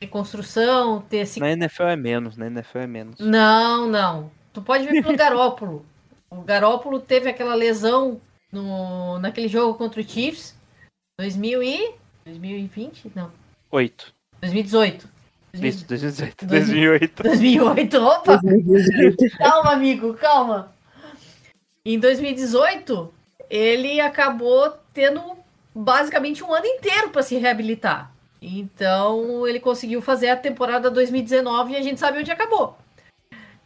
reconstrução, 0.00 1.00
ter 1.02 1.18
esse. 1.18 1.40
Na 1.40 1.50
NFL 1.52 1.84
é 1.84 1.96
menos, 1.96 2.36
na 2.36 2.46
NFL 2.46 2.78
é 2.78 2.86
menos. 2.86 3.18
Não, 3.20 3.86
não. 3.88 4.30
Tu 4.52 4.62
pode 4.62 4.86
ver 4.86 5.02
pelo 5.02 5.16
Garópolo. 5.18 5.84
O 6.30 6.40
Garópolo 6.42 6.98
teve 7.00 7.28
aquela 7.28 7.54
lesão 7.54 8.20
no, 8.52 9.18
naquele 9.18 9.48
jogo 9.48 9.74
contra 9.76 10.00
o 10.00 10.04
Chiefs. 10.04 10.56
2000 11.18 11.62
e... 11.62 11.94
2020? 12.24 13.12
Não. 13.14 13.30
Oito. 13.70 14.12
2018. 14.40 15.08
Isso, 15.54 15.86
2018. 15.86 16.46
Dois- 16.46 16.66
2008. 16.66 17.22
2008, 17.22 18.02
opa! 18.02 18.40
calma, 19.38 19.72
amigo, 19.72 20.12
calma. 20.14 20.72
Em 21.84 21.98
2018, 21.98 23.12
ele 23.48 24.00
acabou 24.00 24.70
tendo 24.92 25.35
basicamente 25.76 26.42
um 26.42 26.52
ano 26.52 26.66
inteiro 26.66 27.10
para 27.10 27.22
se 27.22 27.36
reabilitar. 27.36 28.10
Então, 28.40 29.46
ele 29.46 29.60
conseguiu 29.60 30.00
fazer 30.00 30.28
a 30.30 30.36
temporada 30.36 30.90
2019 30.90 31.72
e 31.72 31.76
a 31.76 31.82
gente 31.82 32.00
sabe 32.00 32.18
onde 32.18 32.30
acabou. 32.30 32.76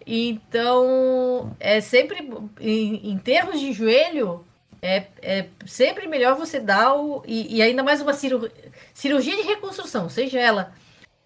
Então, 0.06 1.54
é 1.60 1.80
sempre 1.80 2.28
em, 2.60 3.10
em 3.12 3.18
termos 3.18 3.60
de 3.60 3.72
joelho, 3.72 4.44
É, 4.82 5.04
é 5.20 5.46
sempre 5.66 6.06
melhor 6.08 6.36
você 6.36 6.58
dar 6.58 6.94
o. 6.94 7.22
E, 7.26 7.56
e 7.56 7.60
ainda 7.62 7.82
mais 7.82 8.00
uma 8.00 8.14
ciru- 8.14 8.50
cirurgia 8.94 9.36
de 9.36 9.42
reconstrução, 9.42 10.08
seja 10.08 10.40
ela 10.40 10.72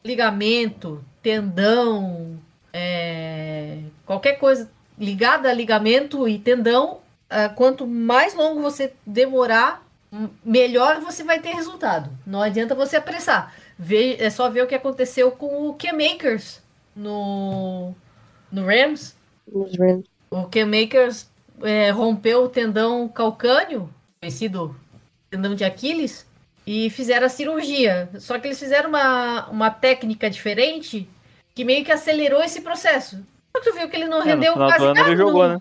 ligamento, 0.04 1.04
tendão, 1.22 2.36
é, 2.72 3.78
qualquer 4.04 4.38
coisa 4.40 4.68
ligada 4.98 5.48
a 5.48 5.52
ligamento 5.54 6.26
e 6.28 6.36
tendão, 6.38 6.98
ah, 7.30 7.48
quanto 7.48 7.86
mais 7.86 8.34
longo 8.34 8.60
você 8.60 8.92
demorar, 9.06 9.83
melhor 10.44 11.00
você 11.00 11.22
vai 11.24 11.40
ter 11.40 11.50
resultado. 11.54 12.10
Não 12.26 12.40
adianta 12.42 12.74
você 12.74 12.96
apressar. 12.96 13.54
Vê- 13.78 14.16
é 14.20 14.30
só 14.30 14.48
ver 14.48 14.62
o 14.62 14.66
que 14.66 14.74
aconteceu 14.74 15.30
com 15.32 15.68
o 15.68 15.74
K-Makers 15.74 16.62
no, 16.94 17.92
no 18.50 18.64
Rams. 18.66 19.14
O 20.30 20.44
K-Makers 20.48 21.28
é, 21.62 21.90
rompeu 21.90 22.44
o 22.44 22.48
tendão 22.48 23.08
calcâneo, 23.08 23.88
conhecido 24.20 24.74
tendão 25.30 25.54
de 25.54 25.64
Aquiles, 25.64 26.26
e 26.66 26.88
fizeram 26.90 27.26
a 27.26 27.30
cirurgia. 27.30 28.08
Só 28.18 28.38
que 28.38 28.46
eles 28.48 28.58
fizeram 28.58 28.88
uma, 28.88 29.46
uma 29.48 29.70
técnica 29.70 30.30
diferente 30.30 31.08
que 31.54 31.64
meio 31.64 31.84
que 31.84 31.92
acelerou 31.92 32.42
esse 32.42 32.60
processo. 32.60 33.16
Só 33.56 33.62
que 33.62 33.70
tu 33.70 33.76
viu 33.76 33.88
que 33.88 33.96
ele 33.96 34.06
não 34.08 34.22
É, 34.22 34.24
rendeu 34.24 34.54
quase 34.54 34.84
nada. 34.84 35.00
ele 35.00 35.16
jogou, 35.16 35.46
não- 35.48 35.54
né? 35.54 35.60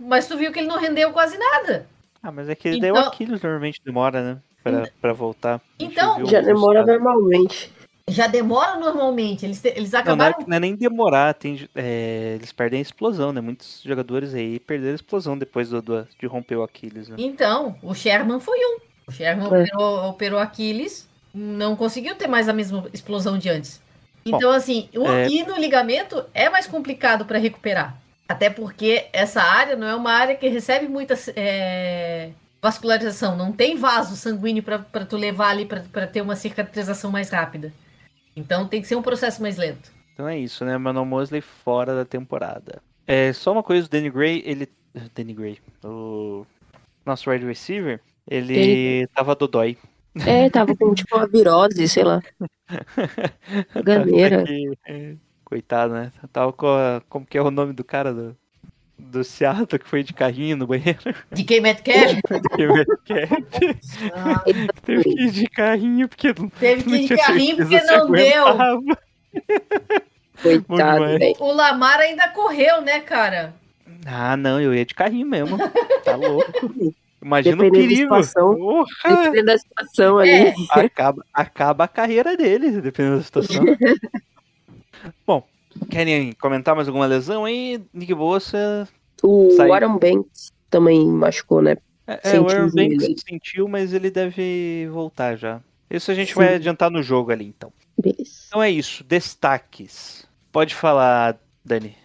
Mas 0.00 0.26
tu 0.26 0.36
viu 0.36 0.52
que 0.52 0.58
ele 0.60 0.68
não 0.68 0.78
rendeu 0.80 1.12
quase 1.12 1.36
nada. 1.38 1.86
Ah, 2.22 2.32
mas 2.32 2.48
é 2.48 2.54
que 2.54 2.78
daí 2.80 2.90
o 2.90 2.96
Então- 2.96 3.08
Aquiles 3.08 3.40
normalmente 3.42 3.80
demora, 3.84 4.22
né? 4.22 4.38
Pra, 4.62 4.88
pra 5.00 5.12
voltar. 5.12 5.60
Então- 5.78 6.24
Já 6.26 6.40
demora 6.40 6.84
normalmente. 6.84 7.72
Já 8.08 8.26
demora 8.26 8.76
normalmente. 8.78 9.44
Eles, 9.46 9.60
te- 9.60 9.68
eles 9.76 9.92
Não, 9.92 10.00
não 10.00 10.10
é, 10.24 10.28
acabaram. 10.28 10.44
não 10.46 10.56
é 10.56 10.60
nem 10.60 10.74
demorar, 10.74 11.34
tem, 11.34 11.68
é, 11.74 12.34
eles 12.36 12.52
perdem 12.52 12.78
a 12.78 12.82
explosão, 12.82 13.32
né? 13.32 13.40
Muitos 13.40 13.82
jogadores 13.84 14.34
aí 14.34 14.58
perderam 14.58 14.92
a 14.92 14.96
explosão 14.96 15.36
depois 15.38 15.68
do, 15.70 15.80
do- 15.82 16.08
de 16.18 16.26
romper 16.26 16.56
o 16.56 16.62
Aquiles, 16.62 17.08
né? 17.08 17.16
Então, 17.18 17.76
o 17.82 17.94
Sherman 17.94 18.40
foi 18.40 18.58
um. 18.58 18.78
O 19.06 19.12
Sherman 19.12 19.44
É. 19.44 19.48
operou, 19.48 20.08
operou 20.08 20.38
Aquiles, 20.40 21.08
não 21.34 21.76
conseguiu 21.76 22.14
ter 22.14 22.26
mais 22.26 22.48
a 22.48 22.52
mesma 22.52 22.84
explosão 22.92 23.38
de 23.38 23.48
antes. 23.50 23.80
Então, 24.24 24.50
assim, 24.50 24.88
o, 24.96 25.06
é- 25.06 25.28
e 25.28 25.42
no 25.46 25.56
ligamento 25.58 26.24
é 26.34 26.50
mais 26.50 26.66
complicado 26.66 27.24
para 27.24 27.38
recuperar. 27.38 27.96
Até 28.28 28.50
porque 28.50 29.06
essa 29.12 29.42
área 29.42 29.74
não 29.74 29.86
é 29.86 29.94
uma 29.94 30.12
área 30.12 30.36
que 30.36 30.46
recebe 30.48 30.86
muita 30.86 31.14
é, 31.34 32.30
vascularização. 32.60 33.34
Não 33.34 33.50
tem 33.50 33.76
vaso 33.76 34.14
sanguíneo 34.16 34.62
para 34.62 35.06
tu 35.06 35.16
levar 35.16 35.48
ali 35.48 35.64
para 35.64 36.06
ter 36.06 36.20
uma 36.20 36.36
cicatrização 36.36 37.10
mais 37.10 37.30
rápida. 37.30 37.72
Então 38.36 38.68
tem 38.68 38.82
que 38.82 38.86
ser 38.86 38.96
um 38.96 39.02
processo 39.02 39.40
mais 39.40 39.56
lento. 39.56 39.90
Então 40.12 40.28
é 40.28 40.38
isso, 40.38 40.64
né? 40.64 40.76
Manuel 40.76 41.06
Mosley 41.06 41.40
fora 41.40 41.94
da 41.94 42.04
temporada. 42.04 42.82
É, 43.06 43.32
só 43.32 43.52
uma 43.52 43.62
coisa, 43.62 43.86
o 43.86 43.90
Danny 43.90 44.10
Gray, 44.10 44.42
ele... 44.44 44.68
Danny 45.14 45.32
Gray, 45.32 45.58
o 45.82 46.44
nosso 47.06 47.30
wide 47.30 47.46
receiver, 47.46 48.00
ele 48.28 48.54
Danny- 48.54 49.06
tava 49.14 49.34
dodói. 49.34 49.78
É, 50.26 50.50
tava 50.50 50.76
com 50.76 50.92
tipo 50.94 51.16
uma 51.16 51.26
virose, 51.26 51.88
sei 51.88 52.04
lá. 52.04 52.20
Ganeira. 53.84 54.44
Coitado, 55.48 55.94
né? 55.94 56.12
Tava 56.30 56.52
com 56.52 56.66
a... 56.66 57.00
Como 57.08 57.24
que 57.24 57.38
é 57.38 57.40
o 57.42 57.50
nome 57.50 57.72
do 57.72 57.82
cara 57.82 58.12
do... 58.12 58.36
Do 58.98 59.24
Seattle 59.24 59.78
que 59.78 59.88
foi 59.88 60.02
de 60.02 60.12
carrinho 60.12 60.58
no 60.58 60.66
banheiro? 60.66 61.14
De 61.32 61.42
quem 61.44 61.60
Metcalf 61.60 62.18
Teve 64.84 65.04
que 65.04 65.22
ir 65.22 65.30
de 65.30 65.46
carrinho 65.46 66.06
porque 66.08 66.34
não, 66.36 66.48
teve 66.50 66.82
que 66.82 66.96
ir 66.96 67.06
de 67.06 67.16
carrinho 67.16 67.56
porque 67.56 67.80
não 67.80 68.10
deu. 68.10 68.44
Coitado, 70.42 71.04
velho. 71.04 71.34
O 71.38 71.52
Lamar 71.52 72.00
ainda 72.00 72.28
correu, 72.30 72.82
né, 72.82 73.00
cara? 73.00 73.54
Ah, 74.04 74.36
não, 74.36 74.60
eu 74.60 74.74
ia 74.74 74.84
de 74.84 74.94
carrinho 74.94 75.26
mesmo. 75.26 75.56
Tá 76.04 76.16
louco. 76.16 76.94
Imagina 77.22 77.56
o 77.56 77.58
Dependendo 77.58 77.88
da 77.88 77.88
perigo. 77.88 78.22
situação. 78.22 78.56
Porra, 78.56 79.16
Dependendo 79.16 79.46
da 79.46 79.58
situação 79.58 80.18
ali. 80.18 80.30
É. 80.30 80.54
acaba, 80.74 81.24
acaba 81.32 81.84
a 81.84 81.88
carreira 81.88 82.36
dele, 82.36 82.80
dependendo 82.80 83.18
da 83.18 83.22
situação. 83.22 83.64
Bom, 85.26 85.46
querem 85.90 86.32
comentar 86.32 86.74
mais 86.74 86.88
alguma 86.88 87.06
lesão 87.06 87.44
aí? 87.44 87.82
Nick 87.92 88.12
Bossa. 88.14 88.88
O 89.22 89.50
Saiu. 89.52 89.72
Aaron 89.72 89.98
Banks 89.98 90.52
também 90.70 91.06
machucou, 91.06 91.60
né? 91.62 91.76
É, 92.06 92.14
é, 92.22 92.30
Sentiu 92.30 92.44
o 92.44 92.50
Aaron. 92.50 92.70
Banks 92.70 93.22
sentiu, 93.28 93.68
mas 93.68 93.92
ele 93.92 94.10
deve 94.10 94.88
voltar 94.90 95.36
já. 95.36 95.60
Isso 95.90 96.10
a 96.10 96.14
gente 96.14 96.32
Sim. 96.34 96.40
vai 96.40 96.54
adiantar 96.54 96.90
no 96.90 97.02
jogo 97.02 97.30
ali, 97.32 97.46
então. 97.46 97.72
Beleza. 98.00 98.30
Então 98.48 98.62
é 98.62 98.70
isso, 98.70 99.02
destaques. 99.04 100.26
Pode 100.52 100.74
falar, 100.74 101.36
Dani, 101.64 101.96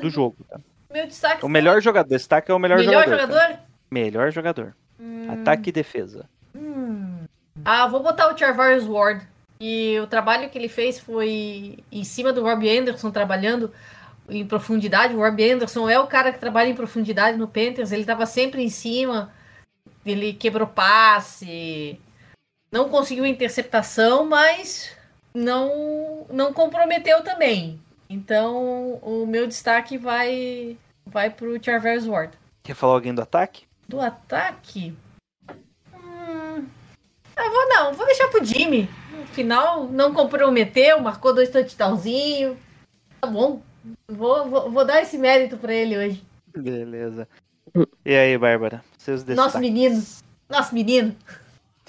do 0.00 0.10
jogo. 0.10 0.36
tá? 0.48 0.58
Meu 0.92 1.06
destaque 1.06 1.44
O 1.44 1.48
melhor 1.48 1.80
jogador, 1.82 2.08
destaque 2.08 2.50
é 2.50 2.54
o 2.54 2.58
melhor, 2.58 2.78
melhor 2.78 3.04
jogador. 3.04 3.20
jogador? 3.20 3.56
tá? 3.56 3.60
Melhor 3.90 4.32
jogador. 4.32 4.76
Hum, 5.00 5.26
Ataque 5.30 5.68
e 5.70 5.72
defesa. 5.72 6.28
Ah, 7.64 7.86
vou 7.86 8.02
botar 8.02 8.32
o 8.32 8.36
Charvarius 8.36 8.86
Ward. 8.86 9.26
E 9.60 9.98
o 10.00 10.06
trabalho 10.06 10.48
que 10.50 10.58
ele 10.58 10.68
fez 10.68 10.98
foi 10.98 11.78
em 11.90 12.04
cima 12.04 12.32
do 12.32 12.42
Robbie 12.42 12.76
Anderson, 12.76 13.10
trabalhando 13.10 13.72
em 14.28 14.46
profundidade. 14.46 15.14
O 15.14 15.20
Robbie 15.20 15.52
Anderson 15.52 15.88
é 15.88 15.98
o 15.98 16.06
cara 16.06 16.32
que 16.32 16.38
trabalha 16.38 16.68
em 16.68 16.74
profundidade 16.74 17.38
no 17.38 17.48
Panthers. 17.48 17.92
Ele 17.92 18.02
estava 18.02 18.26
sempre 18.26 18.62
em 18.62 18.68
cima. 18.68 19.32
Ele 20.04 20.32
quebrou 20.32 20.66
passe. 20.66 22.00
Não 22.70 22.88
conseguiu 22.88 23.24
interceptação, 23.24 24.26
mas 24.26 24.96
não, 25.32 26.26
não 26.30 26.52
comprometeu 26.52 27.22
também. 27.22 27.80
Então, 28.08 28.98
o 29.02 29.24
meu 29.26 29.46
destaque 29.46 29.96
vai, 29.96 30.76
vai 31.06 31.30
pro 31.30 31.62
Charvarius 31.62 32.06
Ward. 32.06 32.36
Quer 32.62 32.74
falar 32.74 32.94
alguém 32.94 33.14
do 33.14 33.22
ataque? 33.22 33.64
Do 33.88 34.00
ataque? 34.00 34.94
Hum, 35.94 36.66
eu 37.36 37.52
vou 37.52 37.68
não, 37.68 37.94
vou 37.94 38.06
deixar 38.06 38.28
pro 38.28 38.44
Jimmy. 38.44 38.88
No 39.24 39.28
final, 39.28 39.88
não 39.88 40.12
comprometeu, 40.12 41.00
marcou 41.00 41.34
dois 41.34 41.48
touchdownzinhos. 41.48 42.58
Tá 43.20 43.26
bom. 43.26 43.62
Vou, 44.06 44.48
vou, 44.48 44.70
vou 44.70 44.84
dar 44.84 45.00
esse 45.00 45.16
mérito 45.16 45.56
pra 45.56 45.72
ele 45.72 45.96
hoje. 45.96 46.22
Beleza. 46.54 47.26
E 48.04 48.14
aí, 48.14 48.36
Bárbara? 48.36 48.84
Seus 48.98 49.22
destaques. 49.22 49.54
Nosso 49.54 49.58
menino. 49.58 50.02
Nosso 50.48 50.74
menino. 50.74 51.16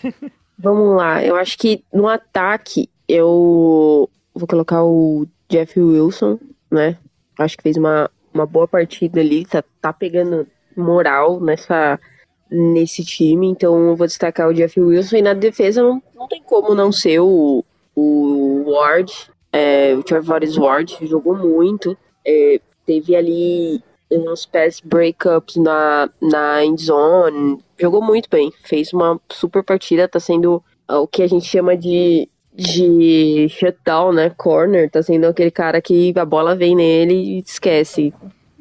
Vamos 0.58 0.96
lá. 0.96 1.24
Eu 1.24 1.36
acho 1.36 1.58
que 1.58 1.84
no 1.94 2.08
ataque 2.08 2.90
eu 3.08 4.10
vou 4.34 4.48
colocar 4.48 4.84
o 4.84 5.28
Jeff 5.50 5.78
Wilson, 5.78 6.40
né? 6.72 6.98
Acho 7.38 7.58
que 7.58 7.64
fez 7.64 7.76
uma, 7.76 8.10
uma 8.34 8.46
boa 8.46 8.68
partida 8.68 9.20
ali. 9.20 9.46
Tá, 9.46 9.62
tá 9.82 9.92
pegando 9.92 10.48
moral 10.76 11.42
nessa, 11.42 12.00
nesse 12.50 13.04
time. 13.04 13.48
Então 13.48 13.90
eu 13.90 13.96
vou 13.96 14.08
destacar 14.08 14.48
o 14.48 14.54
Jeff 14.54 14.80
Wilson. 14.80 15.18
E 15.18 15.22
na 15.22 15.34
defesa 15.34 15.82
não, 15.82 16.02
não 16.14 16.28
tem 16.28 16.42
como 16.44 16.74
não 16.74 16.92
ser 16.92 17.20
o, 17.20 17.64
o 17.96 18.72
Ward. 18.72 19.12
É, 19.52 19.94
o 19.96 20.04
Travis 20.04 20.58
Ward 20.58 20.98
jogou 21.02 21.36
muito. 21.36 21.98
É, 22.26 22.60
teve 22.86 23.16
ali 23.16 23.82
uns 24.12 24.46
pass 24.46 24.80
breakups 24.80 25.56
na, 25.56 26.10
na 26.22 26.64
end 26.64 26.84
zone. 26.84 27.60
Jogou 27.80 28.02
muito 28.02 28.30
bem. 28.30 28.52
Fez 28.64 28.94
uma 28.94 29.20
super 29.32 29.64
partida. 29.64 30.08
Tá 30.08 30.20
sendo 30.20 30.64
ah, 30.88 31.00
o 31.00 31.08
que 31.08 31.24
a 31.24 31.28
gente 31.28 31.46
chama 31.46 31.76
de, 31.76 32.30
de 32.54 33.48
shutdown, 33.50 34.14
né? 34.14 34.30
Corner. 34.30 34.90
Tá 34.90 35.02
sendo 35.02 35.26
aquele 35.26 35.52
cara 35.52 35.82
que 35.82 36.14
a 36.18 36.26
bola 36.26 36.56
vem 36.56 36.76
nele 36.76 37.14
e 37.14 37.40
esquece. 37.40 38.14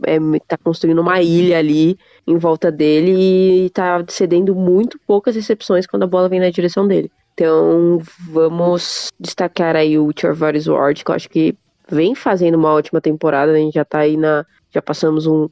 É, 0.06 0.18
tá 0.46 0.58
construindo 0.58 1.00
uma 1.00 1.22
ilha 1.22 1.58
ali 1.58 1.98
em 2.26 2.36
volta 2.38 2.70
dele 2.70 3.66
e 3.66 3.70
tá 3.70 4.04
cedendo 4.08 4.54
muito 4.54 4.98
poucas 5.06 5.36
recepções 5.36 5.86
quando 5.86 6.04
a 6.04 6.06
bola 6.06 6.28
vem 6.28 6.40
na 6.40 6.50
direção 6.50 6.86
dele. 6.86 7.10
Então, 7.34 8.00
vamos 8.30 9.08
destacar 9.18 9.74
aí 9.74 9.98
o 9.98 10.10
Charvarius 10.16 10.68
Ward, 10.68 11.04
que 11.04 11.10
eu 11.10 11.14
acho 11.14 11.28
que 11.28 11.56
vem 11.88 12.14
fazendo 12.14 12.54
uma 12.54 12.72
ótima 12.72 13.00
temporada, 13.00 13.52
né? 13.52 13.58
a 13.58 13.62
gente 13.62 13.74
já 13.74 13.84
tá 13.84 13.98
aí 14.00 14.16
na. 14.16 14.46
Já 14.70 14.80
passamos 14.80 15.26
um, 15.26 15.48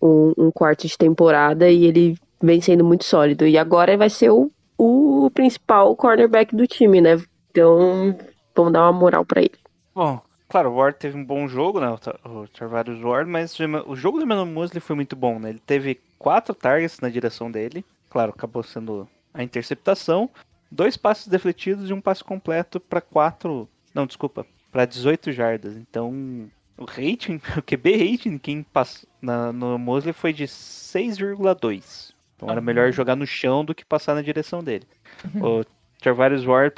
um, 0.00 0.32
um 0.36 0.50
quarto 0.50 0.86
de 0.86 0.96
temporada 0.96 1.70
e 1.70 1.84
ele 1.84 2.16
vem 2.42 2.60
sendo 2.60 2.84
muito 2.84 3.04
sólido. 3.04 3.46
E 3.46 3.56
agora 3.56 3.96
vai 3.96 4.10
ser 4.10 4.30
o, 4.30 4.50
o 4.78 5.30
principal 5.32 5.94
cornerback 5.94 6.54
do 6.54 6.66
time, 6.66 7.00
né? 7.00 7.20
Então, 7.50 8.16
vamos 8.54 8.72
dar 8.72 8.82
uma 8.82 8.92
moral 8.92 9.24
pra 9.24 9.40
ele. 9.40 9.58
Bom, 9.94 10.20
claro, 10.48 10.70
o 10.70 10.74
Ward 10.76 10.98
teve 10.98 11.16
um 11.16 11.24
bom 11.24 11.46
jogo, 11.48 11.80
né? 11.80 11.88
o 11.88 11.98
Tra- 11.98 12.18
O 12.24 12.46
Travarius 12.48 13.00
Ward, 13.02 13.30
mas 13.30 13.56
o 13.86 13.96
jogo 13.96 14.18
do 14.18 14.24
Emmanuel 14.24 14.46
Mosley 14.46 14.80
foi 14.80 14.96
muito 14.96 15.14
bom, 15.16 15.38
né? 15.38 15.50
Ele 15.50 15.58
teve 15.58 16.00
quatro 16.18 16.54
targets 16.54 17.00
na 17.00 17.08
direção 17.08 17.50
dele. 17.50 17.84
Claro, 18.10 18.32
acabou 18.34 18.62
sendo 18.62 19.08
a 19.34 19.42
interceptação. 19.42 20.30
Dois 20.70 20.96
passes 20.96 21.28
defletidos 21.28 21.90
e 21.90 21.92
um 21.92 22.00
passe 22.00 22.24
completo 22.24 22.80
para 22.80 23.00
quatro. 23.00 23.68
Não, 23.94 24.06
desculpa, 24.06 24.46
para 24.72 24.84
18 24.84 25.30
jardas. 25.32 25.76
Então, 25.76 26.48
o 26.76 26.84
rating, 26.84 27.40
o 27.56 27.62
QB 27.62 28.10
rating, 28.12 28.38
quem 28.38 28.62
passou 28.62 29.08
na, 29.22 29.52
no 29.52 29.78
Mosley 29.78 30.12
foi 30.12 30.32
de 30.32 30.44
6,2. 30.44 32.12
Então 32.36 32.50
era 32.50 32.60
melhor 32.60 32.92
jogar 32.92 33.16
no 33.16 33.26
chão 33.26 33.64
do 33.64 33.74
que 33.74 33.84
passar 33.84 34.14
na 34.14 34.22
direção 34.22 34.62
dele. 34.62 34.86
O 35.40 35.64
Travarius 36.00 36.44
Ward, 36.44 36.74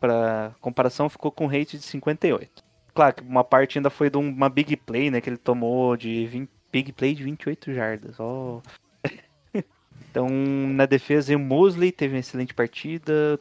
para 0.00 0.52
comparação, 0.60 1.08
ficou 1.08 1.32
com 1.32 1.46
rate 1.46 1.78
de 1.78 1.82
58. 1.82 2.62
Claro 2.98 3.14
que 3.14 3.22
uma 3.22 3.44
parte 3.44 3.78
ainda 3.78 3.90
foi 3.90 4.10
de 4.10 4.18
uma 4.18 4.48
big 4.48 4.76
play, 4.76 5.08
né? 5.08 5.20
Que 5.20 5.30
ele 5.30 5.36
tomou 5.36 5.96
de 5.96 6.26
20, 6.26 6.50
big 6.72 6.90
play 6.90 7.14
de 7.14 7.22
28 7.22 7.72
jardas. 7.72 8.18
Ó. 8.18 8.60
Então, 10.10 10.26
na 10.28 10.86
defesa, 10.86 11.36
o 11.36 11.38
Mosley 11.38 11.92
teve 11.92 12.14
uma 12.14 12.20
excelente 12.20 12.54
partida. 12.54 13.38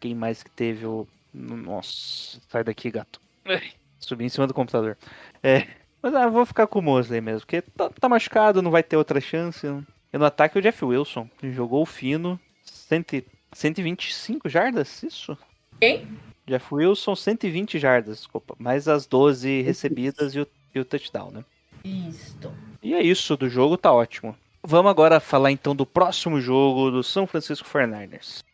Quem 0.00 0.14
mais 0.14 0.42
que 0.42 0.50
teve? 0.50 0.86
O... 0.86 1.06
Nossa, 1.32 2.40
sai 2.48 2.64
daqui, 2.64 2.90
gato. 2.90 3.20
Subi 4.00 4.24
em 4.24 4.28
cima 4.28 4.46
do 4.46 4.54
computador. 4.54 4.96
É, 5.40 5.68
mas 6.02 6.14
ah, 6.14 6.26
vou 6.26 6.44
ficar 6.44 6.66
com 6.66 6.78
o 6.80 6.82
Mosley 6.82 7.20
mesmo, 7.20 7.40
porque 7.40 7.60
tá, 7.62 7.90
tá 7.90 8.08
machucado, 8.08 8.62
não 8.62 8.72
vai 8.72 8.82
ter 8.82 8.96
outra 8.96 9.20
chance. 9.20 9.64
E 10.12 10.18
no 10.18 10.24
ataque 10.24 10.58
o 10.58 10.62
Jeff 10.62 10.84
Wilson, 10.84 11.28
que 11.38 11.52
jogou 11.52 11.86
fino, 11.86 12.40
100, 12.64 13.04
125 13.52 14.48
jardas, 14.48 15.02
isso? 15.04 15.38
Quem? 15.80 16.08
Jeff 16.46 16.74
Wilson, 16.74 17.14
120 17.14 17.78
jardas, 17.78 18.18
desculpa. 18.18 18.54
Mais 18.58 18.88
as 18.88 19.06
12 19.06 19.62
recebidas 19.62 20.34
e 20.34 20.40
o, 20.40 20.46
e 20.74 20.80
o 20.80 20.84
touchdown, 20.84 21.30
né? 21.30 21.44
Isto. 21.84 22.52
E 22.82 22.94
é 22.94 23.02
isso 23.02 23.36
do 23.36 23.48
jogo, 23.48 23.76
tá 23.76 23.92
ótimo. 23.92 24.36
Vamos 24.62 24.90
agora 24.90 25.20
falar 25.20 25.50
então 25.50 25.74
do 25.74 25.86
próximo 25.86 26.40
jogo 26.40 26.90
do 26.90 27.02
São 27.02 27.26
Francisco 27.26 27.68
49ers. 27.68 28.42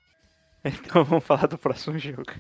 Então 0.65 1.05
vamos 1.05 1.25
falar 1.25 1.47
do 1.47 1.57
próximo 1.57 1.97
jogo. 1.97 2.33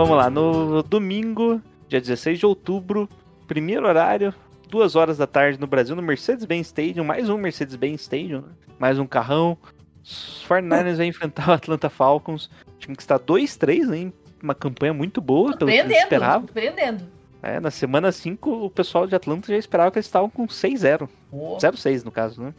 Vamos 0.00 0.16
lá, 0.16 0.30
no 0.30 0.82
domingo, 0.82 1.60
dia 1.86 2.00
16 2.00 2.38
de 2.38 2.46
outubro, 2.46 3.06
primeiro 3.46 3.86
horário, 3.86 4.34
duas 4.66 4.96
horas 4.96 5.18
da 5.18 5.26
tarde 5.26 5.60
no 5.60 5.66
Brasil, 5.66 5.94
no 5.94 6.00
Mercedes-Benz 6.00 6.68
Stadium, 6.68 7.04
mais 7.04 7.28
um 7.28 7.36
Mercedes-Benz 7.36 8.00
Stadium, 8.00 8.40
né? 8.40 8.48
mais 8.78 8.98
um 8.98 9.06
carrão. 9.06 9.58
Os 10.02 10.42
49ers 10.48 10.96
vai 10.96 11.06
enfrentar 11.06 11.50
o 11.50 11.52
Atlanta 11.52 11.90
Falcons, 11.90 12.48
time 12.78 12.96
que 12.96 13.02
está 13.02 13.18
2-3, 13.18 13.84
né? 13.88 14.10
Uma 14.42 14.54
campanha 14.54 14.94
muito 14.94 15.20
boa, 15.20 15.54
pelo 15.54 15.70
que 15.70 15.76
eles 15.76 15.98
Surpreendendo. 16.46 17.04
É, 17.42 17.60
na 17.60 17.70
semana 17.70 18.10
5, 18.10 18.50
o 18.50 18.70
pessoal 18.70 19.06
de 19.06 19.14
Atlanta 19.14 19.48
já 19.48 19.58
esperava 19.58 19.90
que 19.90 19.98
eles 19.98 20.06
estavam 20.06 20.30
com 20.30 20.46
6-0. 20.46 21.10
Pô, 21.30 21.58
0-6 21.58 22.04
no 22.04 22.10
caso, 22.10 22.40
né? 22.40 22.54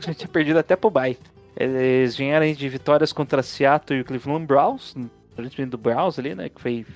Já 0.00 0.14
tinha 0.14 0.28
perdido 0.28 0.58
até 0.58 0.74
pro 0.74 0.88
bye. 0.88 1.18
Eles 1.54 2.16
vieram 2.16 2.46
aí 2.46 2.54
de 2.54 2.66
vitórias 2.66 3.12
contra 3.12 3.42
Seattle 3.42 3.98
e 3.98 4.02
o 4.02 4.04
Cleveland 4.06 4.46
Browns, 4.46 4.94
principalmente 5.34 5.70
do 5.70 5.78
Browns 5.78 6.18
ali, 6.18 6.34
né? 6.34 6.48
Que 6.48 6.60
foi 6.60 6.86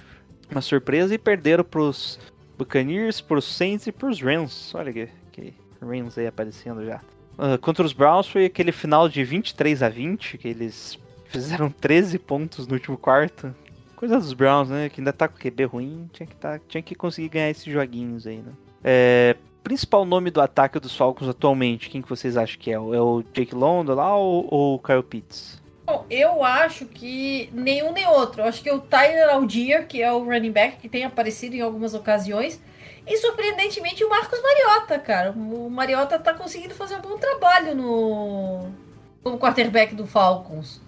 uma 0.50 0.60
surpresa 0.60 1.14
e 1.14 1.18
perderam 1.18 1.64
pros 1.64 2.18
Buccaneers, 2.56 3.20
pros 3.20 3.44
Saints 3.44 3.86
e 3.86 3.92
pros 3.92 4.20
Rams. 4.20 4.74
Olha 4.74 4.92
que, 4.92 5.08
que 5.32 5.54
Rams 5.80 6.16
aí 6.18 6.26
aparecendo 6.26 6.84
já. 6.84 7.00
Ah, 7.38 7.58
contra 7.58 7.84
os 7.84 7.92
Browns 7.92 8.26
foi 8.26 8.46
aquele 8.46 8.72
final 8.72 9.08
de 9.08 9.22
23 9.22 9.82
a 9.82 9.88
20, 9.88 10.38
que 10.38 10.48
eles 10.48 10.98
fizeram 11.26 11.70
13 11.80 12.18
pontos 12.18 12.66
no 12.66 12.74
último 12.74 12.96
quarto. 12.96 13.54
Coisa 13.94 14.18
dos 14.18 14.32
Browns, 14.32 14.68
né? 14.68 14.88
Que 14.88 15.00
ainda 15.00 15.12
tá 15.12 15.26
com 15.28 15.36
o 15.36 15.40
QB 15.40 15.64
ruim, 15.64 16.08
tinha 16.12 16.26
que, 16.26 16.36
tá, 16.36 16.58
tinha 16.68 16.82
que 16.82 16.94
conseguir 16.94 17.28
ganhar 17.28 17.50
esses 17.50 17.64
joguinhos 17.64 18.26
aí, 18.26 18.38
né? 18.38 18.52
É, 18.84 19.36
principal 19.62 20.04
nome 20.04 20.30
do 20.30 20.40
ataque 20.40 20.78
dos 20.78 20.94
Falcons 20.94 21.28
atualmente, 21.28 21.90
quem 21.90 22.02
que 22.02 22.08
vocês 22.08 22.36
acham 22.36 22.58
que 22.58 22.70
é? 22.70 22.74
É 22.74 22.78
o 22.78 23.24
Jake 23.32 23.54
London 23.54 23.94
lá 23.94 24.16
ou, 24.16 24.46
ou 24.50 24.74
o 24.76 24.78
Kyle 24.78 25.02
Pitts? 25.02 25.60
Bom, 25.86 26.04
eu 26.10 26.42
acho 26.42 26.86
que 26.86 27.48
nenhum 27.52 27.92
nem 27.92 28.06
outro. 28.08 28.42
Eu 28.42 28.46
acho 28.46 28.62
que 28.62 28.70
o 28.70 28.80
Tyler 28.80 29.28
Algier, 29.30 29.86
que 29.86 30.02
é 30.02 30.12
o 30.12 30.24
running 30.24 30.50
back 30.50 30.78
que 30.78 30.88
tem 30.88 31.04
aparecido 31.04 31.54
em 31.54 31.60
algumas 31.60 31.94
ocasiões, 31.94 32.60
e 33.06 33.16
surpreendentemente 33.18 34.02
o 34.04 34.10
Marcos 34.10 34.40
Mariota, 34.42 34.98
cara. 34.98 35.30
O 35.32 35.70
Mariota 35.70 36.18
tá 36.18 36.34
conseguindo 36.34 36.74
fazer 36.74 36.96
um 36.96 37.00
bom 37.02 37.16
trabalho 37.18 37.74
no 37.74 38.70
como 39.22 39.38
quarterback 39.38 39.94
do 39.94 40.06
Falcons. 40.06 40.80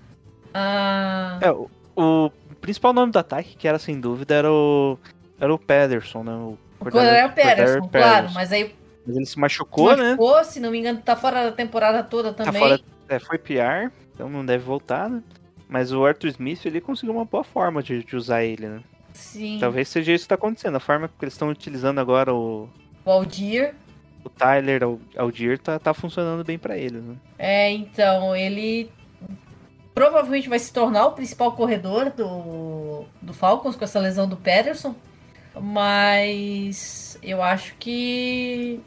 Ah, 0.53 1.39
É, 1.41 1.51
o, 1.53 1.69
o 1.97 2.31
principal 2.61 2.93
nome 2.93 3.13
do 3.13 3.19
ataque, 3.19 3.57
que 3.57 3.69
era 3.69 3.79
sem 3.79 4.01
dúvida, 4.01 4.35
era 4.35 4.51
o, 4.51 4.99
era 5.41 5.53
o 5.55 5.59
Pederson, 5.59 6.25
né? 6.25 6.33
O 6.33 6.59
quando 6.91 7.07
era 7.07 7.27
o 7.29 7.33
Pederson, 7.33 7.89
claro, 7.89 8.31
mas 8.33 8.53
aí 8.53 8.75
Mas 9.07 9.17
ele 9.17 9.27
se 9.27 9.39
machucou, 9.39 9.97
né? 9.97 10.11
machucou, 10.11 10.45
se 10.45 10.61
não 10.61 10.71
me 10.71 10.79
engano, 10.79 11.01
tá 11.03 11.17
fora 11.17 11.45
da 11.45 11.53
temporada 11.53 12.03
toda 12.03 12.33
Tá 12.33 12.45
também. 12.45 12.61
fora, 12.61 12.81
é, 13.09 13.19
foi 13.19 13.39
PR, 13.39 13.91
então 14.19 14.29
não 14.29 14.45
deve 14.45 14.65
voltar, 14.65 15.09
né? 15.09 15.23
Mas 15.69 15.93
o 15.93 16.05
Arthur 16.05 16.29
Smith, 16.29 16.65
ele 16.67 16.81
conseguiu 16.81 17.15
uma 17.15 17.25
boa 17.25 17.45
forma 17.45 17.83
de, 17.83 18.03
de 18.03 18.17
usar 18.17 18.43
ele, 18.43 18.67
né? 18.67 18.83
Sim, 19.13 19.59
Talvez 19.61 19.89
seja 19.89 20.13
isso 20.13 20.25
que 20.25 20.29
tá 20.29 20.35
acontecendo. 20.35 20.77
A 20.77 20.81
forma 20.81 21.09
que 21.09 21.25
eles 21.25 21.35
estão 21.35 21.49
utilizando 21.51 21.99
agora 22.01 22.35
o, 22.35 22.69
o 23.05 23.11
Algier. 23.11 23.75
o 24.25 24.29
Tyler 24.31 24.83
Al- 24.83 25.01
Algier 25.17 25.59
tá, 25.59 25.79
tá 25.79 25.93
funcionando 25.95 26.45
bem 26.45 26.59
pra 26.59 26.77
eles, 26.77 27.03
né? 27.03 27.17
É, 27.39 27.71
então, 27.71 28.35
ele 28.35 28.91
provavelmente 29.95 30.49
vai 30.49 30.59
se 30.59 30.73
tornar 30.73 31.07
o 31.07 31.13
principal 31.13 31.53
corredor 31.53 32.11
do, 32.11 33.05
do 33.21 33.33
Falcons 33.35 33.77
com 33.77 33.85
essa 33.85 33.99
lesão 33.99 34.29
do 34.29 34.37
Pederson. 34.37 34.95
Mas 35.61 37.19
eu 37.23 37.43
acho 37.43 37.75
que 37.79 38.81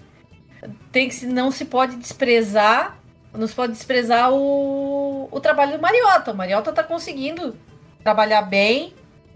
tem 0.92 1.10
que 1.10 1.26
não 1.26 1.52
se 1.52 1.66
pode 1.66 1.96
desprezar. 1.98 2.98
Não 3.34 3.48
se 3.48 3.56
pode 3.56 3.74
desprezar 3.74 4.32
o, 4.32 5.28
o 5.32 5.40
trabalho 5.40 5.78
do 5.78 5.82
Mariota. 5.82 6.32
O 6.32 6.36
Mariota 6.36 6.74
tá 6.74 6.84
conseguindo 6.84 7.56
trabalhar 8.04 8.42
bem, 8.42 8.94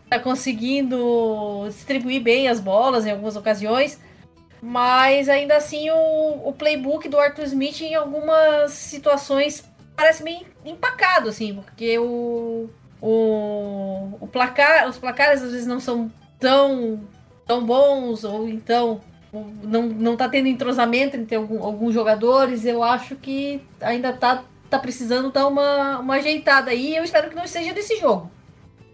tá 0.10 0.20
conseguindo 0.20 1.66
distribuir 1.68 2.22
bem 2.22 2.48
as 2.48 2.60
bolas 2.60 3.06
em 3.06 3.12
algumas 3.12 3.36
ocasiões. 3.36 4.00
Mas 4.62 5.30
ainda 5.30 5.56
assim 5.56 5.90
o, 5.90 6.50
o 6.50 6.54
playbook 6.54 7.08
do 7.08 7.20
Arthur 7.20 7.44
Smith 7.46 7.82
em 7.82 7.96
algumas 7.96 8.72
situações 8.72 9.64
parece 9.96 10.24
meio 10.24 10.46
empacado, 10.66 11.30
assim, 11.30 11.54
porque 11.54 11.98
o, 12.00 12.70
o, 13.02 14.18
o 14.20 14.28
placar, 14.28 14.90
os 14.90 14.98
placares 14.98 15.42
às 15.42 15.52
vezes 15.52 15.68
não 15.68 15.80
são 15.80 16.12
tão, 16.40 17.08
tão 17.46 17.66
bons, 17.66 18.24
ou 18.24 18.50
então 18.50 19.00
não, 19.64 19.84
não 19.84 20.16
tá 20.18 20.28
tendo 20.30 20.48
entrosamento 20.48 21.16
entre 21.18 21.36
algum- 21.36 21.64
alguns 21.64 21.94
jogadores. 21.94 22.66
Eu 22.66 22.84
acho 22.84 23.16
que 23.16 23.62
ainda 23.82 24.14
tá, 24.14 24.44
tá 24.70 24.80
precisando 24.80 25.32
dar 25.32 25.48
uma, 25.48 26.00
uma 26.00 26.16
ajeitada 26.16 26.72
aí. 26.72 26.96
Eu 26.96 27.04
espero 27.04 27.30
que 27.30 27.36
não 27.36 27.48
seja 27.48 27.74
desse 27.74 27.98
jogo. 28.00 28.30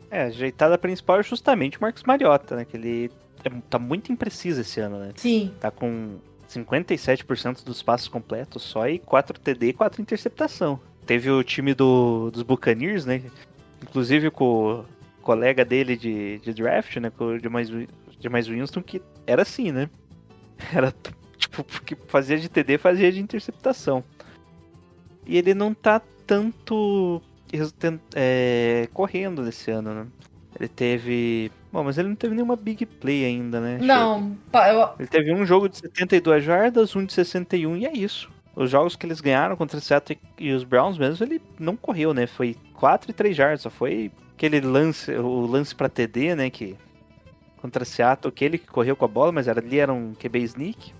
É, 0.10 0.24
a 0.24 0.26
ajeitada 0.26 0.78
principal 0.78 1.20
é 1.20 1.24
justamente 1.24 1.78
o 1.78 1.82
Marcos 1.82 2.04
Mariota, 2.04 2.56
né? 2.56 2.66
Que 2.66 2.76
ele 2.78 3.12
é- 3.46 3.50
tá 3.70 3.80
muito 3.80 4.12
impreciso 4.12 4.62
esse 4.62 4.80
ano, 4.80 4.98
né? 5.00 5.12
Sim, 5.16 5.54
Tá 5.60 5.72
com 5.72 6.18
57% 6.50 7.64
dos 7.64 7.82
passos 7.82 8.08
completos 8.08 8.62
só 8.64 8.88
e 8.88 9.00
4 9.00 9.40
TD 9.40 9.68
e 9.70 9.74
4 9.74 10.02
interceptação. 10.02 10.80
Teve 11.06 11.30
o 11.32 11.44
time 11.44 11.74
do, 11.74 12.30
dos 12.32 12.44
Buccaneers, 12.44 13.06
né? 13.06 13.22
Inclusive 13.82 14.30
com 14.30 14.82
o 14.82 14.86
colega 15.22 15.64
dele 15.66 15.96
de, 15.96 16.40
de 16.40 16.54
draft, 16.54 16.98
né? 16.98 17.10
Com 17.10 17.26
o 17.26 17.40
James, 17.40 17.70
Wi- 17.72 17.88
James 18.20 18.48
Winston, 18.48 18.82
que 18.84 19.02
era 19.26 19.42
assim, 19.42 19.72
né? 19.72 19.90
Era 20.74 20.94
tipo, 21.38 21.64
que 21.82 21.96
fazia 22.08 22.38
de 22.38 22.50
TD, 22.50 22.78
fazia 22.78 23.12
de 23.12 23.20
interceptação. 23.20 24.04
E 25.26 25.38
ele 25.38 25.54
não 25.54 25.74
tá 25.74 26.02
tanto 26.26 27.22
é, 28.16 28.88
correndo 28.94 29.42
nesse 29.42 29.72
ano, 29.72 29.94
né? 29.94 30.08
Ele 30.60 30.68
teve. 30.68 31.52
Bom, 31.72 31.84
mas 31.84 31.98
ele 31.98 32.10
não 32.10 32.16
teve 32.16 32.36
nenhuma 32.36 32.56
big 32.56 32.86
play 32.86 33.26
ainda, 33.26 33.60
né? 33.62 33.80
não, 33.82 34.38
eu, 34.54 34.90
Ele 35.00 35.08
teve 35.08 35.34
um 35.34 35.46
jogo 35.46 35.70
de 35.70 35.78
72 35.78 36.44
jardas, 36.44 36.96
um 36.96 37.06
de 37.06 37.14
61 37.14 37.78
e 37.78 37.86
é 37.86 37.94
isso. 37.94 38.30
Os 38.54 38.70
jogos 38.70 38.98
que 38.98 39.06
eles 39.06 39.22
ganharam 39.22 39.56
contra 39.56 39.78
o 39.78 39.82
Seattle 39.82 40.20
e 40.38 40.52
os 40.52 40.66
Browns 40.66 40.98
mesmo, 40.98 41.26
ele 41.26 41.42
não 41.58 41.78
correu, 41.78 42.14
né? 42.14 42.28
Foi 42.28 42.58
4 42.74 43.10
e 43.10 43.14
3 43.14 43.36
jardas, 43.36 43.62
só 43.62 43.70
foi 43.70 44.12
aquele 44.36 44.60
lance, 44.60 45.12
o 45.14 45.46
lance 45.46 45.74
pra 45.74 45.88
TD, 45.88 46.36
né, 46.36 46.50
que 46.50 46.76
contra 47.62 47.86
Seattle, 47.86 48.32
aquele 48.34 48.58
que 48.58 48.68
correu 48.68 48.96
com 48.96 49.06
a 49.06 49.08
bola, 49.08 49.32
mas 49.32 49.48
era, 49.48 49.60
ali 49.60 49.80
era 49.80 49.94
um 49.94 50.14
QB 50.14 50.40
sneak. 50.40 50.94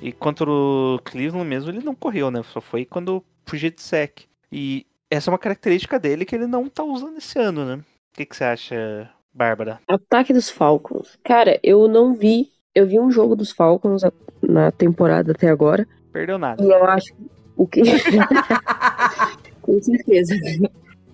E 0.00 0.12
contra 0.12 0.48
o 0.48 1.00
Cleveland 1.04 1.48
mesmo, 1.48 1.70
ele 1.70 1.84
não 1.84 1.94
correu, 1.94 2.30
né? 2.30 2.42
Só 2.44 2.60
foi 2.60 2.84
quando 2.84 3.24
fugia 3.46 3.70
de 3.70 3.80
sec. 3.80 4.22
E 4.50 4.86
essa 5.10 5.30
é 5.30 5.32
uma 5.32 5.38
característica 5.38 5.98
dele 5.98 6.24
que 6.24 6.34
ele 6.34 6.46
não 6.46 6.68
tá 6.68 6.84
usando 6.84 7.18
esse 7.18 7.38
ano, 7.38 7.64
né? 7.64 7.74
O 7.76 8.16
que, 8.16 8.26
que 8.26 8.36
você 8.36 8.44
acha, 8.44 9.10
Bárbara. 9.32 9.80
Ataque 9.88 10.32
dos 10.32 10.50
Falcons. 10.50 11.18
Cara, 11.24 11.58
eu 11.62 11.88
não 11.88 12.14
vi. 12.14 12.50
Eu 12.74 12.86
vi 12.86 12.98
um 12.98 13.10
jogo 13.10 13.34
dos 13.34 13.50
Falcons 13.50 14.02
na 14.42 14.70
temporada 14.70 15.32
até 15.32 15.48
agora. 15.48 15.86
Perdeu 16.12 16.38
nada. 16.38 16.62
E 16.62 16.68
eu 16.68 16.84
acho 16.84 17.14
que 17.14 17.34
o 17.56 17.66
que. 17.66 17.82
Com 19.62 19.80
certeza. 19.80 20.34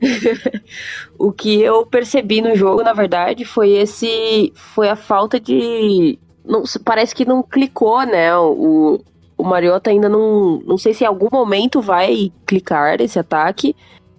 o 1.18 1.32
que 1.32 1.60
eu 1.60 1.84
percebi 1.86 2.40
no 2.40 2.54
jogo, 2.56 2.82
na 2.82 2.92
verdade, 2.92 3.44
foi 3.44 3.70
esse. 3.72 4.52
Foi 4.54 4.88
a 4.88 4.96
falta 4.96 5.38
de. 5.38 6.18
Não, 6.44 6.62
parece 6.84 7.14
que 7.14 7.24
não 7.24 7.42
clicou, 7.42 8.02
né? 8.04 8.36
O, 8.36 9.00
o 9.36 9.44
Mariota 9.44 9.90
ainda 9.90 10.08
não. 10.08 10.60
Não 10.64 10.78
sei 10.78 10.94
se 10.94 11.04
em 11.04 11.06
algum 11.06 11.28
momento 11.30 11.80
vai 11.80 12.32
clicar 12.46 13.00
esse 13.00 13.18
ataque 13.18 13.74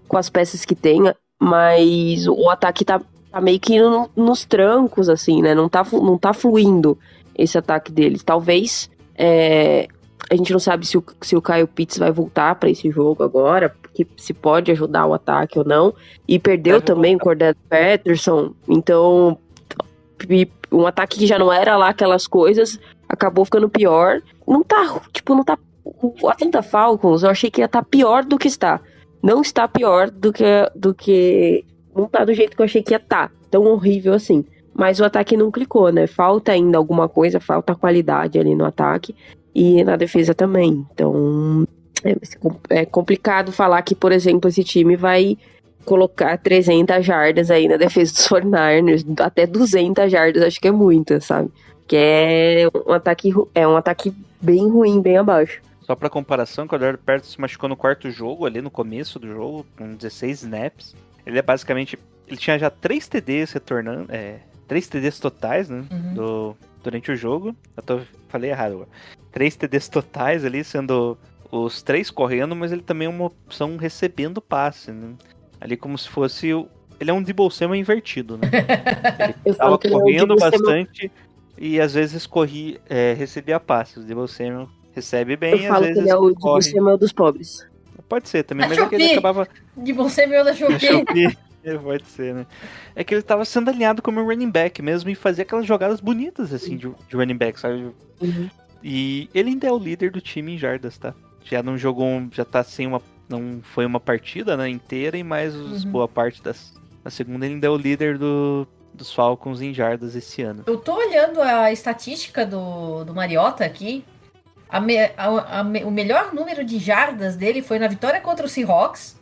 com 0.07 0.17
as 0.17 0.29
peças 0.29 0.65
que 0.65 0.75
tem, 0.75 1.01
mas 1.39 2.27
o 2.27 2.49
ataque 2.49 2.85
tá, 2.85 3.01
tá 3.31 3.41
meio 3.41 3.59
que 3.59 3.79
no- 3.79 4.09
nos 4.15 4.45
trancos, 4.45 5.09
assim, 5.09 5.41
né? 5.41 5.55
Não 5.55 5.67
tá, 5.69 5.85
não 5.91 6.17
tá 6.17 6.33
fluindo 6.33 6.97
esse 7.35 7.57
ataque 7.57 7.91
deles. 7.91 8.23
Talvez. 8.23 8.89
é, 9.15 9.87
a 10.31 10.35
gente 10.35 10.53
não 10.53 10.59
sabe 10.59 10.87
se 10.87 10.97
o, 10.97 11.03
se 11.21 11.35
o 11.35 11.41
Kyle 11.41 11.67
Pitts 11.67 11.97
vai 11.97 12.09
voltar 12.09 12.55
pra 12.55 12.69
esse 12.69 12.89
jogo 12.89 13.21
agora, 13.21 13.67
porque 13.67 14.07
se 14.15 14.33
pode 14.33 14.71
ajudar 14.71 15.05
o 15.05 15.13
ataque 15.13 15.59
ou 15.59 15.65
não. 15.65 15.93
E 16.25 16.39
perdeu 16.39 16.75
Deve 16.75 16.85
também 16.85 17.17
o 17.17 17.19
Cordell 17.19 17.53
Patterson. 17.69 18.53
Então, 18.65 19.37
um 20.71 20.87
ataque 20.87 21.19
que 21.19 21.27
já 21.27 21.37
não 21.37 21.51
era 21.51 21.75
lá 21.75 21.89
aquelas 21.89 22.27
coisas, 22.27 22.79
acabou 23.09 23.43
ficando 23.43 23.67
pior. 23.67 24.21
Não 24.47 24.63
tá, 24.63 25.01
tipo, 25.11 25.35
não 25.35 25.43
tá. 25.43 25.59
O 25.83 26.29
Atlanta 26.29 26.63
Falcons, 26.63 27.23
eu 27.23 27.29
achei 27.29 27.51
que 27.51 27.59
ia 27.59 27.65
estar 27.65 27.83
pior 27.83 28.23
do 28.23 28.37
que 28.37 28.47
está. 28.47 28.79
Não 29.21 29.41
está 29.41 29.67
pior 29.67 30.09
do 30.09 30.31
que. 30.31 30.45
do 30.73 30.93
que. 30.93 31.65
Não 31.93 32.07
tá 32.07 32.23
do 32.23 32.33
jeito 32.33 32.55
que 32.55 32.61
eu 32.61 32.65
achei 32.65 32.81
que 32.81 32.93
ia 32.93 32.97
estar. 32.97 33.29
Tão 33.49 33.65
horrível 33.65 34.13
assim. 34.13 34.45
Mas 34.73 35.01
o 35.01 35.03
ataque 35.03 35.35
não 35.35 35.51
clicou, 35.51 35.91
né? 35.91 36.07
Falta 36.07 36.53
ainda 36.53 36.77
alguma 36.77 37.09
coisa, 37.09 37.41
falta 37.41 37.75
qualidade 37.75 38.39
ali 38.39 38.55
no 38.55 38.63
ataque 38.63 39.13
e 39.53 39.83
na 39.83 39.95
defesa 39.95 40.33
também. 40.33 40.85
Então 40.93 41.67
é, 42.03 42.81
é 42.81 42.85
complicado 42.85 43.51
falar 43.51 43.81
que, 43.81 43.95
por 43.95 44.11
exemplo, 44.11 44.49
esse 44.49 44.63
time 44.63 44.95
vai 44.95 45.37
colocar 45.85 46.37
300 46.37 47.05
jardas 47.05 47.49
aí 47.49 47.67
na 47.67 47.77
defesa 47.77 48.13
dos 48.13 48.27
49ers, 48.27 49.03
até 49.19 49.47
200 49.47 50.11
jardas, 50.11 50.43
acho 50.43 50.59
que 50.59 50.67
é 50.67 50.71
muita, 50.71 51.19
sabe? 51.19 51.49
Que 51.87 51.95
é 51.97 52.67
um 52.87 52.93
ataque 52.93 53.33
é 53.53 53.67
um 53.67 53.75
ataque 53.75 54.13
bem 54.39 54.69
ruim, 54.69 55.01
bem 55.01 55.17
abaixo. 55.17 55.61
Só 55.81 55.95
pra 55.95 56.09
comparação, 56.09 56.67
quando 56.67 56.81
o 56.81 56.85
Cordero 56.85 56.97
Perto 56.97 57.25
se 57.25 57.41
machucou 57.41 57.67
no 57.67 57.75
quarto 57.75 58.09
jogo, 58.09 58.45
ali 58.45 58.61
no 58.61 58.71
começo 58.71 59.19
do 59.19 59.27
jogo, 59.27 59.65
com 59.77 59.93
16 59.95 60.43
snaps, 60.43 60.95
ele 61.25 61.37
é 61.37 61.41
basicamente. 61.41 61.99
Ele 62.27 62.37
tinha 62.37 62.57
já 62.57 62.69
3 62.69 63.07
TDs 63.07 63.51
retornando. 63.51 64.05
É, 64.09 64.37
3 64.67 64.87
TDs 64.87 65.19
totais, 65.19 65.69
né? 65.69 65.83
Uhum. 65.91 66.13
Do, 66.13 66.57
durante 66.83 67.11
o 67.11 67.15
jogo. 67.15 67.55
Eu 67.75 67.83
tô, 67.83 67.99
falei 68.29 68.49
errado 68.51 68.73
agora. 68.73 68.89
3 69.31 69.55
TDs 69.55 69.87
totais 69.89 70.43
ali, 70.45 70.63
sendo 70.63 71.17
os 71.51 71.81
três 71.81 72.09
correndo, 72.09 72.55
mas 72.55 72.71
ele 72.71 72.81
também 72.81 73.05
é 73.07 73.09
uma 73.09 73.25
opção 73.25 73.77
recebendo 73.77 74.41
passe, 74.41 74.91
né? 74.91 75.13
Ali 75.59 75.77
como 75.77 75.97
se 75.97 76.07
fosse. 76.09 76.53
o- 76.53 76.67
Ele 76.99 77.09
é 77.09 77.13
um 77.13 77.21
Samuel 77.51 77.79
invertido, 77.79 78.37
né? 78.37 78.47
Tava 79.57 79.77
que 79.79 79.87
ele 79.87 79.93
é 79.95 79.97
o 79.97 80.01
correndo 80.01 80.27
Debo 80.35 80.39
Samuel- 80.39 80.59
bastante 80.61 81.11
e 81.57 81.79
às 81.79 81.93
vezes 81.93 82.25
corri, 82.27 82.79
é, 82.89 83.13
recebia 83.13 83.59
passes. 83.59 83.97
O 83.97 84.27
Samuel 84.27 84.67
recebe 84.93 85.35
bem 85.35 85.51
Eu 85.51 85.57
e 85.59 85.65
às 85.65 85.67
falo 85.67 85.81
que 85.81 85.87
vezes 85.89 86.01
ele 86.03 86.09
é 86.11 86.15
o 86.15 86.33
corre. 86.35 86.61
Samuel 86.63 86.97
dos 86.97 87.11
pobres. 87.13 87.67
Pode 88.09 88.27
ser 88.27 88.43
também, 88.43 88.67
Da 88.67 88.69
mas 88.75 88.77
é 88.77 88.89
que 88.89 88.95
ele 88.95 89.03
Shopee. 89.05 89.17
acabava. 89.17 89.47
Meu 90.27 90.43
da 90.43 90.51
Da 90.51 90.55
Shopee. 90.79 91.37
É, 91.63 91.77
Pode 91.79 92.07
ser, 92.07 92.33
né? 92.33 92.45
É 92.95 93.03
que 93.03 93.13
ele 93.13 93.21
tava 93.21 93.45
sendo 93.45 93.69
alinhado 93.69 94.01
como 94.01 94.19
um 94.21 94.25
running 94.25 94.49
back 94.51 94.81
mesmo 94.81 95.09
e 95.09 95.15
fazia 95.15 95.43
aquelas 95.43 95.65
jogadas 95.65 95.99
bonitas, 95.99 96.53
assim, 96.53 96.77
de, 96.77 96.89
de 97.09 97.15
running 97.15 97.37
back, 97.37 97.59
sabe? 97.59 97.91
Uhum. 98.21 98.49
E 98.83 99.29
ele 99.33 99.49
ainda 99.49 99.67
é 99.67 99.71
o 99.71 99.77
líder 99.77 100.11
do 100.11 100.19
time 100.21 100.53
em 100.55 100.57
jardas, 100.57 100.97
tá? 100.97 101.13
Já 101.43 101.61
não 101.61 101.77
jogou, 101.77 102.07
já 102.31 102.43
tá 102.45 102.63
sem 102.63 102.87
uma. 102.87 103.01
Não 103.29 103.61
foi 103.63 103.85
uma 103.85 103.99
partida, 103.99 104.57
né, 104.57 104.67
inteira, 104.67 105.17
e 105.17 105.23
mais 105.23 105.55
os- 105.55 105.83
Uhum. 105.85 105.91
boa 105.91 106.07
parte 106.07 106.41
das. 106.43 106.73
Na 107.03 107.09
segunda 107.09 107.45
ele 107.45 107.55
ainda 107.55 107.67
é 107.67 107.69
o 107.69 107.77
líder 107.77 108.17
do, 108.17 108.67
dos 108.93 109.13
Falcons 109.13 109.61
em 109.61 109.73
jardas 109.73 110.15
esse 110.15 110.41
ano. 110.41 110.63
Eu 110.67 110.77
tô 110.77 110.95
olhando 110.95 111.41
a 111.41 111.71
estatística 111.71 112.45
do, 112.45 113.03
do 113.05 113.13
Mariota 113.15 113.63
aqui. 113.63 114.03
A 114.69 114.79
me- 114.79 114.97
a- 114.99 115.11
a 115.17 115.61
o 115.85 115.91
melhor 115.91 116.33
número 116.33 116.63
de 116.63 116.77
jardas 116.79 117.35
dele 117.35 117.61
foi 117.61 117.79
na 117.79 117.87
vitória 117.87 118.19
contra 118.21 118.45
o 118.45 118.49
Seahawks. 118.49 119.19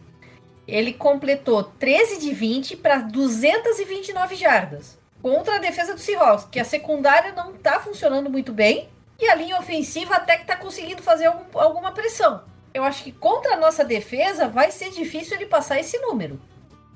Ele 0.70 0.94
completou 0.94 1.64
13 1.64 2.20
de 2.20 2.34
20 2.34 2.78
para 2.78 2.98
229 3.00 4.36
jardas. 4.36 4.98
Contra 5.22 5.56
a 5.56 5.60
defesa 5.60 5.94
do 5.94 6.00
Seahawks, 6.00 6.48
que 6.50 6.60
a 6.60 6.66
secundária 6.66 7.34
não 7.34 7.54
tá 7.54 7.80
funcionando 7.80 8.30
muito 8.30 8.54
bem. 8.54 8.88
E 9.20 9.28
a 9.28 9.36
linha 9.36 9.60
ofensiva 9.60 10.16
até 10.16 10.38
que 10.38 10.46
tá 10.46 10.56
conseguindo 10.56 11.02
fazer 11.04 11.26
algum- 11.26 11.60
alguma 11.60 11.92
pressão. 11.92 12.42
Eu 12.74 12.84
acho 12.84 13.04
que 13.04 13.12
contra 13.12 13.54
a 13.56 13.58
nossa 13.58 13.84
defesa 13.84 14.48
vai 14.48 14.72
ser 14.72 14.92
difícil 14.92 15.36
ele 15.36 15.46
passar 15.46 15.78
esse 15.80 15.98
número. 16.00 16.40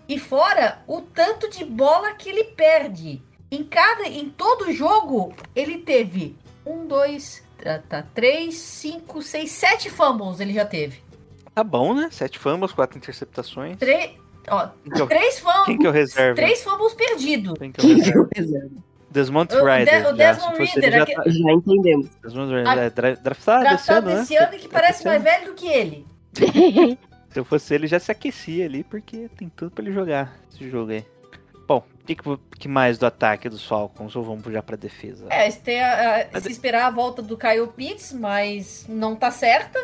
E 0.07 0.17
fora 0.17 0.81
o 0.87 1.01
tanto 1.01 1.49
de 1.49 1.65
bola 1.65 2.13
que 2.13 2.29
ele 2.29 2.45
perde. 2.45 3.21
Em 3.51 3.63
cada, 3.63 4.03
em 4.07 4.29
todo 4.29 4.71
jogo, 4.71 5.33
ele 5.53 5.79
teve 5.79 6.35
um, 6.65 6.87
dois, 6.87 7.43
tá, 7.61 7.79
tá, 7.89 8.05
três, 8.13 8.55
cinco, 8.55 9.21
seis, 9.21 9.51
sete 9.51 9.89
fumbles 9.89 10.39
ele 10.39 10.53
já 10.53 10.65
teve. 10.65 11.01
Tá 11.55 11.63
bom, 11.63 11.93
né? 11.93 12.09
Sete 12.11 12.39
fumbles, 12.39 12.71
quatro 12.71 12.97
interceptações. 12.97 13.77
Três, 13.77 14.11
ó, 14.49 14.67
Quem 14.83 14.91
que 14.93 15.01
eu, 15.01 15.07
três 15.07 15.39
fumbles, 15.39 15.65
quem 15.65 15.77
que 15.77 15.87
eu 15.87 15.91
reservo? 15.91 16.35
três 16.35 16.63
fumbles 16.63 16.93
perdidos. 16.93 17.53
Quem 17.59 17.71
que 17.71 17.79
eu 17.85 18.27
reservo? 18.35 18.83
Desmond 19.11 19.53
O 19.55 19.63
Rider. 19.63 20.01
De- 20.01 20.07
o 20.07 20.17
já, 20.17 20.33
Desmond 20.33 20.57
ele, 20.75 20.91
já 20.91 21.05
tá- 21.05 21.23
Já 21.27 21.51
entendemos. 21.51 22.09
Desmond 22.23 22.51
Rider 22.55 22.67
A- 22.67 22.75
é 22.81 22.89
dra- 22.89 23.13
draftado 23.13 23.75
esse 23.75 23.91
ano, 23.93 24.07
né? 24.09 24.21
esse 24.23 24.35
ano 24.35 24.57
que 24.57 24.67
parece 24.67 25.05
mais 25.05 25.21
velho 25.21 25.45
do 25.45 25.53
que 25.53 25.67
ele. 25.67 26.07
Se 27.29 27.39
eu 27.39 27.45
fosse 27.45 27.73
ele, 27.73 27.87
já 27.87 27.99
se 27.99 28.11
aquecia 28.11 28.63
ali, 28.65 28.83
porque 28.83 29.27
tem 29.37 29.49
tudo 29.49 29.71
pra 29.71 29.83
ele 29.83 29.91
jogar 29.93 30.35
esse 30.51 30.69
jogo 30.69 30.91
aí. 30.91 31.03
Bom, 31.67 31.77
o 32.01 32.05
que, 32.05 32.15
que, 32.15 32.23
que 32.59 32.67
mais 32.67 32.97
do 32.99 33.07
ataque 33.07 33.49
dos 33.49 33.65
Falcons? 33.65 34.15
Ou 34.15 34.23
vamos 34.23 34.43
já 34.53 34.61
pra 34.61 34.75
defesa? 34.75 35.25
É, 35.31 35.49
se, 35.49 35.59
tem 35.59 35.81
a- 35.81 36.27
a- 36.31 36.39
se 36.41 36.51
esperar 36.51 36.85
a 36.85 36.91
volta 36.91 37.21
do 37.23 37.35
Kyle 37.35 37.67
Pitts, 37.67 38.13
mas 38.13 38.85
não 38.87 39.15
tá 39.15 39.31
certa. 39.31 39.79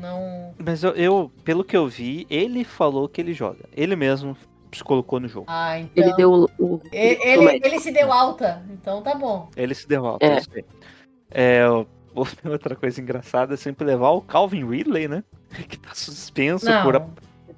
Não. 0.00 0.54
Mas 0.58 0.82
eu, 0.84 0.90
eu, 0.92 1.30
pelo 1.44 1.64
que 1.64 1.76
eu 1.76 1.86
vi, 1.86 2.26
ele 2.28 2.64
falou 2.64 3.08
que 3.08 3.20
ele 3.20 3.32
joga. 3.32 3.64
Ele 3.76 3.94
mesmo 3.96 4.36
se 4.72 4.82
colocou 4.82 5.20
no 5.20 5.28
jogo. 5.28 5.46
Ah, 5.48 5.78
então. 5.78 6.04
Ele 6.04 6.14
deu 6.16 6.32
o. 6.32 6.44
o- 6.58 6.80
E- 6.92 7.14
o 7.38 7.48
Ele, 7.48 7.60
ele 7.64 7.80
se 7.80 7.90
deu 7.92 8.12
alta, 8.12 8.62
então 8.70 9.02
tá 9.02 9.14
bom. 9.14 9.48
Ele 9.56 9.74
se 9.74 9.86
deu 9.88 10.04
alta, 10.06 10.26
É. 10.26 10.38
isso 10.38 10.50
aí. 10.54 10.64
É, 11.30 11.62
outra 12.44 12.74
coisa 12.76 13.00
engraçada 13.00 13.54
é 13.54 13.56
sempre 13.56 13.84
levar 13.86 14.10
o 14.10 14.20
Calvin 14.20 14.68
Ridley, 14.68 15.08
né? 15.08 15.22
Que 15.68 15.78
tá 15.78 15.94
suspenso 15.94 16.66
Não. 16.66 16.82
por. 16.82 16.96
a- 16.96 17.06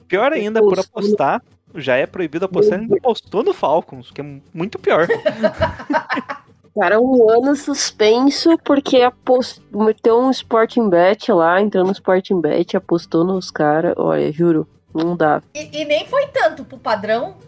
Pior 0.08 0.32
ainda, 0.32 0.60
por 0.60 0.78
apostar. 0.78 1.42
Já 1.74 1.96
é 1.96 2.06
proibido 2.06 2.44
apostar, 2.44 2.74
ele 2.78 2.84
ainda 2.84 2.96
apostou 2.96 3.42
no 3.42 3.52
Falcons, 3.52 4.10
que 4.12 4.20
é 4.20 4.40
muito 4.54 4.78
pior. 4.78 5.06
Cara, 6.78 7.00
um 7.00 7.30
ano 7.30 7.56
suspenso 7.56 8.58
porque 8.58 9.00
apost... 9.00 9.62
meteu 9.72 10.20
um 10.20 10.30
Sporting 10.30 10.90
Bet 10.90 11.32
lá, 11.32 11.58
entrou 11.58 11.86
no 11.86 11.92
Sporting 11.92 12.38
Bet, 12.38 12.76
apostou 12.76 13.24
nos 13.24 13.50
caras. 13.50 13.94
Olha, 13.96 14.30
juro, 14.30 14.68
não 14.92 15.16
dá. 15.16 15.42
E, 15.54 15.80
e 15.80 15.84
nem 15.86 16.06
foi 16.06 16.26
tanto 16.26 16.66
pro 16.66 16.76
padrão. 16.76 17.38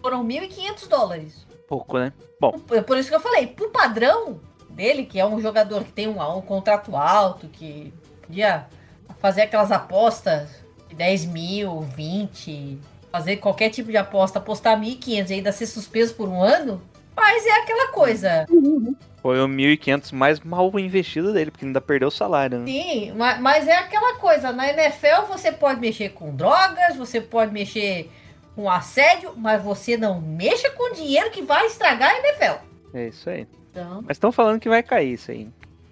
Foram 0.00 0.24
1.500 0.24 0.88
dólares. 0.88 1.46
Pouco, 1.66 1.98
né? 1.98 2.12
Por, 2.38 2.82
por 2.84 2.96
isso 2.96 3.08
que 3.08 3.16
eu 3.16 3.20
falei, 3.20 3.48
pro 3.48 3.68
padrão 3.68 4.38
dele, 4.70 5.04
que 5.04 5.18
é 5.18 5.26
um 5.26 5.40
jogador 5.40 5.82
que 5.82 5.90
tem 5.90 6.06
um, 6.06 6.22
um 6.36 6.40
contrato 6.40 6.96
alto, 6.96 7.48
que 7.48 7.92
podia 8.24 8.68
fazer 9.18 9.42
aquelas 9.42 9.72
apostas 9.72 10.50
de 10.88 10.94
10 10.94 11.26
mil, 11.26 11.80
20, 11.80 12.78
fazer 13.10 13.38
qualquer 13.38 13.70
tipo 13.70 13.90
de 13.90 13.96
aposta, 13.96 14.38
apostar 14.38 14.80
1.500 14.80 15.30
e 15.30 15.34
ainda 15.34 15.50
ser 15.50 15.66
suspenso 15.66 16.14
por 16.14 16.28
um 16.28 16.40
ano. 16.40 16.80
Mas 17.18 17.46
é 17.46 17.52
aquela 17.60 17.88
coisa. 17.92 18.46
Foi 19.20 19.40
o 19.40 19.48
1.500 19.48 20.12
mais 20.12 20.40
mal 20.40 20.70
investido 20.78 21.32
dele, 21.32 21.50
porque 21.50 21.64
ainda 21.64 21.80
perdeu 21.80 22.08
o 22.08 22.10
salário, 22.10 22.58
né? 22.60 22.66
Sim, 22.66 23.12
ma- 23.12 23.36
mas 23.38 23.66
é 23.66 23.76
aquela 23.76 24.16
coisa. 24.16 24.52
Na 24.52 24.68
NFL 24.68 25.26
você 25.28 25.50
pode 25.52 25.80
mexer 25.80 26.10
com 26.10 26.34
drogas, 26.34 26.96
você 26.96 27.20
pode 27.20 27.52
mexer 27.52 28.10
com 28.54 28.70
assédio, 28.70 29.32
mas 29.36 29.62
você 29.62 29.96
não 29.96 30.20
mexa 30.20 30.70
com 30.70 30.92
dinheiro 30.94 31.30
que 31.30 31.42
vai 31.42 31.66
estragar 31.66 32.10
a 32.10 32.18
NFL. 32.18 32.64
É 32.94 33.08
isso 33.08 33.28
aí. 33.28 33.46
Então, 33.70 34.02
Mas 34.06 34.16
estão 34.16 34.32
falando 34.32 34.60
que 34.60 34.68
vai 34.68 34.82
cair 34.82 35.12
isso 35.14 35.30
aí. 35.30 35.48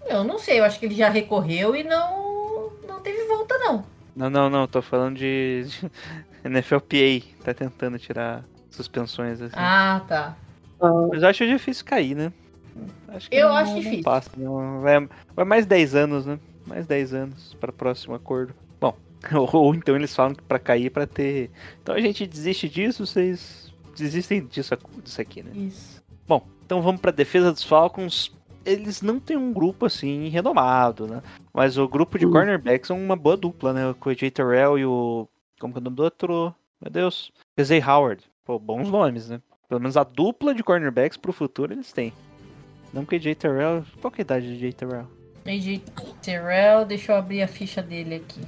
eu 0.06 0.24
não 0.24 0.38
sei, 0.38 0.60
eu 0.60 0.64
acho 0.64 0.78
que 0.78 0.86
ele 0.86 0.94
já 0.94 1.08
recorreu 1.08 1.76
e 1.76 1.82
não, 1.84 2.72
não 2.88 3.00
teve 3.00 3.24
volta, 3.26 3.56
não. 3.58 3.84
Não, 4.16 4.30
não, 4.30 4.48
não, 4.48 4.66
tô 4.66 4.80
falando 4.80 5.16
de, 5.16 5.64
de 6.42 6.48
NFLPA, 6.48 7.22
tá 7.44 7.52
tentando 7.52 7.98
tirar 7.98 8.42
suspensões 8.70 9.40
assim. 9.42 9.54
Ah, 9.56 10.00
tá. 10.08 10.36
Mas 10.80 11.22
eu 11.22 11.28
acho 11.28 11.46
difícil 11.46 11.84
cair, 11.84 12.14
né? 12.14 12.32
Acho 13.08 13.28
Eu 13.32 13.48
não- 13.48 13.56
acho 13.56 13.70
não 13.72 13.78
difícil. 13.80 14.04
passa, 14.04 14.30
não. 14.36 14.80
Vai, 14.80 15.08
vai 15.34 15.44
mais 15.44 15.66
10 15.66 15.94
anos, 15.94 16.26
né? 16.26 16.38
Mais 16.66 16.86
10 16.86 17.14
anos 17.14 17.54
para 17.60 17.70
o 17.70 17.74
próximo 17.74 18.14
acordo. 18.14 18.54
Bom, 18.80 18.94
ou, 19.34 19.48
ou 19.56 19.74
então 19.74 19.96
eles 19.96 20.14
falam 20.14 20.34
que 20.34 20.42
pra 20.42 20.58
cair 20.58 20.90
pra 20.90 21.06
ter. 21.06 21.50
Então 21.82 21.94
a 21.94 22.00
gente 22.00 22.26
desiste 22.26 22.68
disso, 22.68 23.06
vocês 23.06 23.72
desistem 23.96 24.44
disso, 24.46 24.76
disso 25.02 25.20
aqui, 25.20 25.42
né? 25.42 25.50
Isso. 25.54 26.02
Bom, 26.28 26.46
então 26.64 26.82
vamos 26.82 27.00
pra 27.00 27.10
defesa 27.10 27.50
dos 27.52 27.62
Falcons. 27.64 28.30
Eles 28.64 29.00
não 29.00 29.20
têm 29.20 29.36
um 29.36 29.52
grupo 29.52 29.86
assim 29.86 30.28
renomado, 30.28 31.06
né? 31.06 31.22
Mas 31.54 31.78
o 31.78 31.88
grupo 31.88 32.18
de 32.18 32.26
Hum. 32.26 32.32
cornerbacks 32.32 32.90
é 32.90 32.92
uma 32.94 33.14
boa 33.16 33.36
dupla, 33.36 33.72
né? 33.72 33.94
Com 34.00 34.08
o 34.10 34.12
AJ 34.12 34.30
Terrell 34.32 34.76
e 34.78 34.84
o. 34.84 35.26
Como 35.60 35.72
que 35.72 35.78
é 35.78 35.80
o 35.80 35.84
nome 35.84 35.96
do 35.96 36.02
outro? 36.02 36.54
Meu 36.82 36.90
Deus. 36.90 37.32
Zay 37.62 37.80
Howard. 37.80 38.22
Pô, 38.44 38.58
bons 38.58 38.90
nomes, 38.90 39.28
né? 39.30 39.40
Pelo 39.68 39.80
menos 39.80 39.96
a 39.96 40.04
dupla 40.04 40.54
de 40.54 40.62
cornerbacks 40.62 41.16
pro 41.16 41.32
futuro 41.32 41.72
eles 41.72 41.92
têm. 41.92 42.12
Não 42.92 43.04
que 43.04 43.16
AJ 43.16 43.34
Terrell. 43.34 43.84
Qual 44.00 44.10
que 44.10 44.20
é 44.20 44.22
a 44.22 44.24
idade 44.24 44.46
do 44.48 44.54
AJ 44.54 44.72
Terrell? 44.74 45.06
AJ 45.46 45.82
Terrell, 46.22 46.84
deixa 46.84 47.12
eu 47.12 47.16
abrir 47.16 47.42
a 47.42 47.48
ficha 47.48 47.82
dele 47.82 48.16
aqui. 48.16 48.40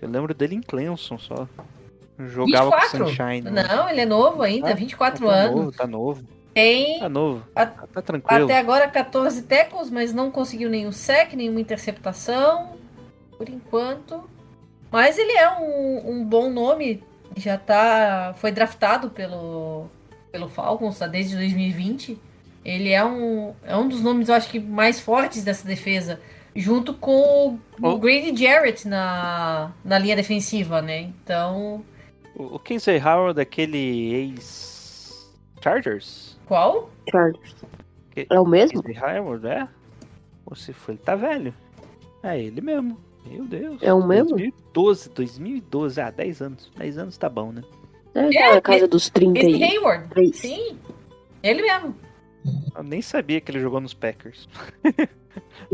Eu 0.00 0.08
lembro 0.08 0.32
dele 0.34 0.54
em 0.56 0.60
Clemson 0.62 1.18
só. 1.18 1.46
Jogava 2.18 2.70
24? 2.70 2.98
com 2.98 3.06
Sunshine. 3.06 3.40
né? 3.42 3.62
Não, 3.66 3.88
ele 3.88 4.00
é 4.02 4.06
novo 4.06 4.42
ainda, 4.42 4.70
Ah, 4.70 4.74
24 4.74 5.26
tá 5.26 5.32
anos. 5.32 5.56
Novo, 5.56 5.72
tá 5.72 5.86
novo. 5.86 6.24
Tem 6.52 6.98
Tá 6.98 7.08
novo. 7.08 7.44
A- 7.54 7.64
Tá, 7.66 7.86
tá 7.86 8.02
tranquilo. 8.02 8.44
até 8.44 8.58
agora 8.58 8.88
14 8.88 9.42
tackles, 9.42 9.88
mas 9.90 10.12
não 10.12 10.30
conseguiu 10.30 10.68
nenhum 10.68 10.92
sec, 10.92 11.32
nenhuma 11.34 11.60
interceptação. 11.60 12.72
Por 13.38 13.48
enquanto. 13.48 14.22
Mas 14.90 15.16
ele 15.16 15.32
é 15.32 15.50
um, 15.58 16.10
um 16.10 16.24
bom 16.24 16.50
nome. 16.50 17.02
Já 17.36 17.56
tá. 17.56 18.34
Foi 18.36 18.50
draftado 18.50 19.10
pelo, 19.10 19.86
pelo 20.30 20.48
Falcons 20.48 20.98
tá, 20.98 21.06
desde 21.06 21.36
2020. 21.36 22.18
Ele 22.64 22.90
é 22.90 23.04
um, 23.04 23.54
é 23.64 23.76
um 23.76 23.88
dos 23.88 24.02
nomes, 24.02 24.28
eu 24.28 24.34
acho 24.34 24.50
que, 24.50 24.58
mais 24.60 25.00
fortes 25.00 25.42
dessa 25.44 25.66
defesa. 25.66 26.20
Junto 26.54 26.92
com 26.94 27.58
o, 27.80 27.88
o. 27.88 27.98
Grady 27.98 28.36
Jarrett 28.36 28.86
na, 28.88 29.70
na 29.84 29.98
linha 29.98 30.16
defensiva, 30.16 30.82
né? 30.82 31.00
Então. 31.02 31.84
O, 32.34 32.56
o 32.56 32.58
Kinsey 32.58 32.98
Howard, 33.00 33.40
aquele 33.40 34.12
ex-Chargers? 34.14 36.36
Qual? 36.46 36.90
Chargers. 37.10 37.54
Que- 38.10 38.26
É 38.28 38.38
o 38.40 38.46
mesmo? 38.46 38.82
Kinsey 38.82 39.00
Howard, 39.02 39.46
é? 39.46 39.68
Ou 40.46 40.56
se 40.56 40.72
foi, 40.72 40.94
ele 40.94 41.02
tá 41.02 41.14
velho. 41.14 41.54
É 42.22 42.38
ele 42.38 42.60
mesmo. 42.60 42.98
Meu 43.24 43.44
Deus. 43.44 43.80
É 43.82 43.92
o 43.94 44.04
mesmo? 44.06 44.30
2012, 44.30 45.10
2012. 45.10 46.00
Ah, 46.00 46.10
10 46.10 46.42
anos. 46.42 46.70
10 46.76 46.98
anos 46.98 47.16
tá 47.16 47.28
bom, 47.28 47.52
né? 47.52 47.62
É, 48.14 48.30
tá 48.30 48.54
na 48.54 48.60
casa 48.60 48.88
dos 48.88 49.08
30 49.10 49.38
Esse 49.38 49.48
aí. 49.48 49.64
Hayward. 49.64 50.08
Três. 50.08 50.36
Sim. 50.36 50.78
Ele 51.42 51.62
mesmo. 51.62 51.94
Eu 52.76 52.82
nem 52.82 53.02
sabia 53.02 53.40
que 53.40 53.50
ele 53.50 53.60
jogou 53.60 53.80
nos 53.80 53.94
Packers. 53.94 54.48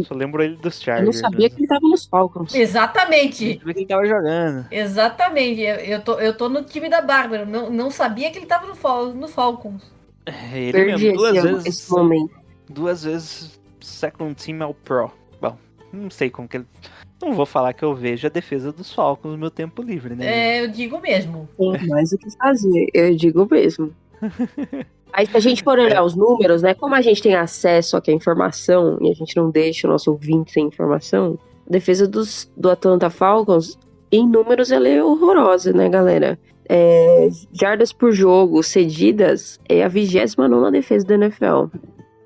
Só 0.03 0.15
lembro 0.15 0.43
ele 0.43 0.57
dos 0.57 0.87
Eu 0.87 0.95
não 1.05 1.13
Chargers. 1.13 1.19
sabia 1.21 1.49
que 1.49 1.57
ele 1.57 1.67
tava 1.67 1.89
nos 1.89 2.05
Falcons. 2.05 2.55
Exatamente. 2.55 3.53
Eu 3.53 3.59
sabia 3.59 3.75
que 3.75 3.81
ele 3.81 3.87
tava 3.87 4.07
jogando. 4.07 4.67
Exatamente. 4.71 5.61
Eu, 5.63 5.77
eu, 5.77 6.03
tô, 6.03 6.21
eu 6.21 6.37
tô 6.37 6.49
no 6.49 6.63
time 6.63 6.89
da 6.89 7.01
Bárbara. 7.01 7.47
Não, 7.47 7.71
não 7.71 7.91
sabia 7.91 8.31
que 8.31 8.39
ele 8.39 8.47
tava 8.47 8.67
no, 8.67 8.75
Fal 8.75 9.07
no 9.15 9.29
Falcons. 9.29 9.91
É 10.27 10.59
ele 10.59 10.73
Perdi 10.73 11.05
mesmo. 11.07 11.19
Duas 11.19 11.37
esse, 11.37 11.47
vezes. 11.47 11.67
esse 11.67 11.91
momento. 11.91 12.35
duas 12.69 13.05
vezes 13.05 13.61
second 13.81 14.35
team 14.35 14.63
ao 14.63 14.75
pro. 14.75 15.11
Bom, 15.41 15.57
não 15.93 16.11
sei 16.11 16.29
como 16.31 16.49
que 16.49 16.59
ele. 16.59 16.67
Não 17.21 17.33
vou 17.33 17.47
falar 17.47 17.73
que 17.73 17.83
eu 17.83 17.95
vejo 17.95 18.27
a 18.27 18.31
defesa 18.31 18.71
dos 18.71 18.93
Falcons 18.93 19.33
no 19.33 19.39
meu 19.39 19.51
tempo 19.51 19.83
livre, 19.83 20.15
né? 20.15 20.27
É, 20.27 20.63
eu 20.63 20.69
digo 20.69 21.01
mesmo. 21.01 21.49
Tem 21.57 21.89
mais 21.89 22.13
o 22.13 22.19
que 22.19 22.31
fazer, 22.37 22.89
eu 22.93 23.15
digo 23.17 23.49
mesmo. 23.51 23.93
Aí 25.13 25.27
se 25.27 25.37
a 25.37 25.41
gente 25.41 25.63
for 25.63 25.79
olhar 25.79 26.03
os 26.03 26.15
números, 26.15 26.61
né? 26.61 26.75
Como 26.75 26.95
a 26.95 27.01
gente 27.01 27.23
tem 27.23 27.35
acesso 27.35 27.97
aqui 27.97 28.11
à 28.11 28.15
informação 28.15 28.99
e 29.01 29.11
a 29.11 29.15
gente 29.15 29.35
não 29.35 29.51
deixa 29.51 29.87
o 29.87 29.91
nosso 29.91 30.11
ouvinte 30.11 30.53
sem 30.53 30.67
informação, 30.67 31.39
a 31.67 31.71
defesa 31.71 32.07
dos, 32.07 32.53
do 32.55 32.69
Atlanta 32.71 33.09
Falcons, 33.09 33.79
em 34.13 34.29
números, 34.29 34.71
ela 34.71 34.87
é 34.87 35.03
horrorosa, 35.03 35.73
né, 35.73 35.89
galera? 35.89 36.39
É, 36.69 37.29
jardas 37.53 37.93
por 37.93 38.13
jogo 38.13 38.63
cedidas 38.63 39.59
é 39.69 39.85
a 39.85 39.89
29 39.89 40.71
defesa 40.71 41.07
da 41.07 41.15
NFL. 41.15 41.67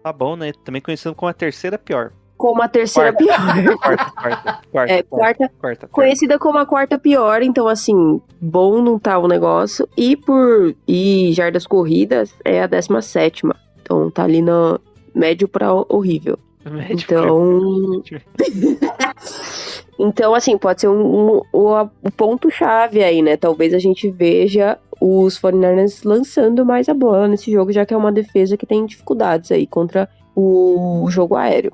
Tá 0.03 0.13
bom, 0.13 0.35
né? 0.35 0.53
Também 0.65 0.81
conhecido 0.81 1.15
como 1.15 1.29
a 1.29 1.35
terceira 1.35 1.79
pior. 1.79 2.13
Como 2.41 2.63
a 2.63 2.69
terceira 2.69 3.13
Quarta. 3.13 3.43
pior. 3.43 3.77
Quarta, 3.77 4.11
quarta, 4.13 4.61
quarta. 4.73 4.93
É, 4.95 5.03
quarta, 5.03 5.37
quarta, 5.39 5.51
quarta. 5.61 5.89
Conhecida 5.89 6.39
como 6.39 6.57
a 6.57 6.65
quarta 6.65 6.99
pior, 6.99 7.43
então 7.43 7.69
assim, 7.69 8.19
bom 8.41 8.81
não 8.81 8.99
tá 8.99 9.19
o 9.19 9.29
negócio. 9.29 9.87
E 9.95 10.17
por 10.17 10.75
e 10.89 11.33
jardas 11.35 11.67
corridas 11.67 12.33
é 12.43 12.63
a 12.63 12.67
décima 12.67 13.03
sétima. 13.03 13.55
Então 13.83 14.11
tá 14.11 14.25
ali 14.25 14.41
no 14.41 14.81
médio 15.15 15.47
pra 15.47 15.71
horrível. 15.75 16.39
Médio 16.65 17.05
Então, 17.05 18.03
então 20.01 20.35
assim, 20.35 20.57
pode 20.57 20.81
ser 20.81 20.89
um, 20.89 20.95
um- 21.37 21.43
o, 21.53 21.75
o 22.03 22.11
ponto-chave 22.17 23.05
aí, 23.05 23.21
né? 23.21 23.37
Talvez 23.37 23.75
a 23.75 23.79
gente 23.79 24.11
veja 24.11 24.79
os 24.99 25.39
49ers 25.39 26.01
lançando 26.07 26.65
mais 26.65 26.89
a 26.89 26.95
bola 26.95 27.29
nesse 27.29 27.53
jogo, 27.53 27.71
já 27.71 27.85
que 27.85 27.93
é 27.93 27.97
uma 27.97 28.11
defesa 28.11 28.57
que 28.57 28.65
tem 28.67 28.87
dificuldades 28.87 29.53
aí 29.53 29.67
contra 29.67 30.09
o 30.35 31.07
jogo 31.11 31.37
aéreo. 31.37 31.73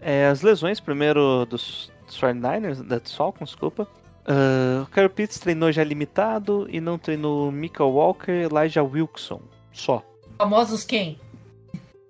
É, 0.00 0.26
as 0.26 0.42
lesões 0.42 0.80
primeiro 0.80 1.44
dos, 1.46 1.90
dos 2.06 2.18
49ers, 2.18 2.82
da 2.82 3.00
Falcons, 3.00 3.50
desculpa. 3.50 3.86
Ah, 4.26 4.82
o 4.84 4.86
Kyle 4.92 5.08
Pitts 5.08 5.38
treinou 5.38 5.72
já 5.72 5.82
limitado 5.84 6.66
e 6.70 6.80
não 6.80 6.98
treinou 6.98 7.50
Mika 7.50 7.84
Walker 7.84 8.30
e 8.32 8.44
Elijah 8.44 8.82
Wilson. 8.82 9.40
Só. 9.72 10.04
Famosos 10.38 10.84
quem? 10.84 11.18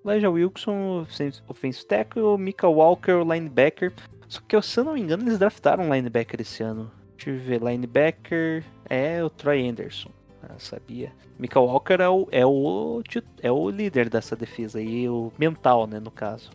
Elijah 0.05 0.31
Wilson, 0.31 1.07
offensive- 1.49 1.87
tackle, 1.87 2.23
o 2.23 2.39
Mika 2.39 2.69
Walker, 2.69 3.13
o 3.13 3.33
linebacker. 3.33 3.93
Só 4.29 4.41
que, 4.47 4.61
se 4.63 4.79
eu 4.81 4.85
não 4.85 4.95
me 4.95 5.01
engano, 5.01 5.25
eles 5.25 5.39
draftaram 5.39 5.93
linebacker 5.93 6.41
esse 6.41 6.63
ano. 6.63 6.91
Deixa 7.17 7.31
eu 7.31 7.39
ver, 7.39 7.61
linebacker 7.63 8.65
é 8.89 9.23
o 9.23 9.29
Troy 9.29 9.69
Anderson. 9.69 10.11
Ah, 10.43 10.55
sabia. 10.59 11.13
Mika 11.39 11.61
Walker 11.61 12.01
é 12.01 12.09
o, 12.09 12.29
é, 12.31 12.47
o, 12.47 13.03
é 13.43 13.51
o 13.53 13.69
líder 13.69 14.09
dessa 14.09 14.35
defesa 14.35 14.79
aí, 14.79 15.09
o 15.09 15.31
mental, 15.39 15.87
né, 15.87 16.01
no 16.01 16.11
caso. 16.11 16.51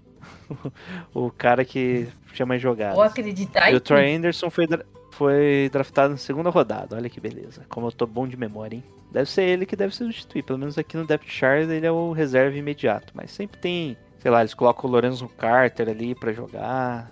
o 1.13 1.31
cara 1.31 1.63
que 1.65 2.07
chama 2.33 2.57
jogadas. 2.57 2.95
Vou 2.95 3.03
acreditar 3.03 3.71
E 3.71 3.75
o 3.75 3.79
Troy 3.79 4.13
Anderson 4.15 4.49
foi, 4.49 4.67
foi 5.11 5.69
draftado 5.71 6.11
na 6.11 6.17
segunda 6.17 6.49
rodada. 6.49 6.95
Olha 6.95 7.09
que 7.09 7.19
beleza. 7.19 7.65
Como 7.69 7.87
eu 7.87 7.91
tô 7.91 8.05
bom 8.05 8.27
de 8.27 8.37
memória, 8.37 8.75
hein? 8.77 8.83
Deve 9.11 9.29
ser 9.29 9.43
ele 9.43 9.65
que 9.65 9.75
deve 9.75 9.95
substituir. 9.95 10.43
Pelo 10.43 10.59
menos 10.59 10.77
aqui 10.77 10.97
no 10.97 11.05
depth 11.05 11.27
chart 11.27 11.69
ele 11.69 11.85
é 11.85 11.91
o 11.91 12.11
reserva 12.11 12.57
imediato. 12.57 13.13
Mas 13.15 13.31
sempre 13.31 13.57
tem, 13.59 13.97
sei 14.19 14.29
lá, 14.31 14.41
eles 14.41 14.53
colocam 14.53 14.89
o 14.89 14.93
Lorenzo 14.93 15.27
Carter 15.29 15.89
ali 15.89 16.13
pra 16.15 16.33
jogar. 16.33 17.11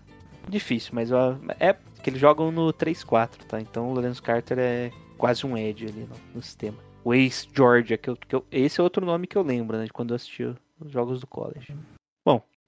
Difícil, 0.49 0.91
mas 0.93 1.09
ó, 1.11 1.37
é 1.59 1.73
que 2.01 2.09
eles 2.09 2.19
jogam 2.19 2.51
no 2.51 2.73
3-4, 2.73 3.29
tá? 3.47 3.61
Então 3.61 3.89
o 3.89 3.93
Lorenzo 3.93 4.21
Carter 4.21 4.59
é 4.59 4.91
quase 5.17 5.45
um 5.45 5.57
edge 5.57 5.85
ali 5.85 6.01
no, 6.01 6.15
no 6.35 6.41
sistema. 6.41 6.77
O 7.01 7.13
Ace 7.13 7.47
Georgia, 7.55 7.97
que 7.97 8.09
eu, 8.09 8.17
que 8.17 8.35
eu- 8.35 8.45
esse 8.51 8.79
é 8.81 8.83
outro 8.83 9.05
nome 9.05 9.25
que 9.25 9.37
eu 9.37 9.41
lembro, 9.41 9.77
né? 9.77 9.85
De 9.85 9.93
quando 9.93 10.09
eu 10.11 10.15
assisti 10.17 10.43
os 10.43 10.91
jogos 10.91 11.21
do 11.21 11.27
college. 11.27 11.73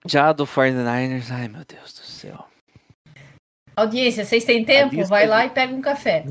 Já 0.05 0.31
do 0.31 0.45
49ers, 0.45 1.31
ai 1.31 1.47
meu 1.47 1.63
Deus 1.65 1.93
do 1.93 2.05
céu. 2.05 2.45
Audiência, 3.75 4.23
vocês 4.23 4.45
têm 4.45 4.63
tempo? 4.63 4.95
lista 4.95 5.09
Vai 5.09 5.27
lá 5.27 5.45
e 5.45 5.49
pega 5.49 5.73
um 5.73 5.81
café. 5.81 6.25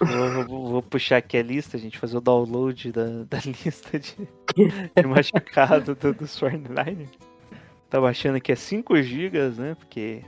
Vou, 0.00 0.44
vou- 0.46 0.68
vou 0.70 0.82
puxar 0.82 1.16
aqui 1.18 1.36
a 1.36 1.42
lista, 1.42 1.76
gente, 1.78 1.98
fazer 1.98 2.16
o 2.16 2.20
download 2.20 2.92
da, 2.92 3.04
da 3.28 3.38
lista 3.64 3.98
de, 3.98 4.14
de 4.96 5.06
machucado 5.06 5.94
do, 5.94 6.14
dos 6.14 6.38
49ers. 6.38 7.08
Tá 7.90 8.00
baixando 8.00 8.36
aqui 8.36 8.52
a 8.52 8.56
5 8.56 9.02
GB, 9.02 9.38
né? 9.58 9.74
Porque 9.74 10.22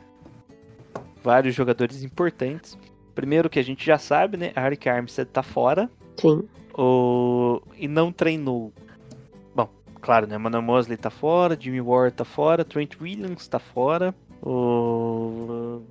vários 1.23 1.55
jogadores 1.55 2.03
importantes. 2.03 2.77
Primeiro 3.15 3.51
que 3.51 3.59
a 3.59 3.65
gente 3.65 3.85
já 3.85 3.99
sabe, 3.99 4.37
né? 4.37 4.53
Eric 4.57 4.89
Armstead 4.89 5.31
tá 5.31 5.43
fora. 5.43 5.91
Sim. 6.19 6.49
O... 6.75 7.61
E 7.77 7.87
não 7.87 8.11
treinou. 8.11 8.73
Claro, 10.01 10.27
né? 10.27 10.39
Mano 10.39 10.63
Mosley 10.63 10.97
tá 10.97 11.11
fora, 11.11 11.59
Jimmy 11.59 11.81
Ward 11.81 12.17
tá 12.17 12.25
fora, 12.25 12.65
Trent 12.65 13.01
Williams 13.01 13.47
tá 13.47 13.59
fora. 13.59 14.15
O. 14.43 15.83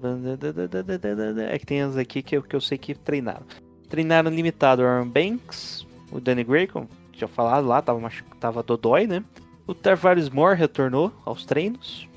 É 1.51 1.59
que 1.59 1.65
tem 1.65 1.81
as 1.81 1.95
aqui 1.95 2.23
que 2.23 2.37
eu, 2.37 2.41
que 2.41 2.55
eu 2.55 2.61
sei 2.61 2.77
que 2.77 2.95
treinaram. 2.95 3.45
Treinaram 3.87 4.31
limitado 4.31 4.81
o 4.81 4.85
Aaron 4.85 5.07
Banks, 5.07 5.85
o 6.11 6.19
Danny 6.19 6.43
Gray, 6.43 6.67
como 6.67 6.87
tinha 7.11 7.27
falado 7.27 7.67
lá, 7.67 7.81
tava, 7.81 7.99
machu... 7.99 8.23
tava 8.39 8.63
dodói, 8.63 9.05
né? 9.05 9.23
O 9.67 9.73
Tarvaris 9.73 10.29
Moore 10.29 10.57
retornou 10.57 11.13
aos 11.25 11.45
treinos. 11.45 12.07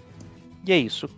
E 0.67 0.73
é 0.73 0.79
isso. 0.79 1.09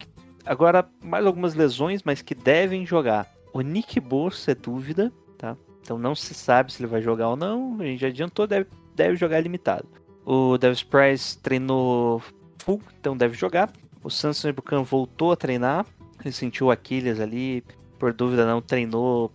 Agora, 0.45 0.89
mais 1.03 1.25
algumas 1.25 1.55
lesões, 1.55 2.03
mas 2.03 2.23
que 2.23 2.35
devem 2.35 2.85
jogar. 2.85 3.33
O 3.53 3.61
Nick 3.61 4.01
Bosa 4.01 4.51
é 4.51 4.55
dúvida, 4.55 5.13
tá? 5.39 5.57
Então 5.81 5.99
não 5.99 6.15
se 6.15 6.35
sabe 6.35 6.73
se 6.73 6.83
ele 6.83 6.91
vai 6.91 7.01
jogar 7.01 7.29
ou 7.29 7.37
não. 7.37 7.77
A 7.81 7.85
gente 7.85 8.01
já 8.01 8.09
adiantou, 8.09 8.47
deve, 8.47 8.67
deve 8.97 9.17
jogar 9.17 9.41
limitado. 9.41 9.87
O 10.25 10.57
Davis 10.59 10.83
Price 10.83 11.37
treinou 11.39 12.23
full, 12.59 12.81
então 13.01 13.17
deve 13.17 13.35
jogar. 13.37 13.71
O 14.03 14.11
Samson 14.11 14.49
Ibukan 14.49 14.83
voltou 14.83 15.33
a 15.33 15.37
treinar. 15.37 15.85
Ele 16.25 16.33
sentiu 16.33 16.71
Aquiles 16.71 17.21
ali, 17.21 17.63
por 17.99 18.13
dúvida 18.13 18.47
não 18.47 18.63
treinou 18.63 19.31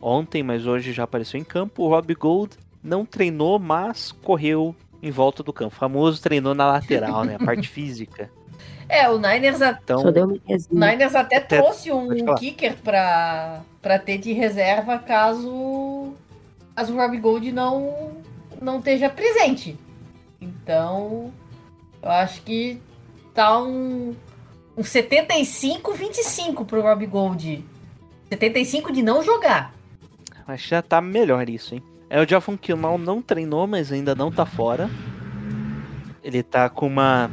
ontem, 0.00 0.42
mas 0.42 0.66
hoje 0.66 0.92
já 0.92 1.02
apareceu 1.04 1.40
em 1.40 1.44
campo. 1.44 1.82
O 1.82 1.88
Rob 1.88 2.14
Gold 2.14 2.56
não 2.82 3.04
treinou, 3.04 3.58
mas 3.58 4.12
correu 4.12 4.74
em 5.02 5.10
volta 5.10 5.42
do 5.42 5.52
campo. 5.52 5.74
O 5.74 5.78
famoso 5.78 6.22
treinou 6.22 6.54
na 6.54 6.66
lateral, 6.66 7.24
né? 7.24 7.36
A 7.40 7.44
parte 7.44 7.66
física. 7.68 8.30
É, 8.88 9.08
o 9.10 9.18
Niners, 9.18 9.60
a- 9.60 9.78
Então, 9.82 10.02
o. 10.02 10.40
Niners 10.70 11.14
até, 11.14 11.36
Até- 11.36 11.60
trouxe 11.60 11.92
um 11.92 12.08
kicker 12.36 12.76
pra, 12.82 13.60
pra 13.82 13.98
ter 13.98 14.18
de 14.18 14.32
reserva 14.32 14.98
caso, 14.98 16.12
caso 16.74 16.94
o 16.94 16.96
Rob 16.96 17.16
Gold 17.18 17.52
não, 17.52 18.12
não 18.62 18.78
esteja 18.78 19.10
presente. 19.10 19.76
Então, 20.40 21.32
eu 22.02 22.10
acho 22.10 22.42
que 22.42 22.80
tá 23.34 23.60
um, 23.60 24.14
um 24.76 24.82
75-25 24.82 26.64
pro 26.64 26.82
Rob 26.82 27.06
Gold. 27.06 27.64
75 28.30 28.92
de 28.92 29.02
não 29.02 29.22
jogar. 29.22 29.74
Mas 30.46 30.62
já 30.62 30.80
tá 30.80 31.00
melhor 31.00 31.48
isso, 31.48 31.74
hein? 31.74 31.82
É, 32.10 32.22
o 32.22 32.28
Jafon 32.28 32.56
Kilmal 32.56 32.96
não 32.96 33.20
treinou, 33.20 33.66
mas 33.66 33.92
ainda 33.92 34.14
não 34.14 34.32
tá 34.32 34.46
fora. 34.46 34.88
Ele 36.22 36.42
tá 36.42 36.70
com 36.70 36.86
uma 36.86 37.30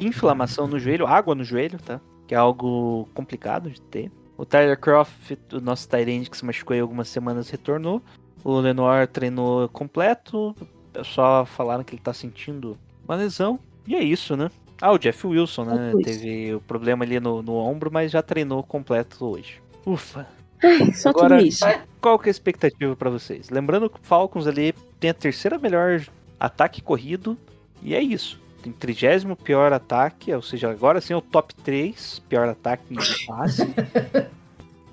inflamação 0.00 0.66
no 0.66 0.78
joelho, 0.78 1.06
água 1.06 1.34
no 1.34 1.44
joelho, 1.44 1.78
tá? 1.78 2.00
Que 2.26 2.34
é 2.34 2.38
algo 2.38 3.08
complicado 3.14 3.70
de 3.70 3.80
ter. 3.80 4.10
O 4.38 4.46
Tyler 4.46 4.78
Croft, 4.78 5.36
o 5.52 5.60
nosso 5.60 5.86
Tyrande 5.86 6.30
que 6.30 6.36
se 6.36 6.44
machucou 6.44 6.72
aí 6.72 6.80
algumas 6.80 7.08
semanas, 7.08 7.50
retornou. 7.50 8.02
O 8.42 8.58
Lenoir 8.58 9.06
treinou 9.06 9.68
completo. 9.68 10.56
Só 11.04 11.44
falaram 11.46 11.84
que 11.84 11.94
ele 11.94 12.02
tá 12.02 12.12
sentindo 12.12 12.76
uma 13.06 13.16
lesão. 13.16 13.58
E 13.86 13.94
é 13.94 14.02
isso, 14.02 14.36
né? 14.36 14.50
Ah, 14.80 14.92
o 14.92 14.98
Jeff 14.98 15.26
Wilson, 15.26 15.64
né? 15.64 15.92
É. 15.98 16.02
Teve 16.02 16.54
o 16.54 16.60
problema 16.60 17.04
ali 17.04 17.20
no, 17.20 17.42
no 17.42 17.54
ombro, 17.54 17.90
mas 17.92 18.10
já 18.10 18.22
treinou 18.22 18.62
completo 18.62 19.24
hoje. 19.26 19.60
Ufa. 19.84 20.26
Ai, 20.62 20.92
só 20.92 21.10
Agora- 21.10 21.36
tudo 21.38 21.46
isso. 21.48 21.64
Qual 22.00 22.18
que 22.18 22.28
é 22.28 22.30
a 22.30 22.32
expectativa 22.32 22.96
pra 22.96 23.10
vocês? 23.10 23.50
Lembrando 23.50 23.88
que 23.90 23.96
o 23.98 24.02
Falcons 24.02 24.46
ali 24.46 24.72
tem 24.98 25.10
a 25.10 25.14
terceira 25.14 25.58
melhor 25.58 26.02
ataque 26.38 26.80
corrido 26.80 27.36
e 27.82 27.94
é 27.94 28.00
isso. 28.02 28.40
Tem 28.62 28.72
trigésimo 28.72 29.36
pior 29.36 29.72
ataque, 29.72 30.32
ou 30.34 30.42
seja, 30.42 30.70
agora 30.70 31.00
sim 31.00 31.14
é 31.14 31.16
o 31.16 31.22
top 31.22 31.54
3 31.56 32.22
pior 32.28 32.46
ataque 32.48 32.94
de 32.94 32.98
passe. 33.26 33.66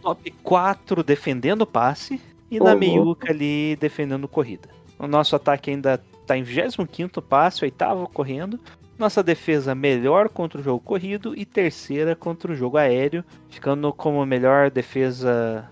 top 0.02 0.32
4 0.44 1.04
defendendo 1.04 1.66
passe 1.66 2.22
e 2.50 2.60
Ô, 2.62 2.64
na 2.64 2.76
meiuca 2.76 3.32
ali 3.32 3.76
defendendo 3.78 4.28
corrida. 4.28 4.70
O 5.00 5.08
nosso 5.08 5.36
ataque 5.36 5.70
ainda 5.70 6.02
tá 6.26 6.38
em 6.38 6.44
25º 6.44 7.22
passe, 7.22 7.64
oitavo 7.64 8.08
correndo. 8.10 8.60
Nossa 8.98 9.22
defesa 9.22 9.76
melhor 9.76 10.28
contra 10.28 10.60
o 10.60 10.64
jogo 10.64 10.80
corrido 10.80 11.38
e 11.38 11.46
terceira 11.46 12.16
contra 12.16 12.52
o 12.52 12.56
jogo 12.56 12.78
aéreo, 12.78 13.24
ficando 13.50 13.94
como 13.94 14.22
a 14.22 14.26
melhor 14.26 14.72
defesa 14.72 15.70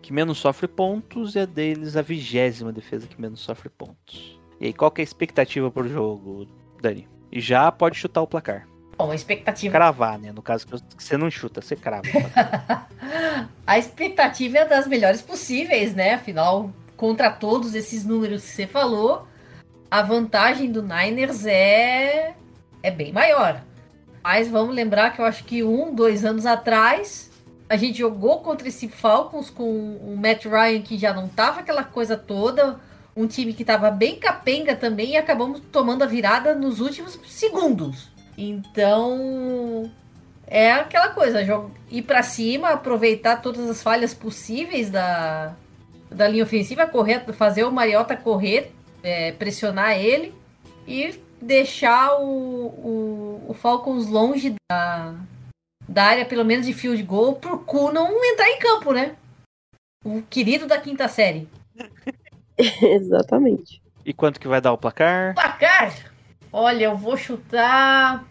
que 0.00 0.12
menos 0.12 0.38
sofre 0.38 0.66
pontos 0.66 1.34
e 1.34 1.38
a 1.38 1.44
deles 1.44 1.96
a 1.96 2.02
vigésima 2.02 2.72
defesa 2.72 3.06
que 3.06 3.20
menos 3.20 3.40
sofre 3.40 3.68
pontos. 3.68 4.40
E 4.58 4.66
aí, 4.66 4.72
qual 4.72 4.90
que 4.90 5.00
é 5.00 5.02
a 5.02 5.04
expectativa 5.04 5.70
pro 5.70 5.88
jogo, 5.88 6.46
Dani? 6.80 7.08
E 7.30 7.40
já 7.40 7.70
pode 7.70 7.96
chutar 7.98 8.22
o 8.22 8.26
placar. 8.26 8.66
Bom, 8.96 9.10
a 9.10 9.14
expectativa. 9.14 9.72
Cravar, 9.72 10.18
né? 10.18 10.32
No 10.32 10.42
caso 10.42 10.66
que 10.66 11.02
você 11.02 11.16
não 11.16 11.30
chuta, 11.30 11.60
você 11.60 11.74
crava. 11.74 12.02
A 13.66 13.78
expectativa 13.78 14.58
é 14.58 14.64
das 14.64 14.86
melhores 14.86 15.22
possíveis, 15.22 15.94
né? 15.94 16.14
Afinal, 16.14 16.70
contra 17.02 17.32
todos 17.32 17.74
esses 17.74 18.04
números 18.04 18.42
que 18.42 18.50
você 18.50 18.64
falou, 18.64 19.26
a 19.90 20.02
vantagem 20.02 20.70
do 20.70 20.84
Niners 20.84 21.44
é, 21.44 22.36
é 22.80 22.90
bem 22.92 23.12
maior. 23.12 23.60
Mas 24.22 24.46
vamos 24.46 24.72
lembrar 24.72 25.12
que 25.12 25.20
eu 25.20 25.24
acho 25.24 25.42
que 25.42 25.64
um, 25.64 25.92
dois 25.92 26.24
anos 26.24 26.46
atrás, 26.46 27.28
a 27.68 27.76
gente 27.76 27.98
jogou 27.98 28.38
contra 28.38 28.68
esse 28.68 28.86
Falcons 28.86 29.50
com 29.50 29.64
o 29.64 30.16
Matt 30.16 30.44
Ryan 30.44 30.80
que 30.80 30.96
já 30.96 31.12
não 31.12 31.26
tava 31.26 31.58
aquela 31.58 31.82
coisa 31.82 32.16
toda, 32.16 32.78
um 33.16 33.26
time 33.26 33.52
que 33.52 33.64
tava 33.64 33.90
bem 33.90 34.14
capenga 34.14 34.76
também 34.76 35.14
e 35.14 35.16
acabamos 35.16 35.60
tomando 35.72 36.04
a 36.04 36.06
virada 36.06 36.54
nos 36.54 36.78
últimos 36.78 37.18
segundos. 37.26 38.12
Então, 38.38 39.90
é 40.46 40.70
aquela 40.70 41.08
coisa, 41.08 41.40
ir 41.90 42.02
pra 42.02 42.22
cima, 42.22 42.68
aproveitar 42.68 43.42
todas 43.42 43.68
as 43.68 43.82
falhas 43.82 44.14
possíveis 44.14 44.88
da, 44.88 45.56
da 46.12 46.28
linha 46.28 46.44
ofensiva, 46.44 46.86
correr, 46.86 47.20
fazer 47.32 47.64
o 47.64 47.72
Mariota 47.72 48.16
correr, 48.16 48.72
é, 49.02 49.32
pressionar 49.32 49.98
ele 49.98 50.34
e 50.86 51.14
deixar 51.40 52.20
o, 52.20 52.66
o, 52.66 53.44
o 53.48 53.54
Falcons 53.54 54.08
longe 54.08 54.54
da, 54.70 55.14
da 55.88 56.04
área, 56.04 56.24
pelo 56.24 56.44
menos 56.44 56.66
de 56.66 56.72
field 56.72 57.02
goal, 57.02 57.36
pro 57.36 57.58
cu 57.58 57.92
não 57.92 58.24
entrar 58.24 58.48
em 58.48 58.58
campo, 58.58 58.92
né? 58.92 59.16
O 60.04 60.22
querido 60.22 60.66
da 60.66 60.80
quinta 60.80 61.08
série. 61.08 61.48
Exatamente. 62.56 63.82
e 64.04 64.12
quanto 64.12 64.38
que 64.38 64.48
vai 64.48 64.60
dar 64.60 64.72
o 64.72 64.78
placar? 64.78 65.34
Placar, 65.34 65.94
olha, 66.52 66.84
eu 66.84 66.96
vou 66.96 67.16
chutar 67.16 68.24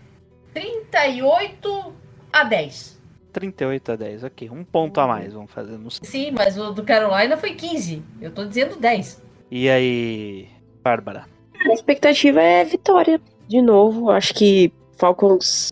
38 0.53 1.93
a 2.31 2.43
10. 2.43 2.90
38 3.31 3.91
a 3.91 3.95
10, 3.95 4.23
ok. 4.23 4.49
Um 4.49 4.63
ponto 4.63 4.99
a 4.99 5.07
mais, 5.07 5.33
vamos 5.33 5.51
fazer. 5.51 5.77
Não 5.77 5.89
sei. 5.89 6.07
Sim, 6.07 6.31
mas 6.31 6.57
o 6.57 6.71
do 6.71 6.83
Carolina 6.83 7.37
foi 7.37 7.53
15. 7.55 8.01
Eu 8.21 8.31
tô 8.31 8.45
dizendo 8.45 8.75
10. 8.77 9.21
E 9.49 9.69
aí, 9.69 10.47
Bárbara? 10.83 11.25
A 11.69 11.73
expectativa 11.73 12.41
é 12.41 12.63
vitória. 12.63 13.19
De 13.47 13.61
novo, 13.61 14.09
acho 14.09 14.33
que 14.33 14.71
Falcons. 14.97 15.71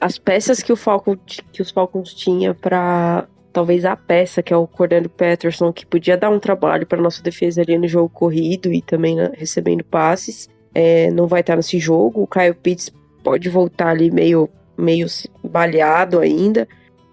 As 0.00 0.18
peças 0.18 0.62
que, 0.62 0.72
o 0.72 0.76
Falcon, 0.76 1.16
que 1.52 1.60
os 1.60 1.70
Falcons 1.70 2.14
tinha 2.14 2.54
pra. 2.54 3.26
Talvez 3.50 3.84
a 3.84 3.96
peça, 3.96 4.42
que 4.42 4.52
é 4.52 4.56
o 4.56 4.68
Cordero 4.68 5.08
Patterson, 5.08 5.72
que 5.72 5.84
podia 5.84 6.16
dar 6.16 6.30
um 6.30 6.38
trabalho 6.38 6.86
para 6.86 7.00
nossa 7.00 7.22
defesa 7.22 7.62
ali 7.62 7.76
no 7.76 7.88
jogo 7.88 8.08
corrido 8.08 8.72
e 8.72 8.80
também 8.80 9.16
né, 9.16 9.32
recebendo 9.34 9.82
passes, 9.82 10.48
é, 10.72 11.10
não 11.10 11.26
vai 11.26 11.40
estar 11.40 11.56
nesse 11.56 11.78
jogo. 11.78 12.22
O 12.22 12.26
Kyle 12.26 12.54
Pitts 12.54 12.92
pode 13.24 13.48
voltar 13.48 13.88
ali 13.88 14.10
meio, 14.10 14.48
meio 14.76 15.06
baleado 15.42 16.20
ainda. 16.20 16.68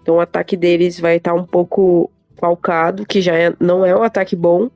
Então 0.06 0.14
o 0.14 0.20
ataque 0.20 0.56
deles 0.56 1.00
vai 1.00 1.16
estar 1.16 1.34
um 1.34 1.42
pouco 1.42 2.08
falcado, 2.36 3.04
que 3.04 3.20
já 3.20 3.34
é- 3.34 3.52
não 3.58 3.84
é 3.84 3.92
um 3.92 4.04
ataque 4.04 4.36
bom, 4.36 4.70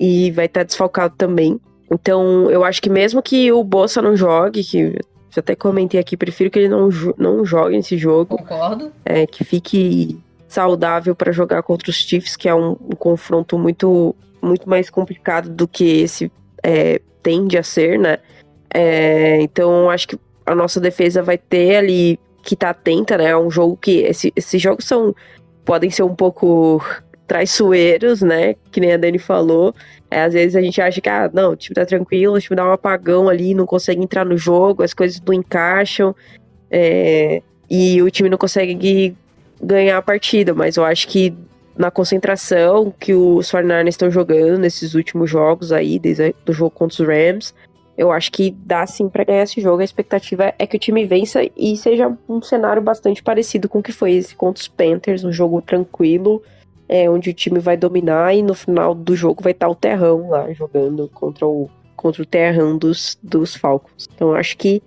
e 0.00 0.32
vai 0.32 0.46
estar 0.46 0.64
desfalcado 0.64 1.14
também. 1.16 1.60
Então, 1.88 2.50
eu 2.50 2.64
acho 2.64 2.82
que 2.82 2.90
mesmo 2.90 3.22
que 3.22 3.52
o 3.52 3.62
Bolsa 3.62 4.02
não 4.02 4.16
jogue, 4.16 4.64
que 4.64 4.80
eu 4.80 5.40
até 5.40 5.54
comentei 5.54 6.00
aqui, 6.00 6.16
prefiro 6.16 6.50
que 6.50 6.58
ele 6.58 6.68
não, 6.68 6.88
não 7.16 7.44
jogue 7.44 7.76
nesse 7.76 7.96
jogo, 7.96 8.36
Concordo. 8.36 8.90
é, 9.04 9.24
que 9.28 9.44
fique 9.44 10.18
saudável 10.48 11.14
para 11.14 11.30
jogar 11.30 11.62
contra 11.62 11.88
os 11.88 11.96
Chiefs, 11.96 12.34
que 12.34 12.48
é 12.48 12.54
um, 12.54 12.72
um 12.72 12.96
confronto 12.98 13.56
muito, 13.56 14.12
muito 14.42 14.68
mais 14.68 14.90
complicado 14.90 15.48
do 15.50 15.68
que 15.68 16.00
esse 16.00 16.32
é, 16.64 17.00
tende 17.22 17.56
a 17.56 17.62
ser, 17.62 17.96
né? 17.96 18.18
É, 18.74 19.40
então, 19.40 19.88
acho 19.88 20.08
que 20.08 20.18
a 20.44 20.52
nossa 20.52 20.80
defesa 20.80 21.22
vai 21.22 21.38
ter 21.38 21.76
ali 21.76 22.18
que 22.44 22.54
estar 22.54 22.70
atenta, 22.70 23.16
né? 23.18 23.26
É 23.30 23.36
um 23.36 23.50
jogo 23.50 23.76
que 23.76 24.00
esse- 24.02 24.32
esses 24.36 24.60
jogos 24.60 24.84
são 24.84 25.14
podem 25.64 25.90
ser 25.90 26.02
um 26.02 26.14
pouco 26.14 26.84
traiçoeiros, 27.26 28.20
né? 28.22 28.54
Que 28.70 28.80
nem 28.80 28.92
a 28.92 28.96
Dani 28.96 29.18
falou. 29.18 29.74
É, 30.10 30.22
às 30.22 30.34
vezes 30.34 30.54
a 30.54 30.60
gente 30.60 30.80
acha 30.80 31.00
que, 31.00 31.08
ah, 31.08 31.30
não, 31.32 31.52
o 31.52 31.56
time 31.56 31.74
tá 31.74 31.84
tranquilo, 31.86 32.34
o 32.34 32.40
time 32.40 32.54
dá 32.56 32.68
um 32.68 32.72
apagão 32.72 33.28
ali, 33.28 33.54
não 33.54 33.66
consegue 33.66 34.02
entrar 34.02 34.24
no 34.24 34.36
jogo, 34.36 34.82
as 34.82 34.94
coisas 34.94 35.20
não 35.26 35.32
encaixam. 35.34 36.14
é, 36.70 37.40
e 37.70 38.02
o 38.02 38.10
time 38.10 38.28
não 38.28 38.36
consegue 38.36 39.16
ganhar 39.62 39.96
a 39.96 40.02
partida, 40.02 40.52
mas 40.52 40.76
eu 40.76 40.84
acho 40.84 41.06
que 41.08 41.32
na 41.76 41.90
concentração 41.90 42.92
que 42.98 43.14
os 43.14 43.48
49ers 43.50 43.88
estão 43.88 44.10
jogando 44.10 44.58
nesses 44.58 44.94
últimos 44.94 45.30
jogos 45.30 45.72
aí, 45.72 45.98
desde 45.98 46.34
o 46.48 46.52
jogo 46.52 46.70
contra 46.70 47.02
os 47.02 47.08
Rams, 47.08 47.54
eu 47.96 48.10
acho 48.10 48.30
que 48.32 48.50
dá 48.50 48.86
sim 48.86 49.08
pra 49.08 49.24
ganhar 49.24 49.44
esse 49.44 49.60
jogo. 49.60 49.80
A 49.80 49.84
expectativa 49.84 50.52
é 50.58 50.66
que 50.66 50.76
o 50.76 50.80
time 50.80 51.04
vença 51.04 51.40
e 51.56 51.76
seja 51.76 52.16
um 52.28 52.42
cenário 52.42 52.82
bastante 52.82 53.22
parecido 53.22 53.68
com 53.68 53.78
o 53.78 53.82
que 53.82 53.92
foi 53.92 54.12
esse 54.12 54.34
contra 54.34 54.60
os 54.60 54.68
Panthers, 54.68 55.24
um 55.24 55.32
jogo 55.32 55.62
tranquilo, 55.62 56.42
é, 56.88 57.08
onde 57.08 57.30
o 57.30 57.34
time 57.34 57.60
vai 57.60 57.76
dominar 57.76 58.34
e 58.34 58.42
no 58.42 58.54
final 58.54 58.94
do 58.94 59.14
jogo 59.14 59.42
vai 59.42 59.52
estar 59.52 59.68
o 59.68 59.74
Terrão 59.74 60.28
lá 60.28 60.52
jogando 60.52 61.08
contra 61.08 61.46
o, 61.46 61.70
contra 61.96 62.22
o 62.22 62.26
Terrão 62.26 62.76
dos, 62.76 63.18
dos 63.22 63.54
Falcons. 63.54 64.08
Então 64.14 64.30
eu 64.30 64.36
acho 64.36 64.56
que 64.56 64.82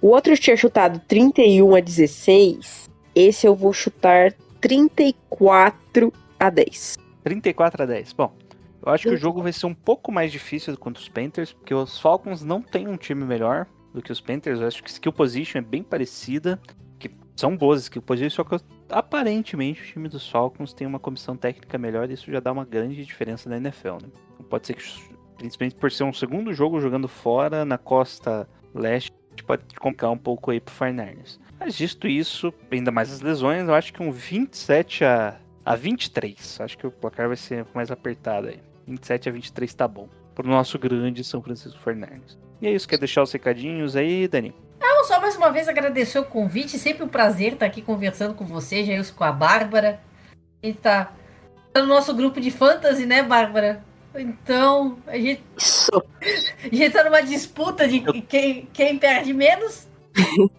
o 0.00 0.08
outro 0.08 0.36
tinha 0.36 0.56
chutado 0.56 1.00
31 1.06 1.74
a 1.74 1.80
16, 1.80 2.90
esse 3.14 3.46
eu 3.46 3.54
vou 3.54 3.72
chutar 3.72 4.32
34 4.60 6.12
a 6.38 6.50
10. 6.50 6.98
34 7.22 7.82
a 7.82 7.86
10. 7.86 8.12
Bom, 8.12 8.32
eu 8.84 8.92
acho 8.92 9.08
que 9.08 9.14
o 9.14 9.16
jogo 9.16 9.42
vai 9.42 9.52
ser 9.52 9.66
um 9.66 9.74
pouco 9.74 10.10
mais 10.10 10.32
difícil 10.32 10.76
contra 10.76 11.00
os 11.00 11.08
Panthers, 11.08 11.52
porque 11.52 11.72
os 11.72 11.98
Falcons 11.98 12.42
não 12.42 12.60
têm 12.60 12.88
um 12.88 12.96
time 12.96 13.24
melhor 13.24 13.66
do 13.94 14.02
que 14.02 14.10
os 14.10 14.20
Panthers. 14.20 14.60
Eu 14.60 14.66
acho 14.66 14.82
que 14.82 14.90
skill 14.90 15.12
position 15.12 15.58
é 15.58 15.62
bem 15.62 15.82
parecida, 15.82 16.60
que 16.98 17.10
são 17.36 17.56
boas 17.56 17.82
skill 17.82 18.02
position, 18.02 18.30
só 18.30 18.44
que 18.44 18.56
aparentemente 18.90 19.82
o 19.82 19.84
time 19.84 20.08
dos 20.08 20.28
Falcons 20.28 20.72
tem 20.72 20.86
uma 20.86 20.98
comissão 20.98 21.36
técnica 21.36 21.78
melhor 21.78 22.10
e 22.10 22.14
isso 22.14 22.30
já 22.30 22.40
dá 22.40 22.50
uma 22.50 22.64
grande 22.64 23.04
diferença 23.04 23.48
na 23.48 23.56
NFL, 23.56 23.98
né? 24.02 24.08
Então 24.34 24.46
pode 24.46 24.66
ser 24.66 24.74
que, 24.74 24.82
principalmente 25.38 25.76
por 25.76 25.92
ser 25.92 26.04
um 26.04 26.12
segundo 26.12 26.52
jogo 26.52 26.80
jogando 26.80 27.06
fora 27.06 27.64
na 27.64 27.78
costa 27.78 28.48
leste, 28.74 29.12
pode 29.46 29.62
complicar 29.78 30.10
um 30.10 30.18
pouco 30.18 30.50
aí 30.50 30.60
pro 30.60 30.74
49ers. 30.74 31.38
Mas 31.58 31.78
visto 31.78 32.08
isso, 32.08 32.52
ainda 32.70 32.90
mais 32.90 33.12
as 33.12 33.20
lesões, 33.20 33.68
eu 33.68 33.74
acho 33.74 33.92
que 33.92 34.02
um 34.02 34.10
27 34.10 35.04
a, 35.04 35.40
a 35.64 35.76
23. 35.76 36.60
Acho 36.60 36.76
que 36.76 36.86
o 36.86 36.90
placar 36.90 37.28
vai 37.28 37.36
ser 37.36 37.64
mais 37.72 37.90
apertado 37.90 38.48
aí. 38.48 38.60
27 38.92 39.28
a 39.28 39.32
23 39.32 39.74
tá 39.74 39.88
bom. 39.88 40.08
Pro 40.34 40.48
nosso 40.48 40.78
grande 40.78 41.24
São 41.24 41.42
Francisco 41.42 41.78
49ers. 41.84 42.36
E 42.60 42.66
é 42.66 42.72
isso, 42.72 42.88
quer 42.88 42.98
deixar 42.98 43.22
os 43.22 43.32
recadinhos 43.32 43.96
aí, 43.96 44.28
Dani? 44.28 44.54
Não, 44.80 45.04
só 45.04 45.20
mais 45.20 45.36
uma 45.36 45.50
vez 45.50 45.68
agradecer 45.68 46.18
o 46.18 46.24
convite. 46.24 46.78
Sempre 46.78 47.04
um 47.04 47.08
prazer 47.08 47.54
estar 47.54 47.66
aqui 47.66 47.82
conversando 47.82 48.34
com 48.34 48.44
você, 48.44 48.84
Jailson, 48.84 49.14
com 49.14 49.24
a 49.24 49.32
Bárbara. 49.32 50.00
A 50.62 50.66
gente 50.66 50.78
tá, 50.78 51.12
tá 51.72 51.80
no 51.80 51.86
nosso 51.86 52.14
grupo 52.14 52.40
de 52.40 52.50
fantasy, 52.50 53.04
né, 53.04 53.22
Bárbara? 53.22 53.84
Então, 54.14 54.98
a 55.06 55.16
gente, 55.16 55.42
Isso. 55.56 55.90
a 56.20 56.74
gente 56.74 56.90
tá 56.90 57.04
numa 57.04 57.22
disputa 57.22 57.88
de 57.88 58.00
quem, 58.22 58.68
quem 58.72 58.98
perde 58.98 59.32
menos. 59.32 59.88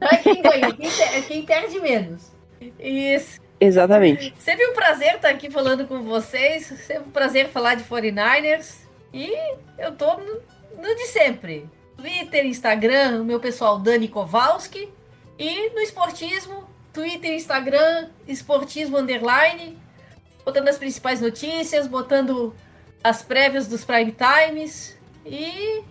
Não 0.00 0.08
é 0.08 0.16
quem 0.18 0.42
ganha, 0.42 0.72
quem, 0.72 1.02
é 1.02 1.22
quem 1.22 1.42
perde 1.44 1.80
menos. 1.80 2.32
Isso. 2.78 3.40
Exatamente. 3.60 4.34
Sempre 4.38 4.66
um 4.66 4.74
prazer 4.74 5.16
estar 5.16 5.30
aqui 5.30 5.50
falando 5.50 5.86
com 5.86 6.02
vocês. 6.02 6.66
Sempre 6.66 7.08
um 7.08 7.10
prazer 7.10 7.48
falar 7.48 7.74
de 7.74 7.84
49ers. 7.84 8.76
E 9.12 9.32
eu 9.78 9.92
tô 9.92 10.18
no, 10.18 10.40
no 10.76 10.94
de 10.94 11.06
sempre. 11.06 11.68
Twitter, 11.96 12.44
Instagram, 12.44 13.22
o 13.22 13.24
meu 13.24 13.40
pessoal 13.40 13.78
Dani 13.78 14.08
Kowalski. 14.08 14.92
E 15.38 15.70
no 15.70 15.80
esportismo, 15.80 16.68
Twitter, 16.92 17.32
Instagram, 17.32 18.08
esportismo 18.28 18.98
underline. 18.98 19.78
Botando 20.44 20.68
as 20.68 20.78
principais 20.78 21.20
notícias, 21.20 21.86
botando 21.86 22.54
as 23.02 23.22
prévias 23.22 23.66
dos 23.66 23.84
prime 23.84 24.12
times. 24.12 24.96
E 25.24 25.82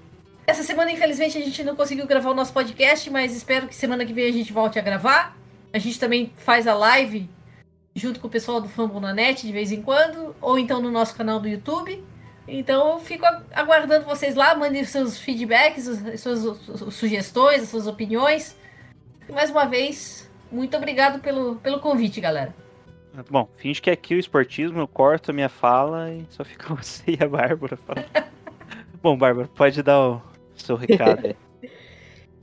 essa 0.45 0.63
semana, 0.63 0.91
infelizmente, 0.91 1.37
a 1.37 1.41
gente 1.41 1.63
não 1.63 1.75
conseguiu 1.75 2.05
gravar 2.05 2.29
o 2.29 2.33
nosso 2.35 2.53
podcast, 2.53 3.09
mas 3.09 3.35
espero 3.35 3.67
que 3.67 3.75
semana 3.75 4.05
que 4.05 4.13
vem 4.13 4.27
a 4.27 4.31
gente 4.31 4.53
volte 4.53 4.77
a 4.77 4.81
gravar. 4.81 5.35
A 5.73 5.79
gente 5.79 5.99
também 5.99 6.31
faz 6.37 6.67
a 6.67 6.73
live 6.73 7.27
junto 7.95 8.19
com 8.19 8.27
o 8.27 8.29
pessoal 8.29 8.59
do 8.59 8.67
Fumble 8.67 8.99
na 8.99 9.13
Net 9.13 9.45
de 9.47 9.53
vez 9.53 9.71
em 9.71 9.81
quando, 9.81 10.35
ou 10.41 10.59
então 10.59 10.81
no 10.81 10.91
nosso 10.91 11.15
canal 11.15 11.39
do 11.39 11.47
YouTube. 11.47 12.03
Então 12.47 12.93
eu 12.93 12.99
fico 12.99 13.25
aguardando 13.53 14.05
vocês 14.05 14.35
lá, 14.35 14.53
mandem 14.53 14.81
os 14.81 14.89
seus 14.89 15.17
feedbacks, 15.17 15.87
as 15.87 16.05
as 16.05 16.21
suas 16.21 16.39
su- 16.59 16.91
sugestões, 16.91 17.63
as 17.63 17.69
suas 17.69 17.87
opiniões. 17.87 18.55
E 19.27 19.31
mais 19.31 19.49
uma 19.49 19.65
vez, 19.65 20.29
muito 20.51 20.75
obrigado 20.77 21.19
pelo, 21.21 21.55
pelo 21.55 21.79
convite, 21.79 22.21
galera. 22.21 22.53
Bom, 23.29 23.49
finge 23.55 23.81
que 23.81 23.89
aqui 23.89 24.13
o 24.13 24.19
esportismo, 24.19 24.79
eu 24.79 24.87
corto 24.87 25.31
a 25.31 25.33
minha 25.33 25.49
fala 25.49 26.11
e 26.11 26.25
só 26.29 26.43
fica 26.43 26.71
você 26.75 27.17
e 27.19 27.23
a 27.23 27.27
Bárbara 27.27 27.77
falando. 27.77 28.05
Bom, 29.01 29.17
Bárbara, 29.17 29.47
pode 29.55 29.81
dar 29.81 29.99
o 29.99 30.21
seu 30.55 30.75
recado 30.75 31.25
aí. 31.25 31.35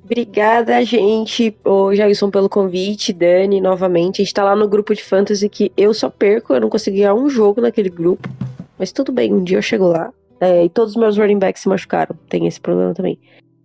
Obrigada, 0.04 0.84
gente, 0.84 1.56
ô 1.64 1.94
Jailson, 1.94 2.30
pelo 2.30 2.48
convite, 2.48 3.12
Dani, 3.12 3.60
novamente. 3.60 4.20
A 4.20 4.24
gente 4.24 4.34
tá 4.34 4.44
lá 4.44 4.56
no 4.56 4.68
grupo 4.68 4.94
de 4.94 5.02
fantasy 5.02 5.48
que 5.48 5.72
eu 5.76 5.94
só 5.94 6.10
perco, 6.10 6.52
eu 6.52 6.60
não 6.60 6.68
consegui 6.68 6.98
ganhar 6.98 7.14
um 7.14 7.28
jogo 7.28 7.60
naquele 7.60 7.88
grupo. 7.88 8.28
Mas 8.78 8.92
tudo 8.92 9.12
bem, 9.12 9.32
um 9.32 9.44
dia 9.44 9.58
eu 9.58 9.62
chego 9.62 9.86
lá. 9.86 10.12
É, 10.40 10.64
e 10.64 10.68
todos 10.68 10.96
os 10.96 11.00
meus 11.00 11.16
running 11.16 11.38
backs 11.38 11.62
se 11.62 11.68
machucaram, 11.68 12.16
tem 12.28 12.46
esse 12.46 12.60
problema 12.60 12.92
também. 12.92 13.18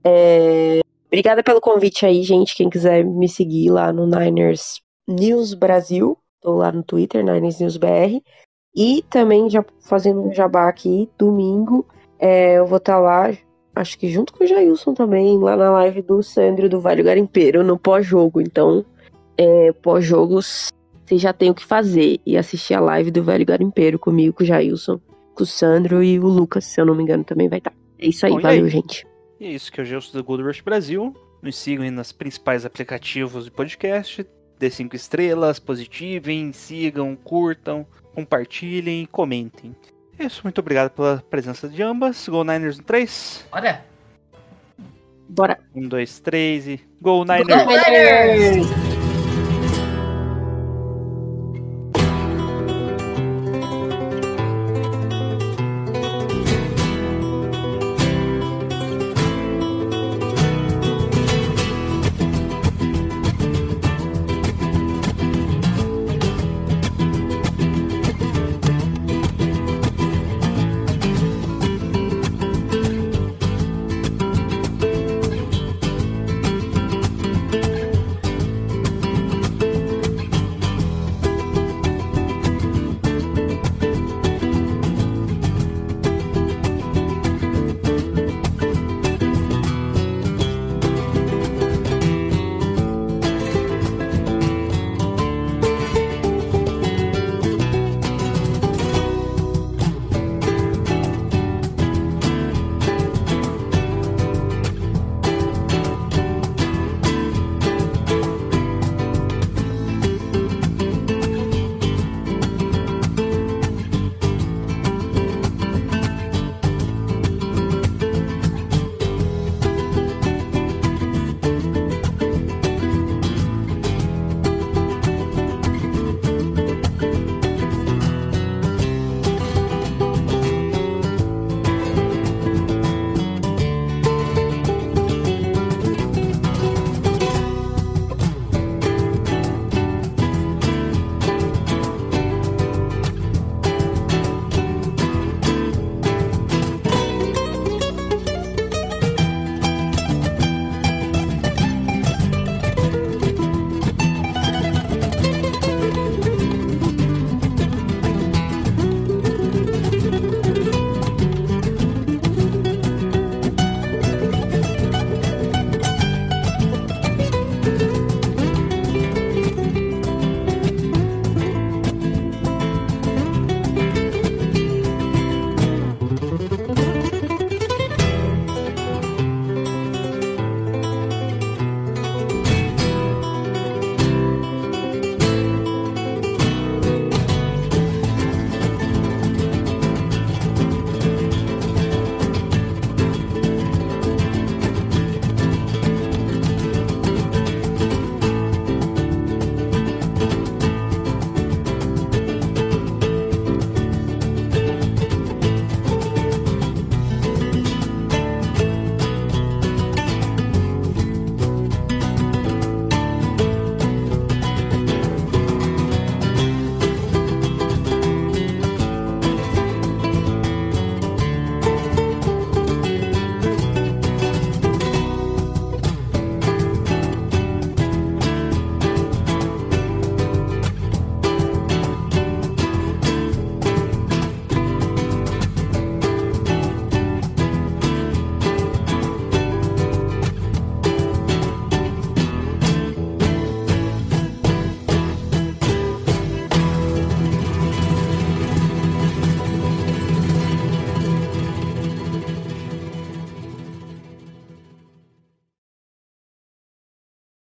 É, 0.04 0.80
Obrigada 1.08 1.42
pelo 1.42 1.62
convite 1.62 2.06
aí, 2.06 2.22
gente. 2.22 2.56
Quem 2.56 2.70
quiser 2.70 3.04
me 3.04 3.30
seguir 3.30 3.70
lá 3.70 3.94
no 3.94 4.06
Niners 4.06 4.82
News 5.08 5.54
Brasil, 5.54 6.18
tô 6.42 6.58
lá 6.58 6.72
no 6.72 6.84
Twitter, 6.84 7.24
Niners 7.24 7.60
News 7.60 7.78
BR. 7.78 8.22
E 8.76 9.04
também, 9.10 9.50
já 9.50 9.66
fazendo 9.80 10.22
um 10.22 10.34
jabá 10.34 10.68
aqui, 10.68 11.10
domingo, 11.18 11.86
é, 12.20 12.58
eu 12.58 12.68
vou 12.68 12.78
estar 12.78 13.00
lá 13.00 13.32
acho 13.78 13.98
que 13.98 14.10
junto 14.10 14.34
com 14.34 14.44
o 14.44 14.48
Jailson 14.48 14.94
também, 14.94 15.38
lá 15.38 15.56
na 15.56 15.72
live 15.72 16.02
do 16.02 16.22
Sandro 16.22 16.68
do 16.68 16.80
Vale 16.80 17.04
Garimpeiro, 17.04 17.64
no 17.64 17.78
pós-jogo. 17.78 18.42
Então, 18.42 18.86
é, 19.38 19.72
pós-jogos, 19.72 20.70
vocês 21.06 21.22
já 21.22 21.32
têm 21.32 21.50
o 21.50 21.56
que 21.56 21.64
fazer 21.64 22.20
e 22.26 22.36
assistir 22.36 22.74
a 22.74 22.80
live 22.80 23.12
do 23.12 23.24
Velho 23.24 23.46
Garimpeiro 23.46 23.98
comigo, 23.98 24.34
com 24.34 24.44
o 24.44 24.46
Jailson, 24.46 25.00
com 25.34 25.44
o 25.44 25.46
Sandro 25.46 26.04
e 26.04 26.20
o 26.20 26.28
Lucas, 26.28 26.66
se 26.66 26.82
eu 26.82 26.86
não 26.86 26.96
me 26.96 27.04
engano, 27.04 27.24
também 27.24 27.48
vai 27.48 27.60
estar. 27.60 27.74
É 27.98 28.08
isso 28.08 28.26
aí, 28.26 28.34
Bom, 28.34 28.42
valeu, 28.42 28.66
aí? 28.66 28.70
gente. 28.70 29.08
E 29.40 29.46
é 29.46 29.52
isso 29.52 29.72
que 29.72 29.80
é 29.80 29.84
o 29.84 29.86
Gelson 29.86 30.18
do 30.18 30.24
Gold 30.24 30.44
Rush 30.44 30.62
Brasil. 30.62 31.16
Nos 31.42 31.56
sigam 31.56 31.86
aí 31.86 31.92
nos 31.92 32.12
principais 32.12 32.66
aplicativos 32.66 33.46
de 33.46 33.52
podcast. 33.52 34.26
Dê 34.60 34.70
cinco 34.70 34.96
estrelas, 34.96 35.60
positivem, 35.60 36.52
sigam, 36.52 37.16
curtam, 37.16 37.86
compartilhem 38.16 39.04
e 39.04 39.08
comentem. 39.08 39.76
É 40.20 40.26
isso, 40.26 40.41
muito 40.43 40.59
obrigado 40.59 40.89
pela 40.89 41.24
presença 41.30 41.70
de 41.70 41.82
ambas. 41.84 42.28
Go 42.28 42.43
Niners 42.43 42.78
no 42.78 42.84
3. 42.84 43.45
Olha. 43.51 43.86
Bora. 45.30 45.59
1, 45.76 45.88
2, 45.88 46.20
3 46.20 46.68
e. 46.68 46.82
Go 47.01 47.24
Niners! 47.24 47.63
Go 47.63 47.72
Niners! 47.72 48.87